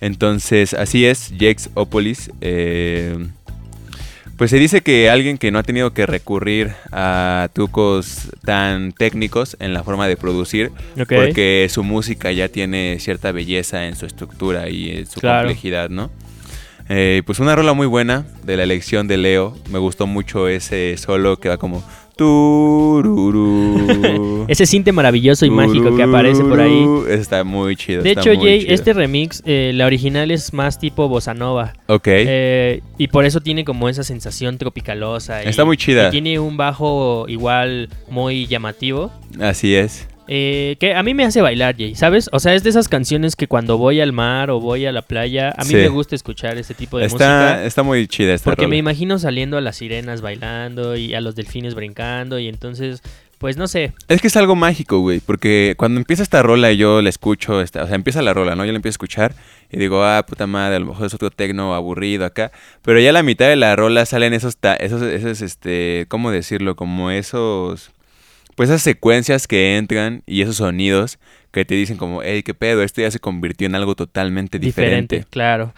Entonces, 0.01 0.75
así 0.75 1.05
es, 1.07 1.33
Jex 1.39 1.71
Opolis. 1.75 2.31
eh, 2.41 3.17
pues 4.37 4.51
se 4.51 4.57
dice 4.59 4.81
que 4.81 5.11
alguien 5.11 5.37
que 5.37 5.51
no 5.51 5.59
ha 5.59 5.63
tenido 5.63 5.93
que 5.93 6.07
recurrir 6.07 6.73
a 6.93 7.51
trucos 7.53 8.31
tan 8.43 8.93
técnicos 8.93 9.55
en 9.61 9.75
la 9.75 9.85
forma 9.85 10.09
de 10.09 10.17
producir, 10.17 10.73
porque 11.15 11.67
su 11.71 11.83
música 11.85 12.33
ya 12.33 12.49
tiene 12.49 12.97
cierta 13.01 13.33
belleza 13.33 13.87
en 13.87 13.97
su 13.97 14.07
estructura 14.07 14.71
y 14.71 14.93
en 14.93 15.07
su 15.07 15.21
Claro. 15.21 15.41
complejidad, 15.49 15.91
¿no? 15.91 16.11
Eh, 16.89 17.23
pues 17.27 17.39
una 17.39 17.55
rola 17.55 17.75
muy 17.75 17.87
buena 17.87 18.25
de 18.43 18.57
la 18.57 18.63
elección 18.63 19.07
de 19.09 19.19
Leo. 19.19 19.55
Me 19.71 19.79
gustó 19.79 20.07
mucho 20.07 20.49
ese 20.49 20.97
solo 20.97 21.37
que 21.39 21.51
va 21.51 21.59
como... 21.59 21.85
Ese 24.49 24.67
cinte 24.67 24.93
maravilloso 24.93 25.47
y 25.47 25.51
mágico 25.51 25.95
que 25.97 26.03
aparece 26.03 26.43
por 26.43 26.61
ahí. 26.61 26.85
Está 27.09 27.45
muy 27.45 27.77
chido. 27.77 28.03
De 28.03 28.13
hecho, 28.13 28.33
Jay, 28.35 28.61
chido. 28.63 28.75
este 28.75 28.93
remix, 28.93 29.43
eh, 29.47 29.73
la 29.75 29.87
original 29.87 30.31
es 30.31 30.53
más 30.53 30.79
tipo 30.79 31.09
bossa 31.09 31.35
nova. 31.35 31.73
Ok. 31.87 32.07
Eh, 32.09 32.83
y 32.99 33.09
por 33.09 33.25
eso 33.25 33.41
tiene 33.41 33.65
como 33.65 33.89
esa 33.89 34.03
sensación 34.03 34.59
tropicalosa. 34.59 35.45
y- 35.45 35.49
Está 35.49 35.65
muy 35.65 35.77
chida. 35.77 36.09
y 36.09 36.11
tiene 36.11 36.39
un 36.39 36.57
bajo 36.57 37.27
igual 37.29 37.89
muy 38.09 38.47
llamativo. 38.47 39.11
Así 39.41 39.75
es. 39.75 40.09
Eh, 40.33 40.77
que 40.79 40.95
a 40.95 41.03
mí 41.03 41.13
me 41.13 41.25
hace 41.25 41.41
bailar, 41.43 41.75
Jay, 41.77 41.97
¿sabes? 41.97 42.31
O 42.33 42.39
sea, 42.39 42.55
es 42.55 42.63
de 42.63 42.71
esas 42.71 42.89
canciones 42.89 43.35
que 43.35 43.49
cuando 43.49 43.79
voy 43.79 44.01
al 44.01 44.13
mar 44.13 44.51
o 44.51 44.61
voy 44.61 44.87
a 44.87 44.93
la 44.93 45.03
playa, 45.03 45.53
a 45.57 45.65
mí 45.65 45.71
Sí. 45.71 45.75
me 45.77 45.89
gusta 45.89 46.15
escuchar 46.15 46.57
ese 46.57 46.73
tipo 46.73 46.99
de 46.99 47.07
Está, 47.07 47.17
música. 47.17 47.65
está 47.65 47.83
muy 47.83 48.07
chida 48.07 48.33
esta 48.33 48.49
Porque 48.49 48.69
me 48.69 48.77
imagino 48.77 49.19
saliendo 49.19 49.57
a 49.57 49.61
las 49.61 49.77
sirenas 49.77 50.21
bailando 50.21 50.95
y 50.97 51.15
a 51.15 51.21
los 51.21 51.35
delfines 51.35 51.75
brincando 51.75 52.39
y 52.39 52.47
entonces, 52.47 53.03
pues 53.39 53.57
no 53.57 53.67
sé. 53.67 53.93
Es 54.07 54.21
que 54.21 54.29
es 54.29 54.37
algo 54.37 54.55
mágico, 54.55 55.01
güey, 55.01 55.19
porque 55.19 55.75
cuando 55.77 55.99
empieza 55.99 56.23
esta 56.23 56.43
rola 56.45 56.71
y 56.71 56.77
yo 56.77 57.03
la 57.03 57.09
escucho, 57.09 57.61
esta- 57.61 57.83
o 57.83 57.87
sea, 57.89 57.97
empieza 57.97 58.23
la 58.23 58.33
rola, 58.33 58.55
¿no? 58.55 58.65
Yo 58.65 58.71
la 58.71 58.77
empiezo 58.77 58.93
a 58.95 58.99
escuchar 58.99 59.35
y 59.73 59.79
digo, 59.79 60.05
ah, 60.05 60.25
puta 60.29 60.47
madre, 60.47 60.77
a 60.77 60.79
lo 60.79 60.87
mejor 60.87 61.07
es 61.07 61.15
otro 61.15 61.31
tecno 61.31 61.75
aburrido 61.75 62.25
acá, 62.25 62.53
pero 62.83 63.01
ya 63.01 63.11
a 63.11 63.15
la 63.15 63.25
mitad 63.25 63.49
de 63.49 63.57
la 63.57 63.75
rola 63.75 64.07
salen 64.07 64.33
esos, 64.35 64.57
ta- 64.59 64.77
esos, 64.77 65.03
esos, 65.03 65.41
este, 65.43 66.05
¿cómo 66.09 66.31
decirlo? 66.31 66.77
Como 66.77 67.11
esos, 67.11 67.91
pues 68.61 68.69
esas 68.69 68.83
secuencias 68.83 69.49
que 69.49 69.79
entran 69.79 70.23
y 70.27 70.43
esos 70.43 70.57
sonidos 70.57 71.19
que 71.51 71.65
te 71.65 71.75
dicen 71.75 71.97
como, 71.97 72.23
hey, 72.23 72.43
qué 72.43 72.53
pedo, 72.53 72.83
esto 72.83 73.01
ya 73.01 73.11
se 73.11 73.19
convirtió 73.19 73.67
en 73.67 73.75
algo 73.75 73.95
totalmente 73.95 74.59
diferente. 74.59 75.17
Diferente, 75.17 75.31
claro. 75.31 75.73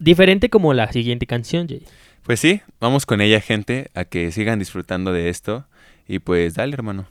Diferente 0.00 0.50
como 0.50 0.74
la 0.74 0.90
siguiente 0.90 1.26
canción, 1.26 1.68
Jay. 1.68 1.84
Pues 2.24 2.40
sí, 2.40 2.60
vamos 2.80 3.06
con 3.06 3.20
ella, 3.20 3.40
gente, 3.40 3.92
a 3.94 4.04
que 4.04 4.32
sigan 4.32 4.58
disfrutando 4.58 5.12
de 5.12 5.28
esto 5.28 5.64
y 6.08 6.18
pues 6.18 6.54
dale, 6.54 6.74
hermano. 6.74 7.06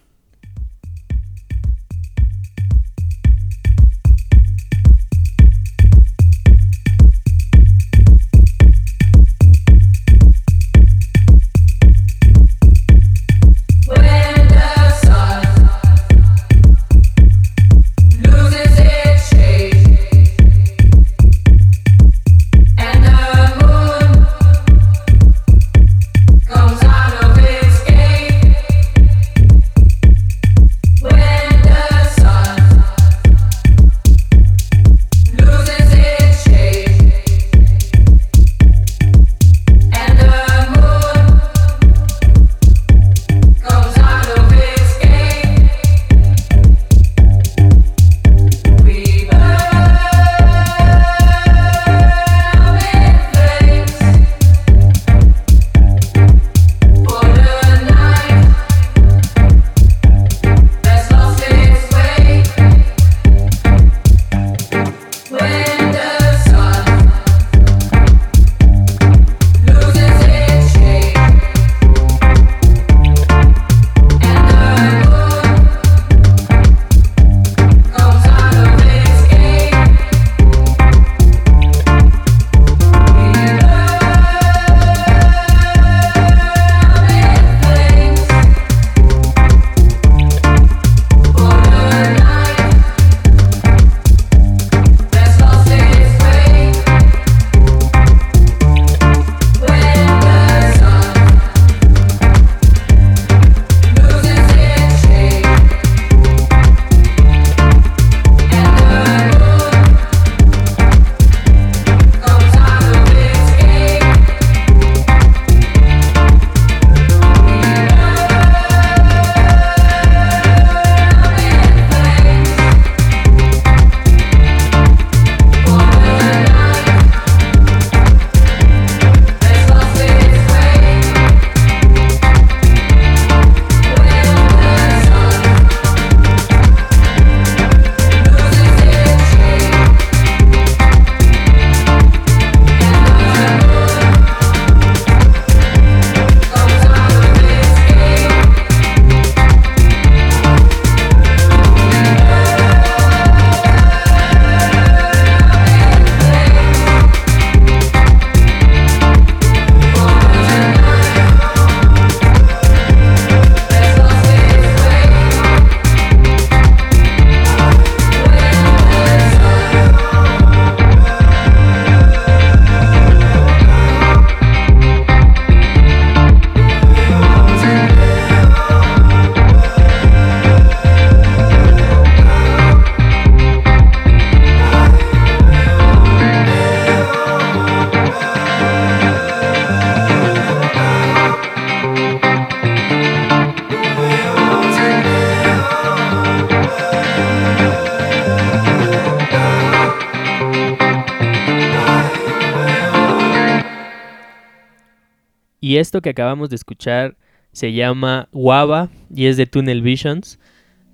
Y 205.77 205.79
esto 205.79 206.01
que 206.01 206.09
acabamos 206.09 206.49
de 206.49 206.55
escuchar 206.55 207.17
se 207.51 207.71
llama 207.71 208.29
Guava 208.31 208.89
y 209.13 209.27
es 209.27 209.37
de 209.37 209.45
Tunnel 209.45 209.83
Visions. 209.83 210.39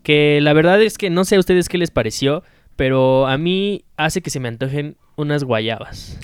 Que 0.03 0.41
la 0.41 0.51
verdad 0.51 0.81
es 0.81 0.97
que 0.97 1.09
no 1.09 1.23
sé 1.23 1.37
a 1.37 1.39
ustedes 1.39 1.69
qué 1.69 1.77
les 1.77 1.89
pareció, 1.89 2.43
pero 2.75 3.25
a 3.25 3.37
mí 3.37 3.85
hace 3.95 4.21
que 4.21 4.29
se 4.29 4.41
me 4.41 4.49
antojen 4.49 4.97
unas 5.15 5.45
guayabas. 5.45 6.19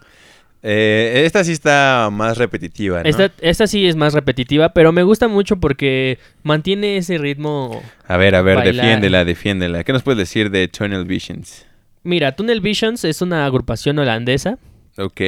Eh, 0.61 1.21
esta 1.25 1.45
sí 1.45 1.53
está 1.53 2.09
más 2.11 2.37
repetitiva, 2.37 3.01
¿no? 3.01 3.07
Esta, 3.07 3.31
esta 3.39 3.65
sí 3.65 3.87
es 3.87 3.95
más 3.95 4.13
repetitiva, 4.13 4.73
pero 4.73 4.91
me 4.91 5.03
gusta 5.03 5.29
mucho 5.29 5.55
porque 5.61 6.19
mantiene 6.43 6.97
ese 6.97 7.17
ritmo. 7.17 7.81
A 8.09 8.17
ver, 8.17 8.35
a 8.35 8.41
ver, 8.41 8.57
Bailar. 8.57 8.75
defiéndela, 8.75 9.23
defiéndela. 9.23 9.85
¿Qué 9.85 9.93
nos 9.93 10.03
puedes 10.03 10.17
decir 10.17 10.51
de 10.51 10.67
Tunnel 10.67 11.05
Visions? 11.05 11.65
Mira, 12.03 12.33
Tunnel 12.33 12.59
Visions 12.59 13.05
es 13.05 13.21
una 13.21 13.45
agrupación 13.45 13.99
holandesa 13.99 14.59
Ok. 14.99 15.21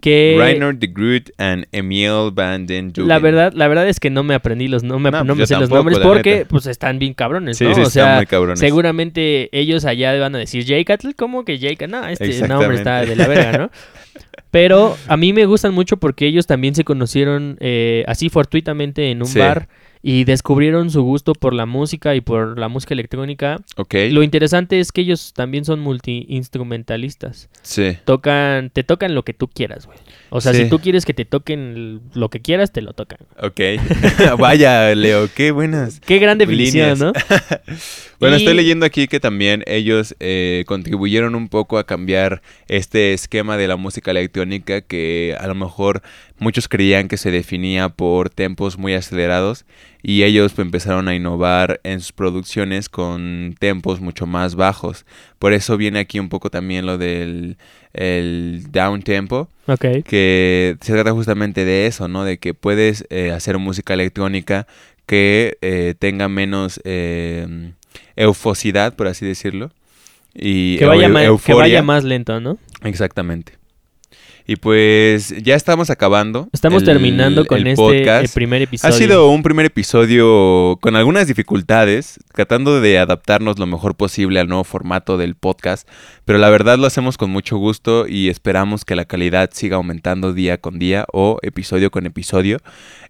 que 0.00 0.36
Reinhard 0.38 0.76
de 0.76 0.86
Groot 0.86 1.30
and 1.38 1.66
Emil 1.72 2.30
van 2.32 2.66
den 2.66 2.92
la 2.96 3.18
verdad, 3.18 3.52
la 3.54 3.66
verdad 3.66 3.88
es 3.88 3.98
que 3.98 4.08
no 4.08 4.22
me 4.22 4.34
aprendí 4.34 4.68
los 4.68 4.84
no 4.84 4.98
me, 5.00 5.10
No, 5.10 5.24
no 5.24 5.34
pues 5.34 5.38
me 5.38 5.46
sé 5.46 5.56
los 5.60 5.68
nombres 5.70 5.98
porque 5.98 6.30
neta. 6.36 6.48
pues 6.48 6.66
están 6.66 6.98
bien 7.00 7.12
cabrones, 7.14 7.60
¿no? 7.60 7.74
sí, 7.74 7.80
o 7.80 7.90
sea, 7.90 8.16
muy 8.16 8.26
cabrones. 8.26 8.60
seguramente 8.60 9.48
ellos 9.58 9.84
allá 9.84 10.16
van 10.18 10.34
a 10.36 10.38
decir 10.38 10.64
Jaycatl, 10.64 11.10
¿cómo 11.16 11.44
que 11.44 11.58
Jaycatl? 11.58 11.90
No, 11.90 12.06
este 12.06 12.46
nombre 12.46 12.76
está 12.76 13.04
de 13.04 13.16
la 13.16 13.26
verga, 13.26 13.58
¿no? 13.58 13.70
Pero 14.50 14.96
a 15.08 15.16
mí 15.16 15.32
me 15.32 15.44
gustan 15.44 15.74
mucho 15.74 15.96
porque 15.96 16.26
ellos 16.26 16.46
también 16.46 16.74
se 16.74 16.84
conocieron 16.84 17.56
eh, 17.60 18.04
así 18.06 18.28
fortuitamente 18.30 19.10
en 19.10 19.22
un 19.22 19.26
Sí. 19.28 19.38
bar 19.38 19.68
y 20.08 20.22
descubrieron 20.22 20.88
su 20.92 21.02
gusto 21.02 21.32
por 21.32 21.52
la 21.52 21.66
música 21.66 22.14
y 22.14 22.20
por 22.20 22.60
la 22.60 22.68
música 22.68 22.94
electrónica. 22.94 23.56
Ok. 23.76 23.92
Lo 24.12 24.22
interesante 24.22 24.78
es 24.78 24.92
que 24.92 25.00
ellos 25.00 25.32
también 25.34 25.64
son 25.64 25.80
multi-instrumentalistas. 25.80 27.48
Sí. 27.62 27.96
Tocan, 28.04 28.70
te 28.70 28.84
tocan 28.84 29.16
lo 29.16 29.24
que 29.24 29.34
tú 29.34 29.48
quieras, 29.48 29.86
güey. 29.86 29.98
O 30.30 30.40
sea, 30.40 30.52
Sí. 30.52 30.62
si 30.64 30.68
tú 30.70 30.78
quieres 30.78 31.04
que 31.04 31.14
te 31.14 31.24
toquen 31.24 32.00
lo 32.14 32.28
que 32.28 32.40
quieras, 32.40 32.72
te 32.72 32.82
lo 32.82 32.92
tocan. 32.92 33.18
Ok. 33.42 33.60
Vaya, 34.38 34.94
Leo, 34.94 35.28
qué 35.34 35.50
buenas. 35.50 35.98
Qué 36.00 36.18
gran 36.18 36.38
definición, 36.38 36.98
Líneas. 36.98 37.00
¿no? 37.00 37.12
Bueno, 38.18 38.36
Y- 38.36 38.38
estoy 38.38 38.54
leyendo 38.54 38.86
aquí 38.86 39.08
que 39.08 39.20
también 39.20 39.62
ellos 39.66 40.14
eh, 40.20 40.64
contribuyeron 40.66 41.34
un 41.34 41.48
poco 41.50 41.76
a 41.76 41.84
cambiar 41.84 42.40
este 42.66 43.12
esquema 43.12 43.58
de 43.58 43.68
la 43.68 43.76
música 43.76 44.10
electrónica 44.10 44.80
que 44.80 45.36
a 45.38 45.46
lo 45.46 45.54
mejor 45.54 46.00
muchos 46.38 46.66
creían 46.66 47.08
que 47.08 47.18
se 47.18 47.30
definía 47.30 47.90
por 47.90 48.30
tempos 48.30 48.78
muy 48.78 48.94
acelerados 48.94 49.66
y 50.08 50.22
ellos 50.22 50.52
pues, 50.52 50.64
empezaron 50.64 51.08
a 51.08 51.16
innovar 51.16 51.80
en 51.82 52.00
sus 52.00 52.12
producciones 52.12 52.88
con 52.88 53.56
tempos 53.58 54.00
mucho 54.00 54.24
más 54.24 54.54
bajos. 54.54 55.04
Por 55.40 55.52
eso 55.52 55.76
viene 55.76 55.98
aquí 55.98 56.20
un 56.20 56.28
poco 56.28 56.48
también 56.48 56.86
lo 56.86 56.96
del 56.96 57.56
el 57.92 58.66
down 58.70 59.02
tempo 59.02 59.48
Ok. 59.66 59.84
que 60.06 60.76
se 60.80 60.92
trata 60.92 61.10
justamente 61.12 61.64
de 61.64 61.86
eso, 61.86 62.06
¿no? 62.06 62.22
De 62.24 62.38
que 62.38 62.54
puedes 62.54 63.04
eh, 63.10 63.32
hacer 63.32 63.58
música 63.58 63.94
electrónica 63.94 64.68
que 65.06 65.58
eh, 65.60 65.94
tenga 65.98 66.28
menos 66.28 66.80
eh, 66.84 67.72
eufosidad, 68.14 68.94
por 68.94 69.08
así 69.08 69.26
decirlo. 69.26 69.72
Y 70.34 70.76
Que 70.78 70.84
vaya, 70.84 71.08
eu- 71.08 71.12
ma- 71.12 71.20
que 71.20 71.26
euforia. 71.26 71.60
vaya 71.62 71.82
más 71.82 72.04
lento, 72.04 72.40
¿no? 72.40 72.58
Exactamente. 72.84 73.54
Y 74.48 74.56
pues 74.56 75.34
ya 75.42 75.56
estamos 75.56 75.90
acabando. 75.90 76.48
Estamos 76.52 76.82
el- 76.82 76.86
terminando 76.86 77.44
con 77.46 77.58
el 77.58 77.66
este 77.66 77.82
podcast. 77.82 78.32
primer 78.32 78.60
Ha 78.60 78.64
episodio. 78.64 78.94
sido 78.94 79.28
un 79.30 79.42
primer 79.42 79.66
episodio 79.66 80.78
con 80.80 80.94
algunas 80.94 81.26
dificultades, 81.26 82.20
tratando 82.32 82.80
de 82.80 83.00
adaptarnos 83.00 83.58
lo 83.58 83.66
mejor 83.66 83.96
posible 83.96 84.38
al 84.38 84.46
nuevo 84.46 84.62
formato 84.62 85.18
del 85.18 85.34
podcast, 85.34 85.88
pero 86.24 86.38
la 86.38 86.48
verdad 86.48 86.78
lo 86.78 86.86
hacemos 86.86 87.18
con 87.18 87.28
mucho 87.30 87.56
gusto 87.56 88.06
y 88.06 88.28
esperamos 88.28 88.84
que 88.84 88.94
la 88.94 89.04
calidad 89.04 89.50
siga 89.52 89.76
aumentando 89.78 90.32
día 90.32 90.58
con 90.58 90.78
día 90.78 91.06
o 91.12 91.38
episodio 91.42 91.90
con 91.90 92.06
episodio. 92.06 92.58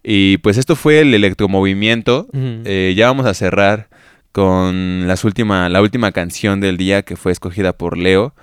Y 0.03 0.39
pues 0.39 0.57
esto 0.57 0.75
fue 0.75 1.01
el 1.01 1.13
electromovimiento. 1.13 2.29
Eh, 2.33 2.95
ya 2.97 3.09
vamos 3.09 3.27
a 3.27 3.35
cerrar 3.35 3.89
con 4.33 5.07
las 5.07 5.23
última, 5.25 5.69
la 5.69 5.83
última 5.83 6.13
canción 6.13 6.61
del 6.61 6.79
día 6.79 7.03
que 7.03 7.17
fue 7.17 7.33
escogida 7.33 7.75
por 7.75 7.99
Leo. 7.99 8.35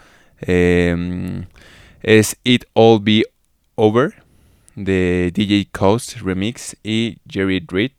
Eh, 0.42 1.44
es 2.04 2.38
It 2.44 2.66
All 2.74 3.00
Be 3.02 3.24
Over 3.76 4.14
de 4.76 5.32
DJ 5.34 5.68
Coast 5.72 6.18
Remix 6.22 6.76
y 6.84 7.18
Jerry 7.30 7.60
Dritt. 7.60 7.94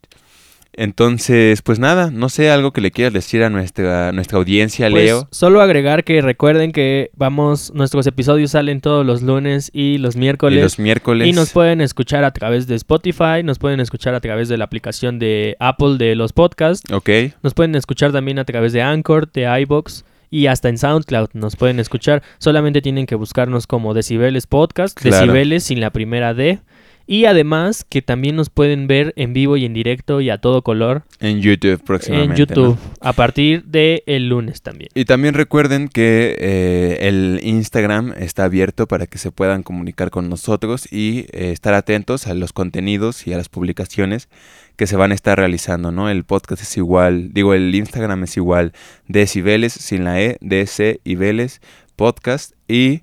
Entonces, 0.76 1.62
pues 1.62 1.78
nada, 1.78 2.11
no 2.11 2.28
sé 2.28 2.50
algo 2.50 2.72
que 2.72 2.80
le 2.80 2.90
quieras 2.90 3.12
decir 3.12 3.44
a 3.44 3.50
nuestra, 3.50 4.11
nuestra 4.11 4.38
audiencia, 4.38 4.90
Pues, 4.90 5.05
Leo. 5.05 5.28
solo 5.30 5.61
agregar 5.61 6.02
que 6.02 6.20
recuerden 6.20 6.72
que 6.72 7.11
vamos, 7.14 7.72
nuestros 7.74 8.09
episodios 8.09 8.50
salen 8.50 8.80
todos 8.80 9.07
los 9.07 9.22
lunes 9.22 9.70
y 9.72 9.98
los 9.98 10.16
Y 10.16 10.18
miércoles. 10.18 10.61
los 10.62 10.78
miércoles. 10.80 11.28
Y 11.28 11.32
nos 11.32 11.52
pueden 11.52 11.80
escuchar 11.80 12.24
a 12.24 12.32
través 12.32 12.66
de 12.66 12.74
Spotify, 12.74 13.44
nos 13.44 13.61
pueden 13.61 13.78
escuchar 13.78 14.16
a 14.16 14.20
través 14.20 14.48
de 14.48 14.57
la 14.59 14.64
aplicación 14.64 15.20
de 15.20 15.57
Apple 15.61 15.96
de 15.96 16.16
los 16.16 16.32
podcasts, 16.32 16.92
Ok, 16.92 17.09
nos 17.44 17.55
pueden 17.55 17.76
escuchar 17.76 18.11
también 18.11 18.40
a 18.40 18.44
través 18.44 18.72
de 18.72 18.82
Anchor, 18.82 19.30
de 19.30 19.44
iBox 19.62 20.05
y 20.35 20.49
hasta 20.49 20.68
en 20.68 20.78
SoundCloud 20.78 21.28
nos 21.35 21.55
pueden 21.55 21.78
escuchar. 21.78 22.24
Solamente 22.39 22.82
tienen 22.82 23.07
que 23.07 23.14
buscarnos 23.14 23.68
como 23.68 23.95
Decibeles 23.95 24.49
Podcast, 24.49 24.99
Claro. 24.99 25.18
Decibeles 25.18 25.62
sin 25.62 25.78
la 25.80 25.91
primera 25.91 26.35
D. 26.35 26.59
Y 27.07 27.26
además 27.26 27.84
que 27.88 28.02
también 28.02 28.36
nos 28.36 28.48
pueden 28.48 28.86
ver 28.86 29.12
en 29.16 29.32
vivo 29.34 29.57
y 29.57 29.64
en 29.64 29.74
directo 29.74 30.20
y 30.20 30.30
a 30.30 30.38
todo 30.38 30.62
color 30.62 31.05
en 31.20 31.40
YouTube 31.40 31.82
próximamente. 31.82 32.32
en 32.32 32.36
YouTube 32.36 32.76
¿no? 32.76 32.90
a 33.00 33.12
partir 33.12 33.64
de 33.64 34.02
el 34.07 34.28
lunes 34.28 34.62
también. 34.62 34.90
Y 34.94 35.05
también 35.05 35.34
recuerden 35.34 35.88
que 35.88 36.36
eh, 36.38 36.98
el 37.02 37.40
Instagram 37.42 38.14
está 38.18 38.44
abierto 38.44 38.86
para 38.86 39.07
que 39.07 39.18
se 39.18 39.30
puedan 39.30 39.62
comunicar 39.62 40.11
con 40.11 40.30
nosotros 40.30 40.90
y 40.90 41.26
eh, 41.32 41.52
estar 41.52 41.74
atentos 41.74 42.26
a 42.26 42.34
los 42.34 42.52
contenidos 42.52 43.26
y 43.26 43.32
a 43.32 43.36
las 43.36 43.48
publicaciones 43.48 44.28
que 44.76 44.86
se 44.86 44.96
van 44.96 45.12
a 45.12 45.14
estar 45.14 45.38
realizando, 45.38 45.92
¿no? 45.92 46.09
El 46.09 46.24
podcast 46.24 46.62
es 46.62 46.76
igual, 46.76 47.32
digo, 47.32 47.55
el 47.55 47.74
Instagram 47.74 48.24
es 48.24 48.36
igual, 48.36 48.72
Decibeles, 49.07 49.72
sin 49.72 50.05
la 50.05 50.20
E, 50.20 50.38
DC 50.40 51.00
y 51.05 51.14
Vélez, 51.14 51.61
podcast. 51.96 52.52
Y 52.66 53.02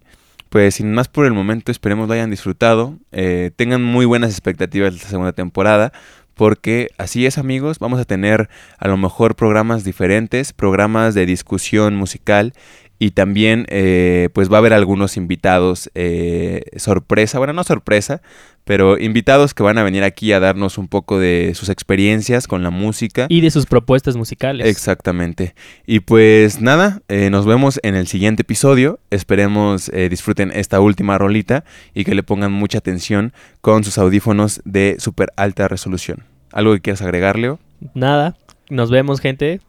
pues 0.51 0.75
sin 0.75 0.91
más 0.91 1.07
por 1.07 1.25
el 1.25 1.31
momento, 1.31 1.71
esperemos 1.71 2.09
lo 2.09 2.13
hayan 2.13 2.29
disfrutado, 2.29 2.99
eh, 3.13 3.51
tengan 3.55 3.81
muy 3.81 4.05
buenas 4.05 4.31
expectativas 4.31 4.91
de 4.91 4.97
esta 4.97 5.07
segunda 5.09 5.31
temporada. 5.31 5.93
Porque 6.33 6.89
así 6.97 7.25
es 7.25 7.37
amigos, 7.37 7.79
vamos 7.79 7.99
a 8.01 8.05
tener 8.05 8.49
a 8.77 8.87
lo 8.87 8.97
mejor 8.97 9.35
programas 9.35 9.83
diferentes, 9.83 10.51
programas 10.51 11.13
de 11.13 11.25
discusión 11.25 11.95
musical 11.95 12.53
y 13.01 13.11
también 13.11 13.65
eh, 13.69 14.29
pues 14.31 14.51
va 14.51 14.57
a 14.57 14.59
haber 14.59 14.73
algunos 14.73 15.17
invitados 15.17 15.89
eh, 15.95 16.61
sorpresa, 16.77 17.39
bueno 17.39 17.51
no 17.51 17.63
sorpresa, 17.63 18.21
pero 18.63 18.99
invitados 18.99 19.55
que 19.55 19.63
van 19.63 19.79
a 19.79 19.83
venir 19.83 20.03
aquí 20.03 20.31
a 20.33 20.39
darnos 20.39 20.77
un 20.77 20.87
poco 20.87 21.17
de 21.17 21.53
sus 21.55 21.69
experiencias 21.69 22.45
con 22.45 22.61
la 22.61 22.69
música. 22.69 23.25
Y 23.27 23.41
de 23.41 23.49
sus 23.49 23.65
propuestas 23.65 24.17
musicales. 24.17 24.67
Exactamente. 24.67 25.55
Y 25.87 26.01
pues 26.01 26.61
nada, 26.61 27.01
eh, 27.07 27.31
nos 27.31 27.47
vemos 27.47 27.79
en 27.81 27.95
el 27.95 28.05
siguiente 28.05 28.43
episodio. 28.43 28.99
Esperemos 29.09 29.89
eh, 29.89 30.07
disfruten 30.07 30.51
esta 30.53 30.79
última 30.79 31.17
rolita 31.17 31.63
y 31.95 32.03
que 32.03 32.13
le 32.13 32.21
pongan 32.21 32.51
mucha 32.51 32.77
atención 32.77 33.33
con 33.61 33.83
sus 33.83 33.97
audífonos 33.97 34.61
de 34.63 34.97
super 34.99 35.33
alta 35.37 35.67
resolución. 35.67 36.25
¿Algo 36.51 36.73
que 36.73 36.81
quieras 36.81 37.01
agregar, 37.01 37.39
Leo? 37.39 37.57
Nada, 37.95 38.37
nos 38.69 38.91
vemos 38.91 39.21
gente. 39.21 39.59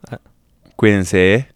Cuídense. 0.77 1.35
¿eh? 1.35 1.52